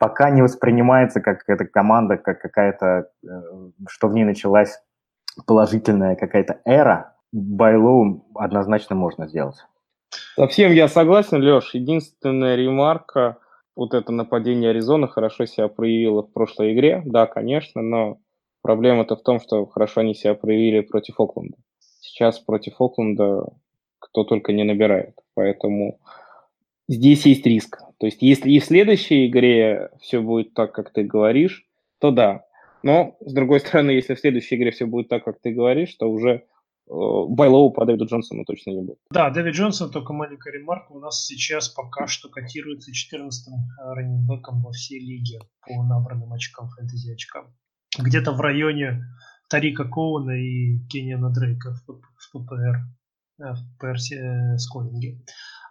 пока 0.00 0.30
не 0.30 0.42
воспринимается 0.42 1.20
как 1.20 1.44
эта 1.46 1.64
команда, 1.66 2.16
как 2.16 2.40
какая-то, 2.40 3.12
что 3.88 4.08
в 4.08 4.14
ней 4.14 4.24
началась 4.24 4.76
положительная 5.46 6.16
какая-то 6.16 6.60
эра, 6.64 7.15
Байлоу 7.32 8.26
однозначно 8.34 8.94
можно 8.94 9.26
сделать. 9.28 9.56
Совсем 10.36 10.72
я 10.72 10.88
согласен, 10.88 11.42
Леш. 11.42 11.74
Единственная 11.74 12.56
ремарка, 12.56 13.38
вот 13.74 13.94
это 13.94 14.12
нападение 14.12 14.70
Аризоны 14.70 15.08
хорошо 15.08 15.46
себя 15.46 15.68
проявило 15.68 16.22
в 16.22 16.32
прошлой 16.32 16.74
игре, 16.74 17.02
да, 17.04 17.26
конечно, 17.26 17.82
но 17.82 18.18
проблема-то 18.62 19.16
в 19.16 19.22
том, 19.22 19.40
что 19.40 19.66
хорошо 19.66 20.00
они 20.00 20.14
себя 20.14 20.34
проявили 20.34 20.80
против 20.80 21.20
Окленда. 21.20 21.56
Сейчас 22.00 22.38
против 22.38 22.80
Окленда 22.80 23.46
кто 23.98 24.24
только 24.24 24.52
не 24.52 24.64
набирает, 24.64 25.14
поэтому 25.34 25.98
здесь 26.88 27.26
есть 27.26 27.46
риск. 27.46 27.80
То 27.98 28.06
есть 28.06 28.22
если 28.22 28.50
и 28.50 28.60
в 28.60 28.64
следующей 28.64 29.26
игре 29.26 29.90
все 30.00 30.20
будет 30.20 30.54
так, 30.54 30.72
как 30.72 30.90
ты 30.90 31.02
говоришь, 31.02 31.66
то 31.98 32.10
да. 32.10 32.44
Но, 32.82 33.16
с 33.20 33.32
другой 33.32 33.60
стороны, 33.60 33.90
если 33.90 34.14
в 34.14 34.20
следующей 34.20 34.56
игре 34.56 34.70
все 34.70 34.86
будет 34.86 35.08
так, 35.08 35.24
как 35.24 35.40
ты 35.40 35.50
говоришь, 35.50 35.94
то 35.94 36.10
уже 36.10 36.44
Байлоу 36.88 37.72
по 37.72 37.84
Дэвиду 37.84 38.06
Джонсону 38.06 38.44
точно 38.44 38.70
не 38.70 38.82
будет. 38.82 38.98
Да, 39.10 39.30
Дэвид 39.30 39.54
Джонсон, 39.54 39.90
только 39.90 40.12
маленькая 40.12 40.52
ремарка, 40.52 40.92
у 40.92 41.00
нас 41.00 41.26
сейчас 41.26 41.68
пока 41.68 42.06
что 42.06 42.28
котируется 42.28 42.92
14-м 42.92 43.54
э, 43.54 43.94
раненбеком 43.94 44.62
во 44.62 44.70
всей 44.70 45.00
лиге 45.00 45.40
по 45.66 45.82
набранным 45.82 46.32
очкам, 46.32 46.68
фэнтези 46.68 47.12
очкам. 47.12 47.54
Где-то 47.98 48.32
в 48.32 48.40
районе 48.40 49.04
Тарика 49.48 49.84
Коуна 49.84 50.32
и 50.32 50.78
Кенниана 50.88 51.30
Дрейка 51.30 51.74
в, 51.74 51.84
ППР, 52.32 52.76
э, 53.40 53.52
в 53.52 53.78
ПР 53.78 53.96
э, 53.96 54.58
скоринге. 54.58 55.20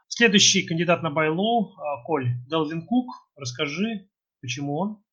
Следующий 0.07 0.65
кандидат 0.65 1.01
на 1.01 1.11
Байлоу, 1.11 1.75
Коль, 2.05 2.35
Делвин 2.47 2.85
Кук. 2.85 3.07
Расскажи, 3.35 4.09
почему 4.41 4.77
он? 4.77 5.04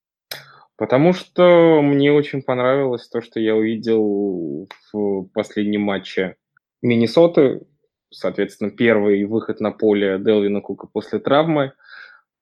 Потому 0.76 1.12
что 1.12 1.80
мне 1.82 2.12
очень 2.12 2.42
понравилось 2.42 3.08
то, 3.08 3.20
что 3.20 3.38
я 3.40 3.54
увидел 3.54 4.68
в 4.92 5.24
последнем 5.34 5.82
матче 5.82 6.36
Миннесоты. 6.80 7.62
Соответственно, 8.10 8.70
первый 8.70 9.24
выход 9.24 9.60
на 9.60 9.70
поле 9.70 10.18
Делвина 10.18 10.60
Кука 10.60 10.86
после 10.86 11.18
травмы. 11.18 11.72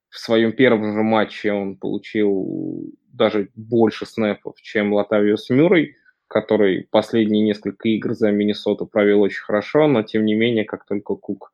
В 0.08 0.18
своем 0.18 0.52
первом 0.52 0.92
же 0.92 1.02
матче 1.02 1.52
он 1.52 1.76
получил 1.76 2.92
даже 3.12 3.50
больше 3.54 4.06
снэпов, 4.06 4.60
чем 4.60 4.92
Латавиус 4.92 5.50
Мюррей, 5.50 5.96
который 6.26 6.88
последние 6.90 7.44
несколько 7.44 7.88
игр 7.88 8.14
за 8.14 8.30
Миннесоту 8.30 8.86
провел 8.86 9.20
очень 9.20 9.42
хорошо, 9.42 9.86
но 9.86 10.02
тем 10.02 10.24
не 10.24 10.34
менее, 10.34 10.64
как 10.64 10.86
только 10.86 11.14
Кук 11.14 11.52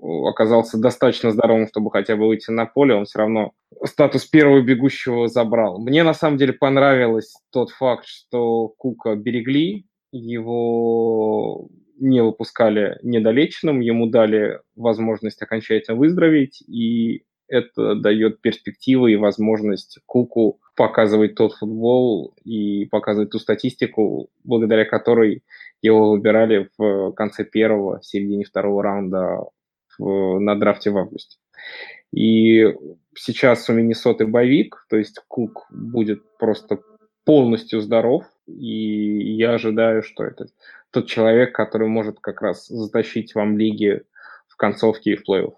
оказался 0.00 0.78
достаточно 0.78 1.32
здоровым, 1.32 1.68
чтобы 1.68 1.90
хотя 1.90 2.16
бы 2.16 2.26
выйти 2.26 2.50
на 2.50 2.66
поле, 2.66 2.94
он 2.94 3.04
все 3.04 3.18
равно 3.18 3.52
статус 3.84 4.24
первого 4.24 4.62
бегущего 4.62 5.28
забрал. 5.28 5.80
Мне 5.80 6.02
на 6.02 6.14
самом 6.14 6.38
деле 6.38 6.52
понравилось 6.52 7.34
тот 7.50 7.70
факт, 7.70 8.06
что 8.06 8.68
Кука 8.68 9.16
берегли, 9.16 9.86
его 10.12 11.68
не 12.00 12.22
выпускали 12.22 12.98
недолеченным, 13.02 13.80
ему 13.80 14.06
дали 14.06 14.60
возможность 14.76 15.42
окончательно 15.42 15.96
выздороветь, 15.96 16.62
и 16.62 17.24
это 17.48 17.94
дает 17.94 18.40
перспективы 18.40 19.12
и 19.12 19.16
возможность 19.16 19.98
Куку 20.06 20.60
показывать 20.76 21.34
тот 21.34 21.54
футбол 21.54 22.34
и 22.44 22.84
показывать 22.84 23.30
ту 23.30 23.38
статистику, 23.38 24.28
благодаря 24.44 24.84
которой 24.84 25.42
его 25.82 26.10
выбирали 26.10 26.68
в 26.78 27.12
конце 27.12 27.44
первого, 27.44 28.00
середине 28.02 28.44
второго 28.44 28.82
раунда 28.82 29.40
на 29.98 30.54
драфте 30.54 30.90
в 30.90 30.98
августе. 30.98 31.38
И 32.12 32.64
сейчас 33.14 33.68
у 33.68 33.74
Миннесоты 33.74 34.26
боевик, 34.26 34.86
то 34.88 34.96
есть 34.96 35.20
Кук 35.28 35.66
будет 35.70 36.22
просто 36.38 36.80
полностью 37.24 37.80
здоров, 37.80 38.24
и 38.46 39.34
я 39.34 39.52
ожидаю, 39.54 40.02
что 40.02 40.24
это 40.24 40.46
тот 40.90 41.06
человек, 41.06 41.54
который 41.54 41.88
может 41.88 42.20
как 42.20 42.40
раз 42.40 42.66
затащить 42.66 43.34
вам 43.34 43.58
лиги 43.58 44.02
в 44.48 44.56
концовке 44.56 45.12
и 45.12 45.16
в 45.16 45.28
плей-офф. 45.28 45.52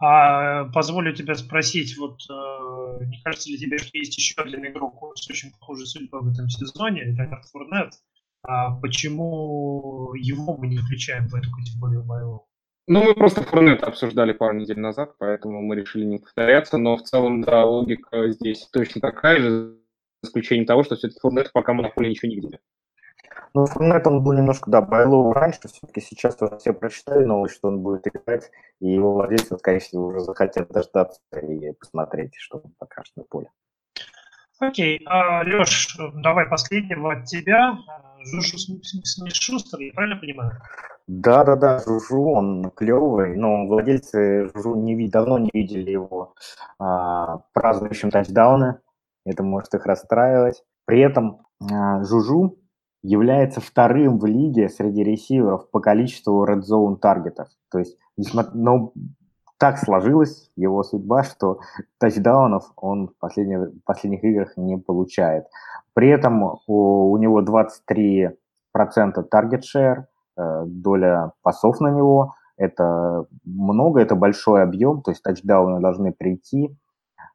А 0.00 0.64
позволю 0.66 1.14
тебя 1.14 1.34
спросить, 1.34 1.96
вот 1.96 2.18
э, 2.30 3.04
не 3.06 3.20
кажется 3.22 3.50
ли 3.50 3.58
тебе, 3.58 3.78
что 3.78 3.96
есть 3.96 4.16
еще 4.16 4.34
один 4.36 4.66
игрок 4.66 5.16
с 5.16 5.28
очень 5.30 5.50
похожей 5.50 5.86
судьбой 5.86 6.20
в 6.22 6.32
этом 6.32 6.48
сезоне, 6.48 7.04
Леонард 7.04 7.46
Фурнет, 7.46 7.94
а 8.42 8.78
почему 8.78 10.12
его 10.14 10.56
мы 10.56 10.68
не 10.68 10.76
включаем 10.76 11.26
в 11.28 11.34
эту 11.34 11.50
категорию 11.50 12.04
боевого? 12.04 12.46
Ну, 12.88 13.02
мы 13.02 13.14
просто 13.14 13.42
Фурнет 13.42 13.82
обсуждали 13.82 14.32
пару 14.32 14.54
недель 14.54 14.78
назад, 14.78 15.16
поэтому 15.18 15.60
мы 15.60 15.74
решили 15.74 16.04
не 16.04 16.18
повторяться, 16.18 16.78
но 16.78 16.96
в 16.96 17.02
целом, 17.02 17.42
да, 17.42 17.64
логика 17.64 18.30
здесь 18.30 18.68
точно 18.72 19.00
такая 19.00 19.40
же, 19.40 19.76
за 20.22 20.28
исключением 20.28 20.66
того, 20.66 20.84
что 20.84 20.94
все-таки 20.94 21.18
Фурнет 21.20 21.50
пока 21.52 21.72
мы 21.72 21.82
на 21.82 21.88
поле 21.88 22.10
ничего 22.10 22.28
не 22.28 22.36
видели. 22.36 22.60
Ну, 23.54 23.66
Фурнет, 23.66 24.06
он 24.06 24.22
был 24.22 24.34
немножко, 24.34 24.70
да, 24.70 24.82
байлоу 24.82 25.32
раньше, 25.32 25.58
все-таки 25.64 26.00
сейчас 26.00 26.40
уже 26.40 26.58
все 26.58 26.72
прочитали 26.72 27.24
новость, 27.24 27.56
что 27.56 27.68
он 27.68 27.80
будет 27.80 28.06
играть, 28.06 28.50
и 28.80 28.88
его 28.92 29.14
владельцы, 29.14 29.58
скорее 29.58 29.80
всего, 29.80 30.06
уже 30.06 30.20
захотят 30.20 30.68
дождаться 30.68 31.20
и 31.42 31.72
посмотреть, 31.72 32.36
что 32.36 32.58
он 32.58 32.72
покажет 32.78 33.16
на 33.16 33.24
поле. 33.24 33.50
Окей, 34.60 35.02
а, 35.06 35.42
Леш, 35.42 35.98
давай 36.14 36.46
последнего 36.46 37.14
от 37.14 37.24
тебя. 37.24 37.76
Жужу 38.24 38.58
Смит-Шустер, 38.58 39.80
я 39.80 39.92
правильно 39.92 40.16
понимаю? 40.16 40.52
Да, 41.08 41.44
да, 41.44 41.54
да, 41.54 41.78
Жужу, 41.78 42.30
он 42.30 42.70
клевый, 42.74 43.36
но 43.36 43.66
владельцы 43.66 44.50
Жужу 44.52 44.74
не, 44.74 45.08
давно 45.08 45.38
не 45.38 45.50
видели 45.52 45.92
его 45.92 46.34
а, 46.80 47.42
празднующим 47.52 48.10
тачдауны. 48.10 48.80
Это 49.24 49.44
может 49.44 49.74
их 49.74 49.86
расстраивать. 49.86 50.64
При 50.84 51.00
этом 51.00 51.42
а, 51.60 52.02
Жужу 52.02 52.58
является 53.02 53.60
вторым 53.60 54.18
в 54.18 54.26
лиге 54.26 54.68
среди 54.68 55.04
ресиверов 55.04 55.70
по 55.70 55.78
количеству 55.78 56.44
red 56.44 56.62
zone 56.62 56.96
таргетов. 56.96 57.48
То 57.70 57.78
есть, 57.78 57.96
но 58.16 58.92
так 59.58 59.78
сложилась 59.78 60.50
его 60.56 60.82
судьба, 60.82 61.22
что 61.22 61.60
тачдаунов 61.98 62.72
он 62.76 63.08
в 63.08 63.16
последних, 63.18 63.68
в 63.68 63.80
последних 63.84 64.24
играх 64.24 64.56
не 64.56 64.76
получает. 64.76 65.46
При 65.94 66.08
этом 66.08 66.42
у, 66.66 67.10
у 67.12 67.16
него 67.16 67.42
23% 67.42 68.32
target 68.76 69.62
share, 69.62 69.96
э, 69.98 70.04
доля 70.36 71.32
пасов 71.42 71.80
на 71.80 71.88
него. 71.88 72.34
Это 72.56 73.26
много, 73.44 74.00
это 74.00 74.14
большой 74.14 74.62
объем, 74.62 75.02
то 75.02 75.10
есть 75.10 75.22
тачдауны 75.22 75.80
должны 75.80 76.12
прийти. 76.12 76.76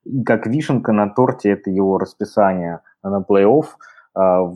И 0.03 0.23
как 0.23 0.47
вишенка 0.47 0.91
на 0.93 1.09
торте 1.09 1.51
это 1.51 1.69
его 1.69 1.97
расписание 1.97 2.81
на 3.03 3.21
плей-офф– 3.21 3.65
а, 4.13 4.51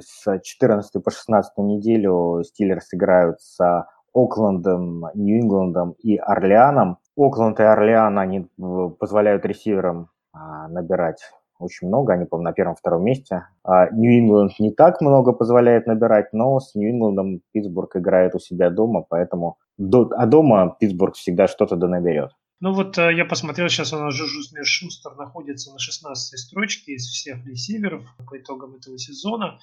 с 0.00 0.40
14 0.40 1.02
по 1.02 1.10
16 1.10 1.56
неделю 1.58 2.42
Стиллерс 2.44 2.92
играют 2.92 3.40
с 3.40 3.86
Оклендом, 4.12 5.06
Нью-Ингландом 5.14 5.94
и 5.98 6.16
Орлеаном. 6.16 6.98
Окленд 7.16 7.58
и 7.60 7.62
Орлеан, 7.62 8.18
они 8.18 8.40
э, 8.40 8.90
позволяют 8.98 9.44
ресиверам 9.44 10.08
а, 10.32 10.68
набирать 10.68 11.32
очень 11.58 11.88
много, 11.88 12.12
они, 12.12 12.24
по-моему, 12.24 12.50
на 12.50 12.52
первом-втором 12.52 13.04
месте. 13.04 13.46
А 13.64 13.90
Нью-Ингланд 13.90 14.58
не 14.58 14.72
так 14.72 15.00
много 15.00 15.32
позволяет 15.32 15.86
набирать, 15.86 16.32
но 16.32 16.60
с 16.60 16.74
Нью-Ингландом 16.74 17.40
Питтсбург 17.52 17.96
играет 17.96 18.34
у 18.34 18.38
себя 18.38 18.70
дома, 18.70 19.04
поэтому 19.08 19.58
а 19.78 20.26
дома 20.26 20.76
Питтсбург 20.80 21.14
всегда 21.14 21.46
что-то 21.46 21.76
донаберет. 21.76 22.30
Ну 22.60 22.72
вот 22.72 22.98
э, 22.98 23.14
я 23.14 23.24
посмотрел, 23.24 23.68
сейчас 23.68 23.92
у 23.92 23.98
нас 23.98 24.14
Жужу 24.14 24.42
Смир-Шустер 24.42 25.14
находится 25.14 25.72
на 25.72 25.78
16 25.78 26.38
строчке 26.38 26.92
из 26.92 27.06
всех 27.06 27.46
ресиверов 27.46 28.02
по 28.28 28.36
итогам 28.36 28.74
этого 28.74 28.98
сезона. 28.98 29.60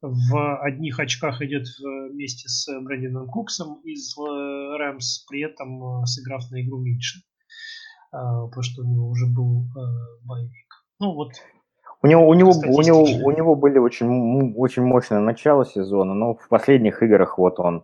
В 0.00 0.60
одних 0.62 1.00
очках 1.00 1.42
идет 1.42 1.66
вместе 1.78 2.48
с 2.48 2.68
Брэндином 2.80 3.28
Куксом 3.28 3.80
из 3.82 4.16
э, 4.16 4.76
Рэмс, 4.78 5.24
при 5.28 5.42
этом 5.42 6.02
э, 6.02 6.06
сыграв 6.06 6.48
на 6.50 6.62
игру 6.62 6.78
меньше. 6.78 7.22
Потому 8.10 8.62
что 8.62 8.82
у 8.82 8.84
него 8.84 9.08
уже 9.08 9.24
был 9.26 9.64
боевик. 10.24 10.61
Ну 11.02 11.14
вот 11.14 11.32
у 12.00 12.06
него, 12.06 12.28
у, 12.28 12.34
него, 12.34 12.52
у, 12.52 12.80
него, 12.82 13.02
у 13.02 13.30
него 13.32 13.56
были 13.56 13.78
очень, 13.78 14.54
очень 14.56 14.84
мощное 14.84 15.18
начало 15.18 15.66
сезона, 15.66 16.14
но 16.14 16.34
в 16.34 16.48
последних 16.48 17.02
играх 17.02 17.38
вот 17.38 17.58
он 17.58 17.82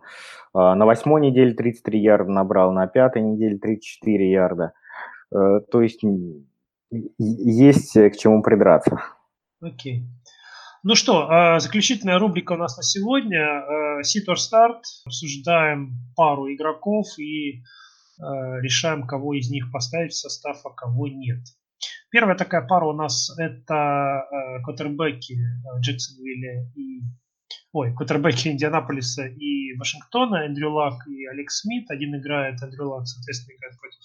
а, 0.53 0.73
на 0.75 0.85
восьмой 0.85 1.19
неделе 1.19 1.53
33 1.53 1.99
ярда 1.99 2.31
набрал, 2.31 2.71
на 2.71 2.87
пятой 2.87 3.21
неделе 3.21 3.57
34 3.57 4.31
ярда. 4.31 4.71
Э, 5.35 5.59
то 5.69 5.81
есть 5.81 6.01
есть 7.17 7.93
к 7.93 8.15
чему 8.17 8.41
придраться. 8.41 9.01
Окей. 9.61 10.05
Ну 10.83 10.95
что, 10.95 11.29
а, 11.29 11.59
заключительная 11.59 12.19
рубрика 12.19 12.53
у 12.53 12.57
нас 12.57 12.77
на 12.77 12.83
сегодня. 12.83 14.01
Ситор 14.03 14.39
старт. 14.39 14.83
Обсуждаем 15.05 15.91
пару 16.15 16.49
игроков 16.53 17.05
и 17.19 17.63
а, 18.21 18.61
решаем, 18.61 19.05
кого 19.05 19.33
из 19.33 19.49
них 19.49 19.73
поставить 19.73 20.13
в 20.13 20.17
состав, 20.17 20.65
а 20.65 20.69
кого 20.69 21.09
нет. 21.09 21.39
Первая 22.11 22.35
такая 22.35 22.65
пара 22.65 22.85
у 22.85 22.93
нас 22.93 23.29
это 23.37 24.27
э, 24.31 24.61
э, 24.65 25.79
Джексонвилля 25.79 26.71
и 26.75 27.01
ой, 27.71 27.93
квотербеки 27.93 28.47
Индианаполиса 28.47 29.27
и 29.27 29.75
Вашингтона, 29.77 30.45
Эндрю 30.45 30.71
Лак 30.71 31.07
и 31.07 31.25
Алекс 31.27 31.61
Смит. 31.61 31.89
Один 31.91 32.15
играет, 32.15 32.61
Эндрю 32.63 32.89
Лак, 32.89 33.07
соответственно, 33.07 33.55
играет 33.55 33.79
против 33.79 33.99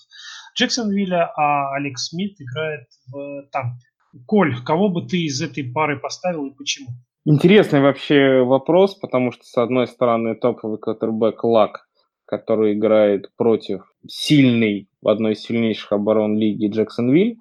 Джексонвилля, 0.54 1.32
а 1.34 1.74
Алекс 1.74 2.08
Смит 2.08 2.36
играет 2.38 2.86
в 3.06 3.48
Тампе. 3.50 3.86
Коль, 4.26 4.62
кого 4.62 4.90
бы 4.90 5.06
ты 5.06 5.22
из 5.22 5.40
этой 5.40 5.64
пары 5.64 5.98
поставил 5.98 6.46
и 6.46 6.54
почему? 6.54 6.88
Интересный 7.24 7.80
вообще 7.80 8.42
вопрос, 8.42 8.94
потому 8.96 9.32
что, 9.32 9.44
с 9.44 9.56
одной 9.56 9.86
стороны, 9.86 10.34
топовый 10.34 10.78
квотербек 10.78 11.42
Лак, 11.42 11.88
который 12.26 12.74
играет 12.74 13.34
против 13.36 13.82
сильной, 14.06 14.88
одной 15.02 15.32
из 15.32 15.40
сильнейших 15.40 15.92
оборон 15.92 16.36
лиги 16.38 16.68
Джексонвиль, 16.68 17.38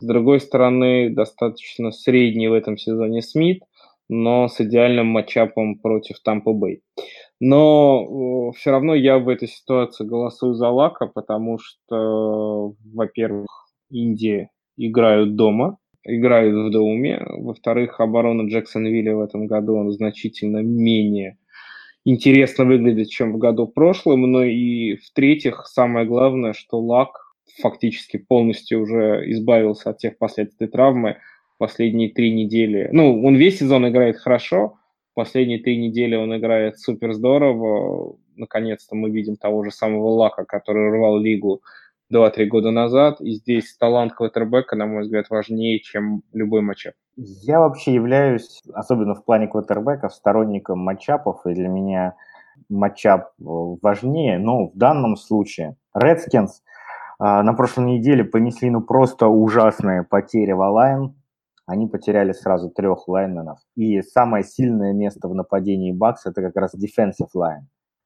с 0.00 0.04
другой 0.04 0.40
стороны, 0.40 1.10
достаточно 1.10 1.90
средний 1.90 2.48
в 2.48 2.52
этом 2.52 2.76
сезоне 2.76 3.22
Смит, 3.22 3.62
но 4.08 4.48
с 4.48 4.60
идеальным 4.60 5.06
матчапом 5.06 5.78
против 5.78 6.20
Тампа 6.20 6.52
Бэй. 6.52 6.82
Но 7.40 8.50
э, 8.50 8.58
все 8.58 8.70
равно 8.70 8.94
я 8.94 9.18
в 9.18 9.28
этой 9.28 9.48
ситуации 9.48 10.04
голосую 10.04 10.54
за 10.54 10.68
Лака, 10.68 11.06
потому 11.06 11.58
что, 11.58 12.74
во-первых, 12.84 13.48
Индии 13.90 14.50
играют 14.76 15.36
дома, 15.36 15.78
играют 16.04 16.54
в 16.54 16.70
доме. 16.70 17.24
Во-вторых, 17.38 18.00
оборона 18.00 18.48
Джексонвилля 18.48 19.16
в 19.16 19.20
этом 19.20 19.46
году 19.46 19.76
он 19.76 19.90
значительно 19.90 20.58
менее 20.58 21.38
интересно 22.04 22.64
выглядит, 22.64 23.08
чем 23.08 23.32
в 23.32 23.38
году 23.38 23.66
прошлом. 23.66 24.30
Ну 24.30 24.42
и 24.42 24.96
в-третьих, 24.96 25.66
самое 25.66 26.06
главное, 26.06 26.52
что 26.52 26.78
Лак 26.80 27.23
фактически 27.60 28.16
полностью 28.16 28.80
уже 28.82 29.30
избавился 29.30 29.90
от 29.90 29.98
тех 29.98 30.18
последствий 30.18 30.66
травмы. 30.66 31.18
Последние 31.58 32.10
три 32.10 32.34
недели, 32.34 32.88
ну, 32.92 33.24
он 33.24 33.36
весь 33.36 33.60
сезон 33.60 33.88
играет 33.88 34.16
хорошо, 34.16 34.76
последние 35.14 35.60
три 35.60 35.78
недели 35.78 36.16
он 36.16 36.36
играет 36.36 36.80
супер 36.80 37.12
здорово. 37.12 38.16
Наконец-то 38.34 38.96
мы 38.96 39.10
видим 39.10 39.36
того 39.36 39.62
же 39.62 39.70
самого 39.70 40.08
Лака, 40.08 40.44
который 40.44 40.90
рвал 40.90 41.16
лигу 41.18 41.62
2-3 42.12 42.46
года 42.46 42.72
назад. 42.72 43.20
И 43.20 43.34
здесь 43.34 43.76
талант 43.76 44.14
квотербека, 44.14 44.74
на 44.74 44.86
мой 44.86 45.02
взгляд, 45.02 45.30
важнее, 45.30 45.78
чем 45.78 46.22
любой 46.32 46.60
матчап. 46.62 46.94
Я 47.16 47.60
вообще 47.60 47.94
являюсь, 47.94 48.60
особенно 48.72 49.14
в 49.14 49.24
плане 49.24 49.46
квотербеков, 49.46 50.12
сторонником 50.12 50.80
матчапов, 50.80 51.46
и 51.46 51.54
для 51.54 51.68
меня 51.68 52.16
матчап 52.68 53.30
важнее. 53.38 54.38
Но 54.38 54.66
в 54.66 54.76
данном 54.76 55.16
случае 55.16 55.76
Redskins– 55.96 56.50
на 57.18 57.52
прошлой 57.54 57.86
неделе 57.86 58.24
понесли 58.24 58.70
ну 58.70 58.80
просто 58.80 59.28
ужасные 59.28 60.02
потери 60.02 60.52
в 60.52 60.60
онлайн. 60.60 61.14
Они 61.66 61.86
потеряли 61.86 62.32
сразу 62.32 62.68
трех 62.70 63.08
лайнменов. 63.08 63.58
И 63.74 64.02
самое 64.02 64.44
сильное 64.44 64.92
место 64.92 65.28
в 65.28 65.34
нападении 65.34 65.92
Бакс 65.92 66.26
это 66.26 66.42
как 66.42 66.56
раз 66.56 66.74
defensive 66.74 67.30
line. 67.34 67.62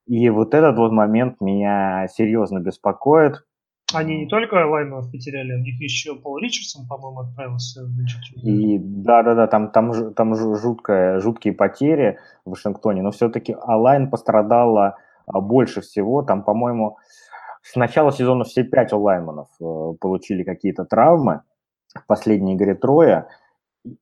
И 0.07 0.31
вот 0.31 0.55
этот 0.55 0.79
вот 0.79 0.91
момент 0.93 1.41
меня 1.41 2.07
серьезно 2.09 2.61
беспокоит. 2.61 3.45
Они 3.95 4.19
не 4.19 4.27
только 4.27 4.55
Лайманов 4.67 5.11
потеряли, 5.11 5.55
у 5.55 5.61
них 5.61 5.81
еще 5.81 6.15
Пол 6.15 6.39
Ричардсон, 6.39 6.87
по-моему, 6.87 7.21
отправился 7.21 7.85
в 7.85 8.47
И 8.47 8.79
да-да-да, 8.79 9.47
там, 9.47 9.71
там, 9.71 10.15
там 10.15 10.35
жуткая, 10.35 11.21
жуткие 11.21 11.55
потери 11.55 12.19
в 12.45 12.51
Вашингтоне, 12.51 13.03
но 13.03 13.11
все-таки 13.13 13.57
Алайн 13.59 14.11
пострадала 14.11 14.97
а, 15.27 15.41
больше 15.41 15.81
всего. 15.81 16.23
Там, 16.23 16.43
по-моему, 16.43 16.99
с 17.71 17.77
начала 17.77 18.13
сезона 18.13 18.45
все 18.45 18.65
пять 18.65 18.93
Лайманов 18.93 19.49
э, 19.61 19.93
получили 20.01 20.43
какие-то 20.43 20.85
травмы 20.87 21.43
в 21.95 22.07
последней 22.07 22.55
игре 22.55 22.75
Троя. 22.75 23.29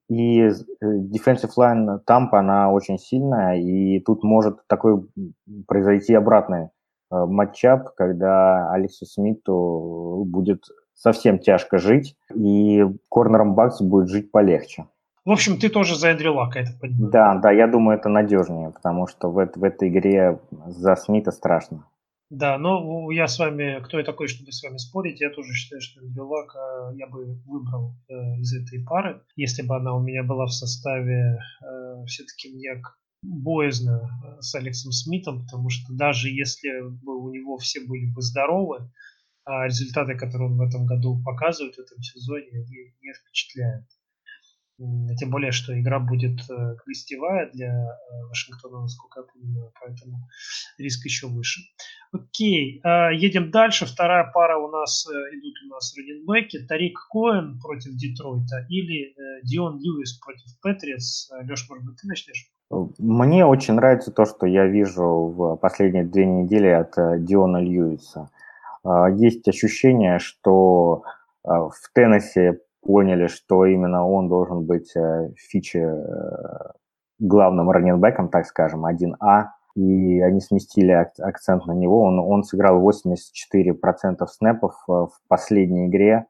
И 0.08 0.40
э, 0.40 0.52
defensive 0.80 1.50
line 1.58 1.98
Тампа, 2.06 2.38
она 2.38 2.70
очень 2.70 2.98
сильная, 2.98 3.56
и 3.56 3.98
тут 4.00 4.22
может 4.22 4.66
такой 4.68 5.04
произойти 5.66 6.14
обратный 6.14 6.66
э, 6.66 6.68
матчап, 7.10 7.94
когда 7.96 8.70
Алексу 8.70 9.04
Смиту 9.04 10.24
будет 10.26 10.64
совсем 10.94 11.40
тяжко 11.40 11.78
жить, 11.78 12.16
и 12.34 12.86
корнером 13.08 13.54
Бакс 13.54 13.80
будет 13.80 14.08
жить 14.08 14.30
полегче. 14.30 14.86
В 15.24 15.32
общем, 15.32 15.58
ты 15.58 15.68
тоже 15.68 15.96
за 15.96 16.10
Эндрю 16.10 16.34
Лака, 16.34 16.60
это 16.60 16.70
понимаю. 16.80 17.10
Да, 17.10 17.34
да, 17.34 17.50
я 17.50 17.66
думаю, 17.66 17.98
это 17.98 18.08
надежнее, 18.08 18.70
потому 18.70 19.08
что 19.08 19.28
в, 19.28 19.44
в 19.56 19.64
этой 19.64 19.88
игре 19.88 20.38
за 20.68 20.94
Смита 20.94 21.32
страшно. 21.32 21.84
Да, 22.30 22.58
но 22.58 23.10
я 23.12 23.28
с 23.28 23.38
вами, 23.38 23.80
кто 23.84 23.98
я 23.98 24.04
такой, 24.04 24.26
чтобы 24.26 24.50
с 24.50 24.62
вами 24.62 24.78
спорить, 24.78 25.20
я 25.20 25.30
тоже 25.30 25.52
считаю, 25.52 25.80
что 25.80 26.00
Вилак 26.00 26.56
я 26.96 27.06
бы 27.06 27.40
выбрал 27.44 27.94
э, 28.08 28.14
из 28.40 28.52
этой 28.52 28.82
пары, 28.84 29.22
если 29.36 29.62
бы 29.62 29.76
она 29.76 29.94
у 29.94 30.02
меня 30.02 30.24
была 30.24 30.46
в 30.46 30.52
составе, 30.52 31.38
э, 31.62 32.04
все-таки 32.06 32.52
мне 32.52 32.82
боязно 33.22 34.10
э, 34.24 34.40
с 34.40 34.54
Алексом 34.56 34.90
Смитом, 34.90 35.42
потому 35.44 35.70
что 35.70 35.92
даже 35.92 36.28
если 36.28 36.88
бы 37.04 37.16
у 37.16 37.32
него 37.32 37.58
все 37.58 37.80
были 37.86 38.06
бы 38.06 38.20
здоровы, 38.22 38.90
а 39.44 39.66
результаты, 39.66 40.16
которые 40.16 40.50
он 40.50 40.56
в 40.56 40.62
этом 40.62 40.84
году 40.84 41.22
показывает 41.24 41.76
в 41.76 41.78
этом 41.80 42.02
сезоне, 42.02 42.48
они 42.50 42.92
не 43.02 43.12
впечатляют. 43.14 43.86
Тем 44.78 45.30
более, 45.30 45.52
что 45.52 45.78
игра 45.78 45.98
будет 45.98 46.38
э, 46.50 46.76
гостевая 46.86 47.50
для 47.50 47.68
э, 47.68 48.26
Вашингтона, 48.28 48.82
насколько 48.82 49.20
я 49.20 49.26
понимаю, 49.26 49.72
поэтому 49.80 50.18
риск 50.76 51.06
еще 51.06 51.28
выше. 51.28 51.62
Окей, 52.12 52.80
а, 52.84 53.10
едем 53.10 53.50
дальше. 53.50 53.86
Вторая 53.86 54.30
пара 54.34 54.58
у 54.58 54.68
нас 54.68 55.06
э, 55.08 55.14
идут 55.36 55.54
у 55.64 55.68
нас 55.70 55.94
раненбеки. 55.96 56.66
Тарик 56.66 56.98
Коэн 57.10 57.58
против 57.58 57.96
Детройта 57.96 58.66
или 58.68 59.14
Дион 59.44 59.78
Льюис 59.78 60.18
против 60.18 60.44
Патриотс. 60.60 61.30
Леш, 61.48 61.66
может 61.70 61.86
быть, 61.86 61.96
ты 62.02 62.06
начнешь? 62.06 62.50
Мне 62.98 63.46
очень 63.46 63.74
нравится 63.74 64.12
то, 64.12 64.26
что 64.26 64.46
я 64.46 64.66
вижу 64.66 65.02
в 65.04 65.56
последние 65.56 66.04
две 66.04 66.26
недели 66.26 66.68
от 66.68 67.24
Диона 67.24 67.58
Льюиса. 67.58 68.28
Есть 69.16 69.48
ощущение, 69.48 70.18
что 70.18 71.02
в 71.42 71.74
Теннессе 71.94 72.60
поняли, 72.87 73.26
что 73.26 73.66
именно 73.66 74.07
он 74.07 74.28
должен 74.28 74.64
быть 74.64 74.95
э, 74.97 75.30
фичи 75.37 75.78
э, 75.78 76.72
главным 77.18 77.70
раненбеком, 77.70 78.28
так 78.28 78.47
скажем, 78.47 78.87
1А, 78.87 79.47
и 79.74 80.20
они 80.20 80.41
сместили 80.41 80.93
акцент 80.93 81.66
на 81.66 81.72
него. 81.72 82.03
Он, 82.03 82.18
он 82.18 82.45
сыграл 82.45 82.80
84% 82.80 84.26
снэпов 84.26 84.72
э, 84.89 84.93
в 84.93 85.18
последней 85.28 85.89
игре, 85.89 86.26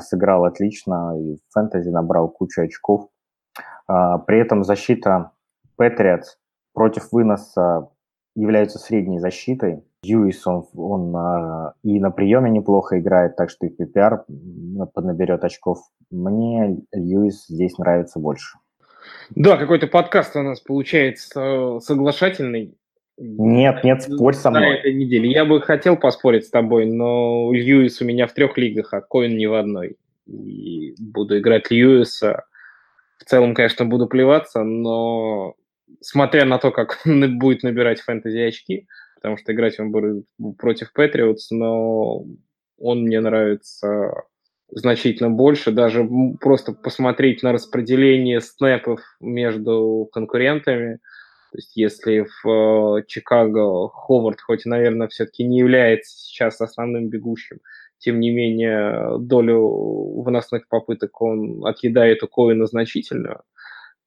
сыграл 0.00 0.46
отлично, 0.46 1.12
и 1.20 1.36
в 1.36 1.52
фэнтези 1.52 1.90
набрал 1.90 2.30
кучу 2.30 2.62
очков. 2.62 3.08
При 3.86 4.40
этом 4.40 4.64
защита 4.64 5.32
Патриотс 5.76 6.38
против 6.72 7.12
выноса 7.12 7.90
является 8.34 8.78
средней 8.78 9.18
защитой. 9.18 9.84
Льюис, 10.04 10.46
он, 10.46 10.64
он 10.74 11.16
а, 11.16 11.74
и 11.82 11.98
на 11.98 12.10
приеме 12.10 12.50
неплохо 12.50 13.00
играет, 13.00 13.36
так 13.36 13.50
что 13.50 13.66
и 13.66 13.70
PPR 13.70 14.20
поднаберет 14.94 15.42
очков. 15.44 15.80
Мне 16.10 16.78
Льюис 16.92 17.46
здесь 17.48 17.78
нравится 17.78 18.20
больше. 18.20 18.58
Да, 19.30 19.56
какой-то 19.56 19.86
подкаст 19.86 20.36
у 20.36 20.42
нас 20.42 20.60
получается 20.60 21.40
э, 21.40 21.80
соглашательный. 21.80 22.76
Нет, 23.16 23.82
нет, 23.82 24.02
спорь 24.02 24.34
со 24.34 24.50
мной. 24.50 24.62
На 24.62 24.74
этой 24.76 24.94
неделе. 24.94 25.30
Я 25.30 25.44
бы 25.44 25.60
хотел 25.60 25.96
поспорить 25.96 26.46
с 26.46 26.50
тобой, 26.50 26.86
но 26.86 27.52
Льюис 27.52 28.00
у 28.00 28.04
меня 28.04 28.28
в 28.28 28.32
трех 28.32 28.56
лигах, 28.56 28.94
а 28.94 29.00
Коин 29.00 29.36
ни 29.36 29.46
в 29.46 29.54
одной. 29.54 29.96
И 30.26 30.94
буду 31.00 31.38
играть 31.38 31.70
Льюиса. 31.70 32.44
В 33.18 33.24
целом, 33.24 33.54
конечно, 33.54 33.84
буду 33.84 34.06
плеваться, 34.06 34.62
но 34.62 35.54
смотря 36.00 36.44
на 36.44 36.58
то, 36.58 36.70
как 36.70 37.00
он 37.06 37.38
будет 37.38 37.64
набирать 37.64 38.00
фэнтези 38.00 38.38
очки, 38.38 38.86
потому 39.18 39.36
что 39.36 39.52
играть 39.52 39.78
он 39.78 39.90
будет 39.90 40.24
против 40.58 40.92
Патриотс, 40.92 41.50
но 41.50 42.24
он 42.78 43.02
мне 43.02 43.20
нравится 43.20 44.12
значительно 44.70 45.30
больше. 45.30 45.72
Даже 45.72 46.08
просто 46.40 46.72
посмотреть 46.72 47.42
на 47.42 47.52
распределение 47.52 48.40
снэпов 48.40 49.00
между 49.20 50.08
конкурентами. 50.12 50.98
То 51.50 51.58
есть 51.58 51.76
если 51.76 52.26
в 52.42 52.98
э, 52.98 53.04
Чикаго 53.06 53.88
Ховард, 53.88 54.40
хоть, 54.40 54.66
наверное, 54.66 55.08
все-таки 55.08 55.44
не 55.44 55.58
является 55.58 56.16
сейчас 56.16 56.60
основным 56.60 57.08
бегущим, 57.08 57.58
тем 57.98 58.20
не 58.20 58.30
менее 58.30 59.18
долю 59.18 60.22
выносных 60.22 60.68
попыток 60.68 61.20
он 61.20 61.66
отъедает 61.66 62.22
у 62.22 62.28
Коина 62.28 62.66
значительную, 62.66 63.42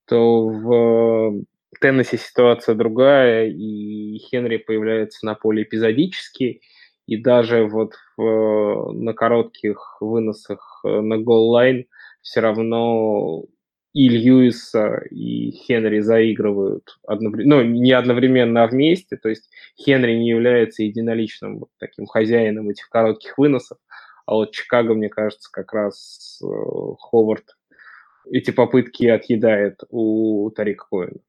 то 0.06 0.48
в 0.48 1.44
в 1.74 1.80
Теннессе 1.80 2.18
ситуация 2.18 2.76
другая, 2.76 3.48
и 3.48 4.18
Хенри 4.20 4.58
появляется 4.58 5.26
на 5.26 5.36
поле 5.36 5.64
эпизодически, 5.64 6.62
и 7.08 7.18
даже 7.18 7.66
вот 7.66 7.94
в, 8.18 8.92
на 8.94 9.14
коротких 9.14 9.98
выносах 10.00 10.82
э, 10.86 11.02
на 11.02 11.18
гол-лайн 11.18 11.86
все 12.22 12.42
равно 12.42 13.46
и 13.94 14.08
Льюиса, 14.08 15.02
и 15.10 15.52
Хенри 15.52 16.00
заигрывают 16.00 16.98
одновременно, 17.06 17.58
ну, 17.58 17.64
не 17.64 17.92
одновременно, 17.92 18.64
а 18.64 18.68
вместе, 18.68 19.18
то 19.18 19.30
есть 19.30 19.50
Хенри 19.78 20.14
не 20.14 20.30
является 20.30 20.84
единоличным 20.84 21.60
вот 21.60 21.70
таким 21.78 22.06
хозяином 22.06 22.70
этих 22.70 22.88
коротких 22.90 23.38
выносов, 23.38 23.78
а 24.26 24.36
вот 24.36 24.52
Чикаго, 24.52 24.94
мне 24.94 25.10
кажется, 25.10 25.50
как 25.52 25.74
раз 25.74 26.40
э, 26.44 26.48
Ховард 27.00 27.58
эти 28.30 28.52
попытки 28.52 29.08
отъедает 29.08 29.82
у 29.90 30.50
Тарика 30.52 30.86
Коэна. 30.90 31.20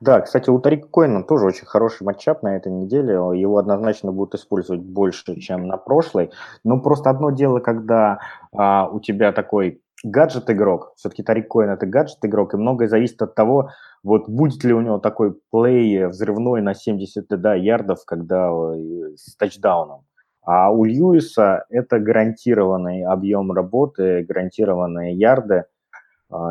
Да, 0.00 0.20
кстати, 0.20 0.48
у 0.48 0.58
Тарика 0.58 0.88
Коина 0.88 1.22
тоже 1.22 1.46
очень 1.46 1.66
хороший 1.66 2.04
матчап 2.04 2.42
на 2.42 2.56
этой 2.56 2.72
неделе. 2.72 3.14
Его 3.14 3.58
однозначно 3.58 4.12
будут 4.12 4.34
использовать 4.34 4.82
больше, 4.82 5.38
чем 5.40 5.66
на 5.66 5.76
прошлой. 5.76 6.30
Но 6.64 6.80
просто 6.80 7.10
одно 7.10 7.30
дело, 7.30 7.60
когда 7.60 8.20
а, 8.56 8.88
у 8.88 9.00
тебя 9.00 9.32
такой 9.32 9.82
гаджет-игрок, 10.04 10.92
все-таки 10.96 11.22
Тарик 11.22 11.48
Коин 11.48 11.70
это 11.70 11.84
гаджет-игрок, 11.84 12.54
и 12.54 12.56
многое 12.56 12.88
зависит 12.88 13.20
от 13.20 13.34
того, 13.34 13.70
вот 14.02 14.28
будет 14.28 14.62
ли 14.64 14.72
у 14.72 14.80
него 14.80 14.98
такой 14.98 15.36
плей 15.50 16.06
взрывной 16.06 16.62
на 16.62 16.74
70 16.74 17.26
да, 17.28 17.54
ярдов, 17.54 18.04
когда 18.06 18.48
э, 18.50 19.16
с 19.16 19.36
тачдауном. 19.36 20.04
А 20.42 20.70
у 20.70 20.84
Льюиса 20.84 21.66
это 21.68 21.98
гарантированный 21.98 23.04
объем 23.04 23.52
работы, 23.52 24.24
гарантированные 24.26 25.14
ярды– 25.14 25.64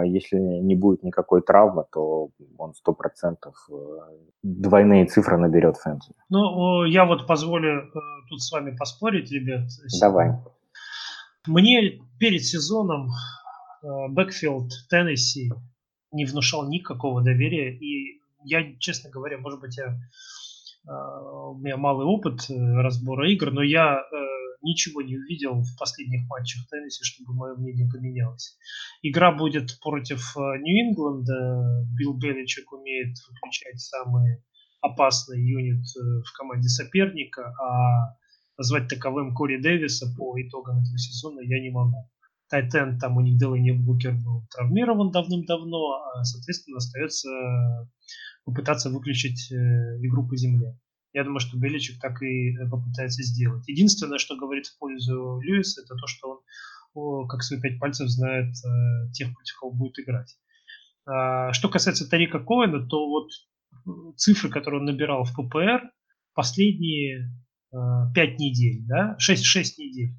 если 0.05 0.38
не 0.38 0.75
будет 0.75 1.03
никакой 1.03 1.41
травмы, 1.41 1.86
то 1.91 2.30
он 2.57 2.73
сто 2.73 2.93
процентов 2.93 3.55
э, 3.69 3.73
двойные 4.41 5.05
цифры 5.05 5.38
наберет 5.38 5.78
фэнтези. 5.78 6.15
Ну, 6.30 6.84
я 6.86 7.05
вот 7.05 7.28
позволю 7.28 7.84
э, 7.84 7.99
тут 8.28 8.41
с 8.41 8.51
вами 8.51 8.75
поспорить, 8.75 9.32
ребят. 9.32 9.69
Давай. 10.01 10.32
Мне 11.45 12.01
перед 12.19 12.43
сезоном 12.43 13.09
э, 13.84 14.07
Бэкфилд 14.09 14.71
Теннесси 14.89 15.51
не 16.11 16.25
внушал 16.25 16.67
никакого 16.67 17.21
доверия. 17.21 17.71
И 17.78 18.19
я, 18.43 18.63
честно 18.80 19.11
говоря, 19.11 19.38
может 19.38 19.59
быть, 19.59 19.78
я, 19.78 19.95
у 20.88 21.55
меня 21.55 21.78
малый 21.78 22.05
опыт 22.05 22.47
разбора 22.49 23.30
игр, 23.30 23.51
но 23.51 23.61
я 23.61 24.01
ничего 24.62 25.01
не 25.01 25.18
увидел 25.18 25.62
в 25.62 25.78
последних 25.78 26.28
матчах 26.28 26.68
Теннесси, 26.70 27.03
чтобы 27.03 27.34
мое 27.34 27.55
мнение 27.55 27.89
поменялось. 27.89 28.58
Игра 29.01 29.32
будет 29.32 29.80
против 29.80 30.36
э, 30.36 30.39
Нью-Ингланда. 30.39 31.86
Билл 31.97 32.18
Беличек 32.18 32.72
умеет 32.72 33.16
выключать 33.30 33.80
самый 33.80 34.43
опасный 34.82 35.41
юнит 35.41 35.86
э, 35.95 36.22
в 36.26 36.38
команде 36.38 36.70
соперника, 36.70 37.53
а 37.62 38.16
назвать 38.58 38.88
таковым 38.88 39.34
Кори 39.34 39.62
Дэвиса 39.62 40.08
по 40.18 40.39
итогам 40.41 40.80
этого 40.80 40.97
сезона 40.97 41.41
я 41.41 41.62
не 41.62 41.70
могу. 41.70 42.10
Тайтен, 42.49 42.97
там 42.97 43.18
у 43.18 43.22
них 43.22 43.38
Делани 43.38 43.72
Букер 43.72 44.14
был 44.14 44.47
травмирован 44.49 45.12
давным-давно, 45.12 46.01
а, 46.16 46.24
соответственно, 46.24 46.78
остается 46.78 47.30
попытаться 48.45 48.89
выключить 48.89 49.51
э, 49.51 49.55
игру 50.01 50.26
по 50.26 50.38
земле. 50.38 50.80
Я 51.18 51.24
думаю, 51.24 51.39
что 51.39 51.57
Беличек 51.57 51.99
так 51.99 52.22
и 52.22 52.55
э, 52.55 52.70
попытается 52.70 53.24
сделать. 53.24 53.68
Единственное, 53.68 54.20
что 54.20 54.36
говорит 54.36 54.68
в 54.68 54.78
пользу 54.78 55.39
Льюиса, 55.41 55.82
это 55.82 55.95
то, 55.95 56.05
что 56.05 56.43
он, 56.93 57.28
как 57.28 57.41
свои 57.41 57.59
пять 57.59 57.80
пальцев, 57.80 58.07
знает 58.07 58.53
э, 58.63 59.11
тех, 59.13 59.34
против 59.34 59.55
кого 59.59 59.72
будет 59.72 59.97
играть. 59.97 60.38
А, 61.07 61.53
что 61.53 61.70
касается 61.70 62.07
Тарика 62.07 62.39
Коэна, 62.39 62.88
то 62.88 63.07
вот 63.09 63.30
цифры, 64.15 64.51
которые 64.51 64.80
он 64.82 64.86
набирал 64.86 65.24
в 65.24 65.34
ППР 65.34 65.89
последние 66.36 67.32
э, 67.74 67.78
5 68.13 68.39
недель, 68.39 68.86
да, 68.86 69.15
6, 69.18 69.43
6 69.43 69.80
недель. 69.80 70.13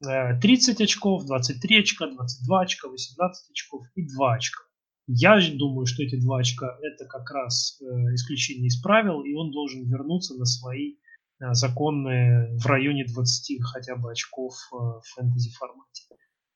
30 0.00 0.80
э, 0.80 0.84
очков, 0.84 1.26
23 1.26 1.80
очка, 1.80 2.06
22 2.06 2.60
очка, 2.62 2.88
18 2.88 3.50
очков 3.50 3.84
и 3.94 4.06
2 4.06 4.34
очка. 4.34 4.62
Я 5.06 5.38
думаю, 5.52 5.86
что 5.86 6.02
эти 6.02 6.20
2 6.20 6.38
очка 6.38 6.78
это 6.82 7.04
как 7.06 7.30
раз 7.30 7.78
э, 7.82 7.84
исключение 8.14 8.68
из 8.68 8.80
правил, 8.80 9.22
и 9.22 9.34
он 9.34 9.50
должен 9.50 9.84
вернуться 9.84 10.34
на 10.34 10.46
свои 10.46 10.94
э, 11.40 11.52
законные 11.52 12.56
в 12.56 12.66
районе 12.66 13.04
20 13.04 13.62
хотя 13.62 13.96
бы 13.96 14.10
очков 14.10 14.54
в 14.72 15.02
фэнтези 15.14 15.50
формате. 15.50 16.04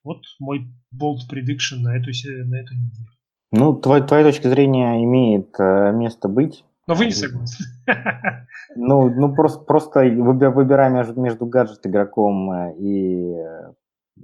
Вот 0.05 0.23
мой 0.39 0.67
bold 0.95 1.29
prediction 1.31 1.81
на 1.81 1.97
эту, 1.97 2.11
на 2.47 2.57
эту 2.57 2.75
неделю. 2.75 3.09
Ну, 3.51 3.75
твоя, 3.75 4.03
твоя 4.03 4.25
точка 4.25 4.51
зрения 4.51 5.03
имеет 5.05 5.55
э, 5.59 5.93
место 5.93 6.29
быть. 6.29 6.65
Но 6.87 6.95
вы 6.95 7.07
не 7.07 7.13
согласны. 7.13 7.67
Ну, 8.77 9.09
ну 9.09 9.35
просто, 9.35 9.65
просто 9.65 10.01
выбирая 10.01 10.91
между, 10.91 11.19
между 11.21 11.47
гаджет 11.47 11.87
игроком 11.87 12.51
э, 12.53 12.77
и 12.79 13.33
э, 13.33 13.73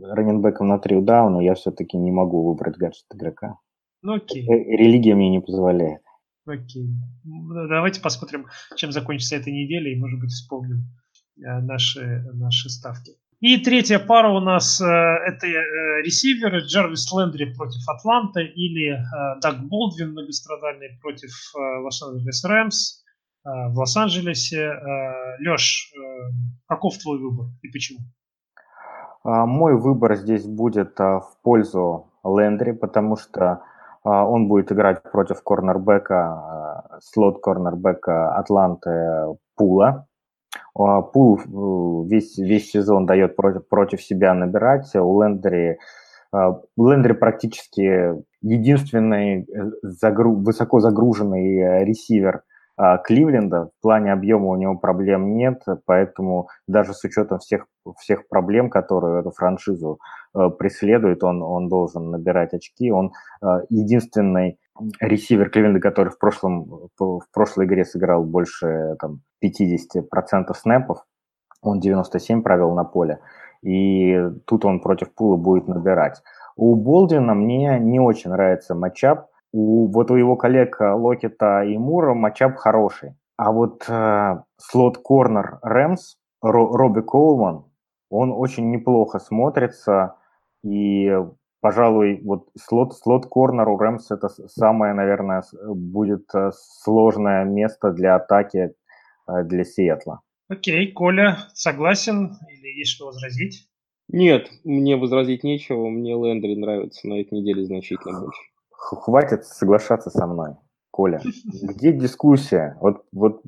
раненбеком 0.00 0.68
на 0.68 0.78
три 0.78 1.00
дауна, 1.00 1.40
я 1.40 1.54
все-таки 1.54 1.96
не 1.96 2.12
могу 2.12 2.46
выбрать 2.46 2.76
гаджет 2.76 3.06
игрока. 3.12 3.58
Ну 4.04 4.14
окей. 4.14 4.46
Религия 4.46 5.14
мне 5.14 5.30
не 5.30 5.40
позволяет. 5.40 6.02
Окей. 6.46 6.88
Давайте 7.24 8.00
посмотрим, 8.00 8.46
чем 8.76 8.92
закончится 8.92 9.36
эта 9.36 9.50
неделя, 9.50 9.90
и, 9.90 9.98
может 9.98 10.20
быть, 10.20 10.30
вспомним 10.30 10.84
наши, 11.36 12.22
наши 12.34 12.68
ставки. 12.68 13.12
И 13.40 13.58
третья 13.58 13.98
пара 13.98 14.30
у 14.30 14.40
нас 14.40 14.80
э, 14.80 14.84
это 14.84 15.46
э, 15.46 16.02
ресиверы 16.02 16.60
Джарвис 16.60 17.12
Лендри 17.12 17.52
против 17.52 17.86
Атланты 17.88 18.44
или 18.44 18.92
э, 18.92 19.40
Даг 19.42 19.66
Болдвин 19.68 20.12
многострадальный 20.12 20.98
против 21.02 21.30
э, 21.54 21.80
Лос-Анджелес 21.80 22.44
Рэмс 22.44 23.02
э, 23.44 23.48
в 23.68 23.78
Лос-Анджелесе. 23.78 24.62
Э, 24.62 25.36
Леш, 25.40 25.92
э, 25.94 26.30
каков 26.66 26.96
твой 26.98 27.18
выбор 27.18 27.46
и 27.60 27.68
почему? 27.68 27.98
А, 29.24 29.46
мой 29.46 29.78
выбор 29.78 30.16
здесь 30.16 30.46
будет 30.46 30.98
а, 31.00 31.20
в 31.20 31.38
пользу 31.42 32.12
Лендри, 32.24 32.72
потому 32.72 33.16
что 33.16 33.62
он 34.04 34.48
будет 34.48 34.70
играть 34.70 35.02
против 35.02 35.42
корнербека, 35.42 37.00
слот-корнербека 37.00 38.36
Атланты 38.36 39.36
Пула. 39.56 40.06
А, 40.76 41.02
пул 41.02 41.38
э, 41.38 42.08
весь, 42.08 42.36
весь 42.38 42.70
сезон 42.70 43.06
дает 43.06 43.36
против, 43.36 43.68
против 43.68 44.02
себя 44.02 44.34
набирать. 44.34 44.94
У 44.94 45.22
Лендери, 45.22 45.78
а, 46.32 46.60
у 46.76 46.88
Лендери 46.88 47.12
практически 47.12 48.14
единственный 48.42 49.42
э, 49.42 49.70
загру, 49.82 50.34
высоко 50.34 50.80
загруженный 50.80 51.58
э, 51.58 51.84
ресивер 51.84 52.36
а, 52.36 52.42
Кливленда. 52.76 53.70
В 53.78 53.82
плане 53.82 54.12
объема 54.12 54.46
у 54.46 54.56
него 54.56 54.76
проблем 54.76 55.36
нет, 55.36 55.62
поэтому 55.86 56.48
даже 56.66 56.92
с 56.92 57.04
учетом 57.04 57.38
всех, 57.38 57.66
всех 57.98 58.26
проблем, 58.28 58.70
которые 58.70 59.20
эту 59.20 59.30
франшизу 59.30 60.00
преследует, 60.58 61.22
он, 61.22 61.42
он 61.42 61.68
должен 61.68 62.10
набирать 62.10 62.52
очки. 62.52 62.90
Он 62.90 63.12
единственный 63.68 64.58
ресивер 65.00 65.50
Кливленда, 65.50 65.80
который 65.80 66.10
в, 66.10 66.18
прошлом, 66.18 66.88
в 66.98 67.22
прошлой 67.32 67.66
игре 67.66 67.84
сыграл 67.84 68.24
больше 68.24 68.96
там, 69.00 69.20
50% 69.44 70.52
снэпов, 70.54 71.04
он 71.62 71.80
97 71.80 72.42
провел 72.42 72.74
на 72.74 72.84
поле, 72.84 73.20
и 73.62 74.20
тут 74.46 74.64
он 74.64 74.80
против 74.80 75.14
пула 75.14 75.36
будет 75.36 75.68
набирать. 75.68 76.22
У 76.56 76.74
Болдина 76.74 77.34
мне 77.34 77.78
не 77.78 77.98
очень 77.98 78.30
нравится 78.30 78.74
матчап. 78.74 79.28
У, 79.54 79.86
вот 79.86 80.10
у 80.10 80.16
его 80.16 80.34
коллег 80.34 80.78
Локета 80.80 81.62
и 81.62 81.78
Мура 81.78 82.12
матчап 82.12 82.56
хороший. 82.56 83.14
А 83.36 83.52
вот 83.52 83.84
э, 83.88 84.42
слот-корнер 84.56 85.60
Рэмс, 85.62 86.16
Ро, 86.42 86.76
Робби 86.76 87.02
Коулман, 87.02 87.64
он 88.10 88.32
очень 88.32 88.72
неплохо 88.72 89.20
смотрится. 89.20 90.16
И 90.64 91.08
пожалуй, 91.60 92.20
вот 92.24 92.48
слот, 92.58 92.96
слот 92.96 93.26
корнер 93.26 93.68
у 93.68 93.78
Рэмс 93.78 94.10
это 94.10 94.28
самое, 94.28 94.92
наверное, 94.92 95.44
будет 95.62 96.26
э, 96.34 96.50
сложное 96.52 97.44
место 97.44 97.92
для 97.92 98.16
атаки 98.16 98.74
э, 99.28 99.44
для 99.44 99.62
Сиэтла. 99.64 100.20
Окей, 100.48 100.90
Коля, 100.90 101.38
согласен 101.54 102.36
или 102.50 102.80
есть 102.80 102.90
что 102.90 103.06
возразить? 103.06 103.68
Нет, 104.08 104.50
мне 104.64 104.96
возразить 104.96 105.44
нечего, 105.44 105.88
мне 105.88 106.12
Лендри 106.14 106.56
нравится 106.56 107.06
на 107.06 107.20
этой 107.20 107.38
неделе 107.38 107.64
значительно 107.64 108.20
больше. 108.20 108.42
Хватит 108.76 109.44
соглашаться 109.44 110.10
со 110.10 110.26
мной, 110.26 110.56
Коля. 110.90 111.20
Где 111.44 111.92
дискуссия? 111.92 112.76
Вот, 112.80 113.04
вот 113.12 113.42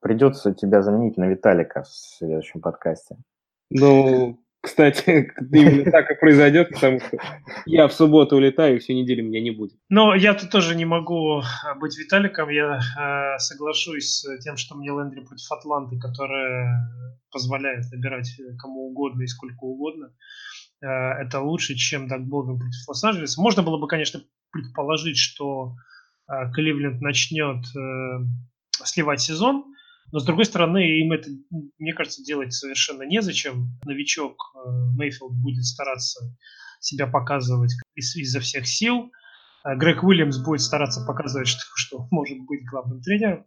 придется 0.00 0.54
тебя 0.54 0.82
заменить 0.82 1.16
на 1.16 1.26
Виталика 1.26 1.82
в 1.82 1.88
следующем 1.88 2.60
подкасте. 2.60 3.16
Ну, 3.70 4.38
кстати, 4.66 5.32
именно 5.52 5.90
так 5.90 6.10
и 6.10 6.14
произойдет, 6.14 6.70
потому 6.70 7.00
что 7.00 7.18
я 7.66 7.86
в 7.86 7.92
субботу 7.92 8.36
улетаю, 8.36 8.76
и 8.76 8.78
всю 8.78 8.94
неделю 8.94 9.24
меня 9.24 9.40
не 9.40 9.52
будет. 9.52 9.78
Но 9.88 10.14
я 10.14 10.34
тут 10.34 10.50
тоже 10.50 10.74
не 10.74 10.84
могу 10.84 11.40
а, 11.40 11.74
быть 11.76 11.96
Виталиком. 11.96 12.48
Я 12.48 12.80
э, 12.98 13.38
соглашусь 13.38 14.20
с 14.20 14.38
тем, 14.40 14.56
что 14.56 14.74
мне 14.74 14.88
Лендри 14.88 15.20
против 15.20 15.50
Атланты, 15.52 15.98
которая 15.98 16.90
позволяет 17.30 17.84
набирать 17.92 18.28
кому 18.58 18.88
угодно 18.88 19.22
и 19.22 19.28
сколько 19.28 19.64
угодно. 19.64 20.12
Э, 20.82 20.86
это 21.22 21.40
лучше, 21.40 21.74
чем 21.74 22.08
Даг 22.08 22.28
против 22.28 22.88
Лос-Анджелеса. 22.88 23.40
Можно 23.40 23.62
было 23.62 23.78
бы, 23.78 23.86
конечно, 23.86 24.20
предположить, 24.50 25.18
что 25.18 25.76
э, 26.28 26.50
Кливленд 26.52 27.00
начнет 27.00 27.64
э, 27.76 28.24
сливать 28.84 29.20
сезон, 29.20 29.64
но, 30.12 30.20
с 30.20 30.24
другой 30.24 30.44
стороны, 30.44 31.00
им 31.00 31.12
это, 31.12 31.30
мне 31.78 31.92
кажется, 31.92 32.22
делать 32.22 32.52
совершенно 32.52 33.02
незачем. 33.02 33.78
Новичок 33.84 34.36
э, 34.54 34.68
Мейфилд 34.96 35.32
будет 35.32 35.64
стараться 35.64 36.36
себя 36.80 37.06
показывать 37.06 37.72
из, 37.94 38.14
изо 38.16 38.40
всех 38.40 38.66
сил. 38.66 39.10
Грег 39.64 40.04
Уильямс 40.04 40.38
будет 40.38 40.60
стараться 40.60 41.04
показывать, 41.04 41.48
что, 41.48 41.64
что 41.74 42.08
может 42.10 42.38
быть 42.40 42.64
главным 42.64 43.00
тренером. 43.00 43.46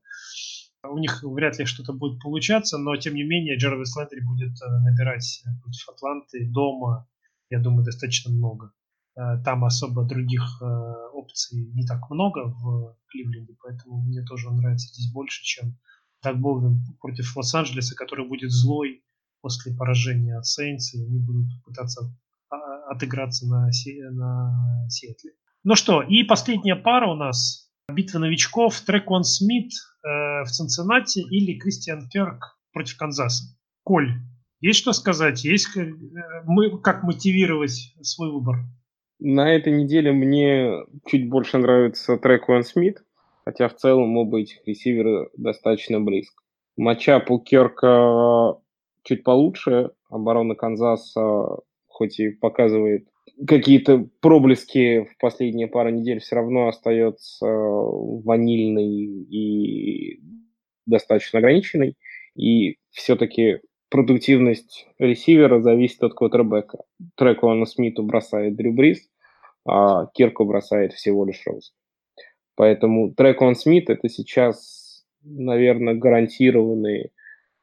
У 0.84 0.98
них 0.98 1.24
вряд 1.24 1.60
ли 1.60 1.66
что-то 1.66 1.92
будет 1.92 2.22
получаться, 2.22 2.78
но 2.78 2.96
тем 2.96 3.16
не 3.16 3.24
менее 3.24 3.58
Джервис 3.58 3.96
Лендри 3.98 4.22
будет 4.22 4.54
набирать 4.62 5.44
против 5.62 5.90
Атланты 5.90 6.50
дома, 6.50 7.06
я 7.50 7.60
думаю, 7.60 7.84
достаточно 7.84 8.32
много. 8.32 8.72
Э, 9.20 9.42
там 9.44 9.66
особо 9.66 10.06
других 10.06 10.62
опций 11.14 11.66
не 11.74 11.86
так 11.86 12.10
много 12.10 12.46
в 12.48 12.96
Кливленде, 13.08 13.56
поэтому 13.62 14.02
мне 14.02 14.24
тоже 14.24 14.48
он 14.48 14.56
нравится 14.58 14.88
здесь 14.94 15.12
больше, 15.12 15.44
чем 15.44 15.78
так 16.22 16.40
Болден 16.40 16.82
против 17.02 17.36
Лос-Анджелеса, 17.36 17.96
который 17.96 18.28
будет 18.28 18.52
злой 18.52 19.04
после 19.42 19.76
поражения 19.76 20.38
от 20.38 20.46
Сейнс, 20.46 20.94
и 20.94 21.04
они 21.04 21.20
будут 21.20 21.48
пытаться 21.66 22.14
а, 22.50 22.56
отыграться 22.92 23.48
на, 23.48 23.70
на 24.12 24.90
Сиэтле. 24.90 25.32
Ну 25.64 25.76
что, 25.76 26.02
и 26.02 26.24
последняя 26.24 26.76
пара 26.76 27.08
у 27.10 27.16
нас. 27.16 27.70
Битва 27.92 28.20
новичков. 28.20 28.80
Трекон 28.82 29.24
Смит 29.24 29.72
э, 30.04 30.44
в 30.44 30.48
Цинциннати 30.48 31.20
или 31.20 31.58
Кристиан 31.58 32.08
Керк 32.08 32.60
против 32.72 32.98
Канзаса. 32.98 33.46
Коль, 33.84 34.14
есть 34.62 34.80
что 34.80 34.94
сказать? 34.94 35.44
Есть 35.44 35.76
э, 35.76 35.92
мы, 36.46 36.80
как 36.82 37.04
мотивировать 37.04 37.94
свой 38.02 38.32
выбор? 38.32 38.58
На 39.20 39.54
этой 39.54 39.74
неделе 39.74 40.12
мне 40.12 40.86
чуть 41.06 41.30
больше 41.30 41.58
нравится 41.58 42.18
трек 42.18 42.48
Уэн 42.50 42.64
Смит 42.64 43.04
хотя 43.50 43.68
в 43.68 43.76
целом 43.76 44.16
оба 44.18 44.42
этих 44.42 44.66
ресивера 44.68 45.30
достаточно 45.36 46.00
близко. 46.00 46.44
Матчап 46.78 47.32
у 47.32 47.40
чуть 49.04 49.24
получше, 49.24 49.92
оборона 50.10 50.54
Канзаса 50.54 51.58
хоть 51.88 52.20
и 52.20 52.30
показывает 52.30 53.08
какие-то 53.48 54.08
проблески 54.22 55.06
в 55.06 55.18
последние 55.18 55.68
пару 55.68 55.90
недель, 55.90 56.20
все 56.20 56.36
равно 56.36 56.68
остается 56.68 57.48
ванильной 57.48 58.86
и 58.86 60.22
достаточно 60.86 61.40
ограниченной. 61.40 61.96
И 62.36 62.78
все-таки 62.92 63.62
продуктивность 63.90 64.88
ресивера 64.98 65.62
зависит 65.62 66.04
от 66.04 66.14
квотербека. 66.14 66.80
Треку 67.16 67.66
Смиту 67.66 68.04
бросает 68.04 68.56
Дрю 68.56 68.74
Брис, 68.74 69.10
а 69.68 70.08
Кирку 70.08 70.46
бросает 70.46 70.94
всего 70.94 71.26
лишь 71.26 71.42
Роуз. 71.46 71.74
Поэтому 72.56 73.14
трек 73.14 73.42
он 73.42 73.56
Смит 73.56 73.90
это 73.90 74.10
сейчас, 74.10 75.06
наверное, 75.24 75.94
гарантированные 75.94 77.12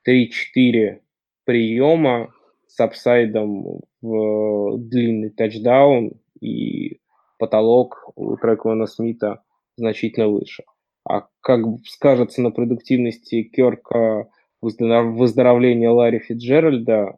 3-4 0.09 1.01
приема 1.45 2.33
с 2.67 2.81
апсайдом 2.81 3.81
в 4.01 4.79
длинный 4.79 5.31
тачдаун 5.31 6.13
и 6.41 7.01
потолок 7.39 8.11
у 8.15 8.37
Треквана 8.37 8.87
Смита 8.87 9.43
значительно 9.77 10.29
выше. 10.29 10.65
А 11.09 11.29
как 11.41 11.61
скажется 11.85 12.43
на 12.43 12.51
продуктивности 12.51 13.43
Керка 13.43 14.29
выздоровление 14.61 15.91
Ларри 15.91 16.19
Фитджеральда, 16.19 17.17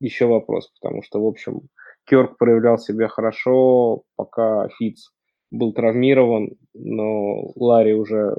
еще 0.00 0.26
вопрос, 0.26 0.70
потому 0.80 1.02
что, 1.02 1.22
в 1.22 1.26
общем, 1.26 1.62
Керк 2.04 2.38
проявлял 2.38 2.78
себя 2.78 3.08
хорошо, 3.08 4.02
пока 4.16 4.68
Фитц 4.78 5.10
был 5.50 5.72
травмирован, 5.72 6.50
но 6.74 7.52
Ларри 7.56 7.94
уже 7.94 8.34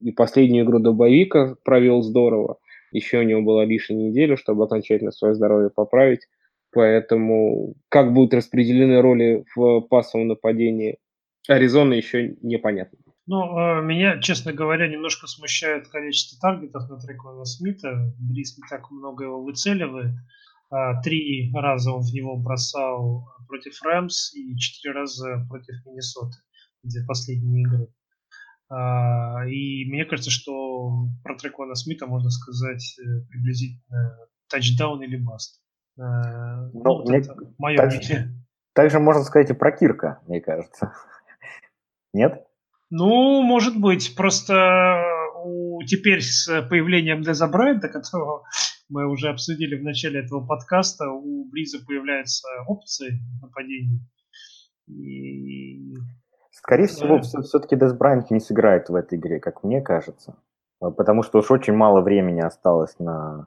и 0.00 0.12
последнюю 0.12 0.64
игру 0.64 0.78
до 0.78 0.92
боевика 0.92 1.56
провел 1.64 2.02
здорово. 2.02 2.58
еще 2.92 3.18
у 3.18 3.22
него 3.22 3.42
была 3.42 3.64
лишняя 3.64 4.08
неделя, 4.08 4.36
чтобы 4.36 4.64
окончательно 4.64 5.12
свое 5.12 5.34
здоровье 5.34 5.70
поправить. 5.70 6.26
Поэтому 6.72 7.74
как 7.88 8.12
будут 8.12 8.34
распределены 8.34 9.00
роли 9.02 9.44
в 9.54 9.80
пассовом 9.82 10.28
нападении 10.28 10.98
Аризоны 11.48 11.94
еще 11.94 12.36
непонятно. 12.42 12.98
Ну, 13.30 13.56
э, 13.56 13.82
меня, 13.82 14.20
честно 14.20 14.52
говоря, 14.52 14.88
немножко 14.88 15.28
смущает 15.28 15.86
количество 15.86 16.36
таргетов 16.40 16.90
на 16.90 16.98
Трекона 16.98 17.44
Смита. 17.44 18.12
Брис 18.18 18.58
не 18.58 18.64
так 18.68 18.90
много 18.90 19.22
его 19.22 19.40
выцеливает. 19.40 20.16
А, 20.68 21.00
три 21.00 21.52
раза 21.54 21.92
он 21.92 22.02
в 22.02 22.12
него 22.12 22.36
бросал 22.36 23.28
против 23.46 23.80
Рэмс 23.84 24.34
и 24.34 24.56
четыре 24.56 24.94
раза 24.94 25.46
против 25.48 25.76
Миннесоты, 25.86 26.38
где 26.82 27.04
последние 27.06 27.62
игры. 27.62 27.86
А, 28.68 29.46
и 29.46 29.84
мне 29.88 30.06
кажется, 30.06 30.32
что 30.32 30.90
про 31.22 31.38
Трекона 31.38 31.76
Смита 31.76 32.08
можно 32.08 32.30
сказать 32.30 32.98
э, 32.98 33.26
приблизительно 33.28 34.26
тачдаун 34.48 35.04
или 35.04 35.16
баст. 35.16 35.62
А, 36.00 36.68
ну, 36.72 36.82
ну 36.82 36.94
вот 36.96 37.08
мне 37.08 37.18
это 37.18 37.36
мое 37.58 37.76
так, 37.76 37.94
мнение. 37.94 38.44
Также 38.72 38.98
можно 38.98 39.22
сказать 39.22 39.50
и 39.50 39.54
про 39.54 39.70
Кирка, 39.70 40.20
мне 40.26 40.40
кажется. 40.40 40.94
Нет? 42.12 42.44
Ну, 42.90 43.42
может 43.42 43.80
быть. 43.80 44.14
Просто 44.16 45.02
у, 45.44 45.82
теперь 45.84 46.20
с 46.20 46.46
появлением 46.68 47.22
Деза 47.22 47.46
Брайанта, 47.46 47.88
которого 47.92 48.44
мы 48.88 49.08
уже 49.08 49.28
обсудили 49.28 49.76
в 49.76 49.84
начале 49.84 50.24
этого 50.24 50.44
подкаста, 50.44 51.08
у 51.10 51.48
Бриза 51.48 51.78
появляются 51.86 52.48
опции 52.66 53.20
нападений. 53.40 54.00
И... 54.88 55.94
Скорее 56.50 56.88
да. 56.88 56.92
всего, 56.92 57.20
все-таки 57.20 57.76
Дез 57.76 57.92
Брайант 57.92 58.30
не 58.30 58.40
сыграет 58.40 58.88
в 58.88 58.94
этой 58.94 59.18
игре, 59.18 59.38
как 59.38 59.62
мне 59.62 59.80
кажется. 59.80 60.36
Потому 60.80 61.22
что 61.22 61.38
уж 61.38 61.50
очень 61.50 61.74
мало 61.74 62.00
времени 62.00 62.40
осталось 62.40 62.98
на 62.98 63.46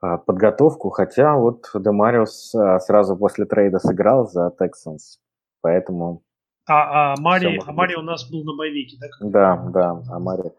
а, 0.00 0.18
подготовку, 0.18 0.90
хотя 0.90 1.36
вот 1.36 1.70
Демариус 1.74 2.54
сразу 2.80 3.16
после 3.16 3.46
трейда 3.46 3.78
сыграл 3.78 4.28
за 4.28 4.52
Texans, 4.58 5.18
поэтому... 5.62 6.22
А, 6.66 7.12
а, 7.12 7.16
Мари, 7.20 7.60
а 7.66 7.72
Мари 7.72 7.94
у 7.94 8.02
нас 8.02 8.30
был 8.30 8.42
на 8.44 8.56
боевике, 8.56 8.96
да? 8.98 9.08
Да, 9.20 9.56
да, 9.70 10.02
а 10.08 10.18
Мари... 10.18 10.52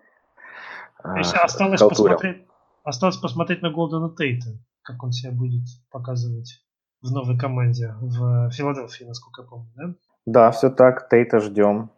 То 1.02 1.18
есть 1.18 1.34
осталось 1.36 1.82
посмотреть, 1.82 2.46
осталось 2.84 3.18
посмотреть 3.18 3.62
на 3.62 3.72
Голдена 3.72 4.16
Тейта, 4.16 4.58
как 4.82 5.04
он 5.04 5.12
себя 5.12 5.32
будет 5.32 5.64
показывать 5.92 6.64
в 7.02 7.12
новой 7.12 7.38
команде 7.38 7.94
в 8.00 8.50
Филадельфии, 8.52 9.04
насколько 9.04 9.44
я 9.44 9.48
помню, 9.48 9.72
да? 9.76 9.96
Да, 10.26 10.52
все 10.52 10.70
так, 10.70 11.10
Тейта 11.10 11.40
ждем. 11.40 11.92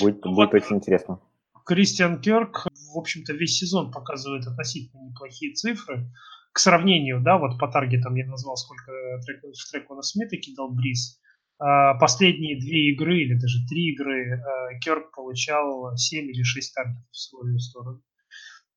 Будет, 0.00 0.24
ну, 0.24 0.34
будет 0.34 0.52
вот 0.52 0.62
очень 0.62 0.76
интересно. 0.76 1.20
Кристиан 1.64 2.20
Керк, 2.20 2.66
в 2.94 2.98
общем-то, 2.98 3.32
весь 3.32 3.58
сезон 3.58 3.92
показывает 3.92 4.46
относительно 4.46 5.02
неплохие 5.02 5.52
цифры. 5.54 6.10
К 6.52 6.58
сравнению, 6.58 7.20
да, 7.20 7.38
вот 7.38 7.58
по 7.58 7.68
таргетам 7.68 8.14
я 8.14 8.26
назвал, 8.26 8.56
сколько 8.56 8.92
трек, 9.24 9.42
в 9.42 9.70
Трекона 9.70 10.02
Смита 10.02 10.36
кидал 10.36 10.70
Бриз. 10.70 11.18
А, 11.58 11.94
последние 11.94 12.58
две 12.58 12.92
игры 12.92 13.22
или 13.22 13.34
даже 13.34 13.58
три 13.68 13.92
игры 13.92 14.40
а, 14.40 14.78
Керк 14.80 15.14
получал 15.14 15.96
7 15.96 16.30
или 16.30 16.42
6 16.42 16.74
таргетов 16.74 17.10
в 17.10 17.16
свою 17.16 17.58
сторону. 17.58 18.02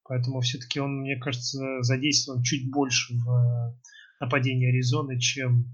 Поэтому 0.08 0.42
все-таки 0.42 0.80
он, 0.80 1.02
мне 1.02 1.18
кажется, 1.18 1.82
задействован 1.82 2.44
чуть 2.44 2.72
больше 2.72 3.16
в 3.16 3.28
э, 3.28 3.74
нападении 4.20 4.70
Аризоны, 4.70 5.20
чем 5.20 5.66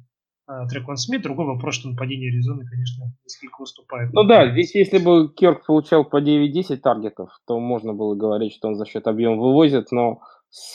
э, 0.47 0.67
Трекон 0.69 0.95
Смит. 0.95 1.21
Другой 1.21 1.47
вопрос, 1.47 1.75
что 1.75 1.89
нападение 1.89 2.29
Аризоны, 2.29 2.65
конечно, 2.65 3.13
несколько 3.25 3.61
уступает. 3.61 4.13
Ну 4.13 4.23
да, 4.23 4.49
здесь 4.49 4.73
если 4.73 4.99
бы 4.99 5.33
Керк 5.35 5.65
получал 5.65 6.05
по 6.05 6.21
9-10 6.21 6.77
таргетов, 6.77 7.29
то 7.45 7.59
можно 7.59 7.93
было 7.93 8.15
говорить, 8.15 8.53
что 8.53 8.69
он 8.69 8.75
за 8.75 8.85
счет 8.85 9.05
объема 9.05 9.35
вывозит, 9.35 9.91
но 9.91 10.21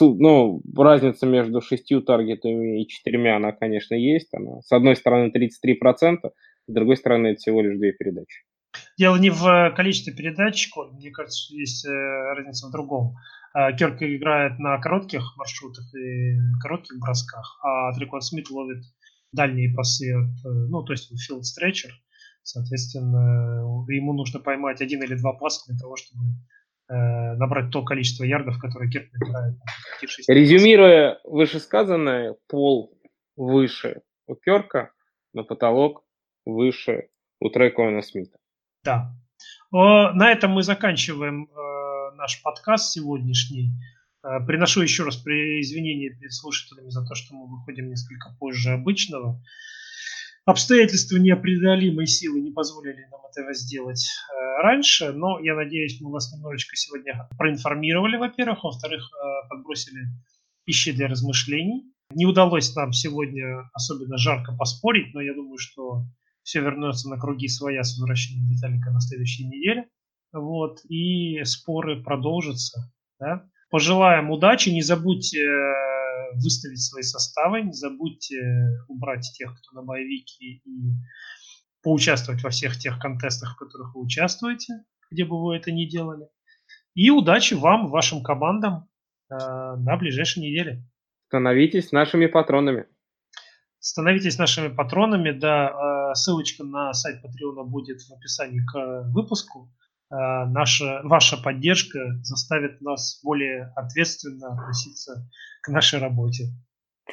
ну, 0.00 0.62
разница 0.76 1.26
между 1.26 1.60
шестью 1.60 2.02
таргетами 2.02 2.82
и 2.82 2.88
четырьмя, 2.88 3.36
она, 3.36 3.52
конечно, 3.52 3.94
есть. 3.94 4.32
Она, 4.32 4.60
с 4.62 4.72
одной 4.72 4.96
стороны 4.96 5.30
33%, 5.30 6.30
с 6.66 6.72
другой 6.72 6.96
стороны 6.96 7.28
это 7.28 7.38
всего 7.38 7.62
лишь 7.62 7.78
две 7.78 7.92
передачи. 7.92 8.44
Дело 8.98 9.16
не 9.16 9.30
в 9.30 9.72
количестве 9.76 10.12
передач, 10.12 10.70
мне 10.92 11.10
кажется, 11.10 11.46
что 11.46 11.54
есть 11.54 11.86
э, 11.86 11.90
разница 11.90 12.68
в 12.68 12.72
другом. 12.72 13.14
Э, 13.54 13.74
Керк 13.76 14.02
играет 14.02 14.58
на 14.58 14.78
коротких 14.78 15.36
маршрутах 15.36 15.84
и 15.94 16.36
коротких 16.60 16.98
бросках, 16.98 17.58
а 17.62 17.92
Трикон 17.94 18.20
Смит 18.20 18.50
ловит 18.50 18.84
дальние 19.32 19.74
пасы 19.74 20.12
от, 20.12 20.30
э, 20.44 20.48
ну, 20.68 20.82
то 20.82 20.92
есть 20.92 21.10
филд 21.20 21.44
стретчер. 21.44 21.92
Соответственно, 22.42 23.84
ему 23.88 24.12
нужно 24.12 24.40
поймать 24.40 24.80
один 24.80 25.02
или 25.02 25.14
два 25.16 25.32
паса 25.32 25.64
для 25.68 25.78
того, 25.78 25.96
чтобы 25.96 26.24
э, 26.24 26.34
набрать 26.88 27.70
то 27.70 27.82
количество 27.82 28.24
ярдов, 28.24 28.58
которое 28.58 28.88
Керк 28.90 29.12
набирает. 29.12 29.56
Резюмируя 30.28 31.18
вышесказанное, 31.24 32.36
пол 32.48 32.96
выше 33.36 34.02
у 34.26 34.34
Керка, 34.34 34.92
но 35.32 35.44
потолок 35.44 36.04
выше 36.44 37.08
у 37.40 37.50
Трейкона 37.50 38.02
Смита. 38.02 38.38
Да. 38.84 39.12
На 39.72 40.30
этом 40.30 40.52
мы 40.52 40.62
заканчиваем 40.62 41.48
наш 42.16 42.42
подкаст 42.42 42.92
сегодняшний. 42.92 43.72
Э, 44.22 44.44
приношу 44.44 44.82
еще 44.82 45.04
раз 45.04 45.16
извинения 45.24 46.10
перед 46.10 46.32
слушателями 46.32 46.88
за 46.88 47.06
то, 47.06 47.14
что 47.14 47.34
мы 47.34 47.46
выходим 47.46 47.88
несколько 47.88 48.30
позже 48.38 48.70
обычного. 48.70 49.40
Обстоятельства 50.46 51.16
непреодолимой 51.16 52.06
силы 52.06 52.40
не 52.40 52.52
позволили 52.52 53.04
нам 53.10 53.20
этого 53.28 53.52
сделать 53.52 54.06
э, 54.06 54.62
раньше, 54.62 55.12
но 55.12 55.40
я 55.40 55.56
надеюсь, 55.56 56.00
мы 56.00 56.12
вас 56.12 56.32
немножечко 56.32 56.76
сегодня 56.76 57.28
проинформировали, 57.36 58.16
во-первых, 58.16 58.62
во-вторых, 58.62 59.02
э, 59.02 59.48
подбросили 59.48 60.06
пищи 60.64 60.92
для 60.92 61.08
размышлений. 61.08 61.92
Не 62.14 62.26
удалось 62.26 62.76
нам 62.76 62.92
сегодня 62.92 63.68
особенно 63.72 64.18
жарко 64.18 64.56
поспорить, 64.56 65.12
но 65.14 65.20
я 65.20 65.34
думаю, 65.34 65.58
что 65.58 66.04
все 66.44 66.60
вернется 66.60 67.08
на 67.10 67.18
круги 67.18 67.48
своя 67.48 67.82
с 67.82 67.98
возвращением 67.98 68.48
Виталика 68.48 68.92
на 68.92 69.00
следующей 69.00 69.48
неделе 69.48 69.88
вот, 70.32 70.78
и 70.88 71.42
споры 71.42 72.02
продолжатся. 72.02 72.92
Да? 73.18 73.48
Пожелаем 73.70 74.30
удачи, 74.30 74.68
не 74.68 74.82
забудьте 74.82 75.40
э, 75.40 75.95
выставить 76.34 76.82
свои 76.82 77.02
составы, 77.02 77.62
не 77.62 77.72
забудьте 77.72 78.36
убрать 78.88 79.30
тех, 79.34 79.56
кто 79.58 79.80
на 79.80 79.86
боевике, 79.86 80.44
и 80.44 80.62
поучаствовать 81.82 82.42
во 82.42 82.50
всех 82.50 82.78
тех 82.78 82.98
контестах, 82.98 83.54
в 83.54 83.58
которых 83.58 83.94
вы 83.94 84.02
участвуете, 84.02 84.84
где 85.10 85.24
бы 85.24 85.42
вы 85.42 85.56
это 85.56 85.70
ни 85.70 85.84
делали. 85.84 86.28
И 86.94 87.10
удачи 87.10 87.54
вам, 87.54 87.90
вашим 87.90 88.22
командам 88.22 88.88
э, 89.30 89.34
на 89.36 89.96
ближайшей 89.96 90.42
неделе. 90.42 90.84
Становитесь 91.28 91.92
нашими 91.92 92.26
патронами. 92.26 92.86
Становитесь 93.78 94.38
нашими 94.38 94.68
патронами, 94.68 95.30
да. 95.30 96.10
Э, 96.10 96.14
ссылочка 96.14 96.64
на 96.64 96.92
сайт 96.92 97.22
Патреона 97.22 97.62
будет 97.62 98.00
в 98.00 98.12
описании 98.12 98.60
к 98.64 99.10
выпуску. 99.12 99.72
Э, 100.10 100.44
наша, 100.46 101.00
ваша 101.04 101.42
поддержка 101.42 101.98
заставит 102.22 102.80
нас 102.80 103.20
более 103.24 103.72
ответственно 103.74 104.52
относиться 104.52 105.28
к 105.62 105.68
нашей 105.68 105.98
работе. 105.98 106.44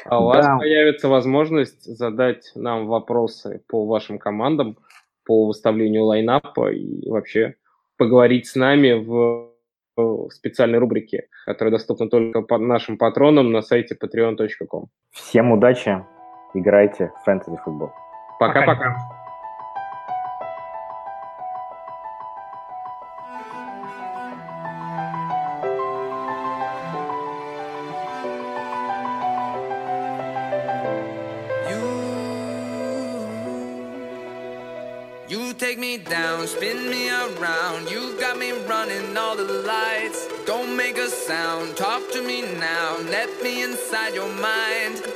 А 0.06 0.20
у 0.20 0.26
вас 0.26 0.46
появится 0.60 1.08
возможность 1.08 1.84
задать 1.84 2.52
нам 2.56 2.88
вопросы 2.88 3.64
по 3.68 3.86
вашим 3.86 4.18
командам, 4.18 4.78
по 5.26 5.46
выставлению 5.46 6.06
лайнапа 6.06 6.72
и 6.72 7.10
вообще 7.10 7.56
поговорить 7.98 8.48
с 8.48 8.56
нами 8.56 8.94
в 8.94 9.54
специальной 10.32 10.80
рубрике, 10.80 11.28
которая 11.46 11.72
доступна 11.72 12.10
только 12.10 12.42
под 12.42 12.62
нашим 12.62 12.98
патронам 12.98 13.52
на 13.52 13.62
сайте 13.62 13.96
patreon.com. 13.96 14.88
Всем 15.12 15.52
удачи, 15.52 16.04
играйте 16.56 17.12
в 17.22 17.26
фэнтези-футбол. 17.26 17.92
Пока-пока. 18.40 19.23
Sound, 41.28 41.78
talk 41.78 42.12
to 42.12 42.22
me 42.22 42.42
now. 42.42 42.98
Let 43.04 43.30
me 43.42 43.64
inside 43.64 44.14
your 44.14 44.28
mind. 44.28 45.13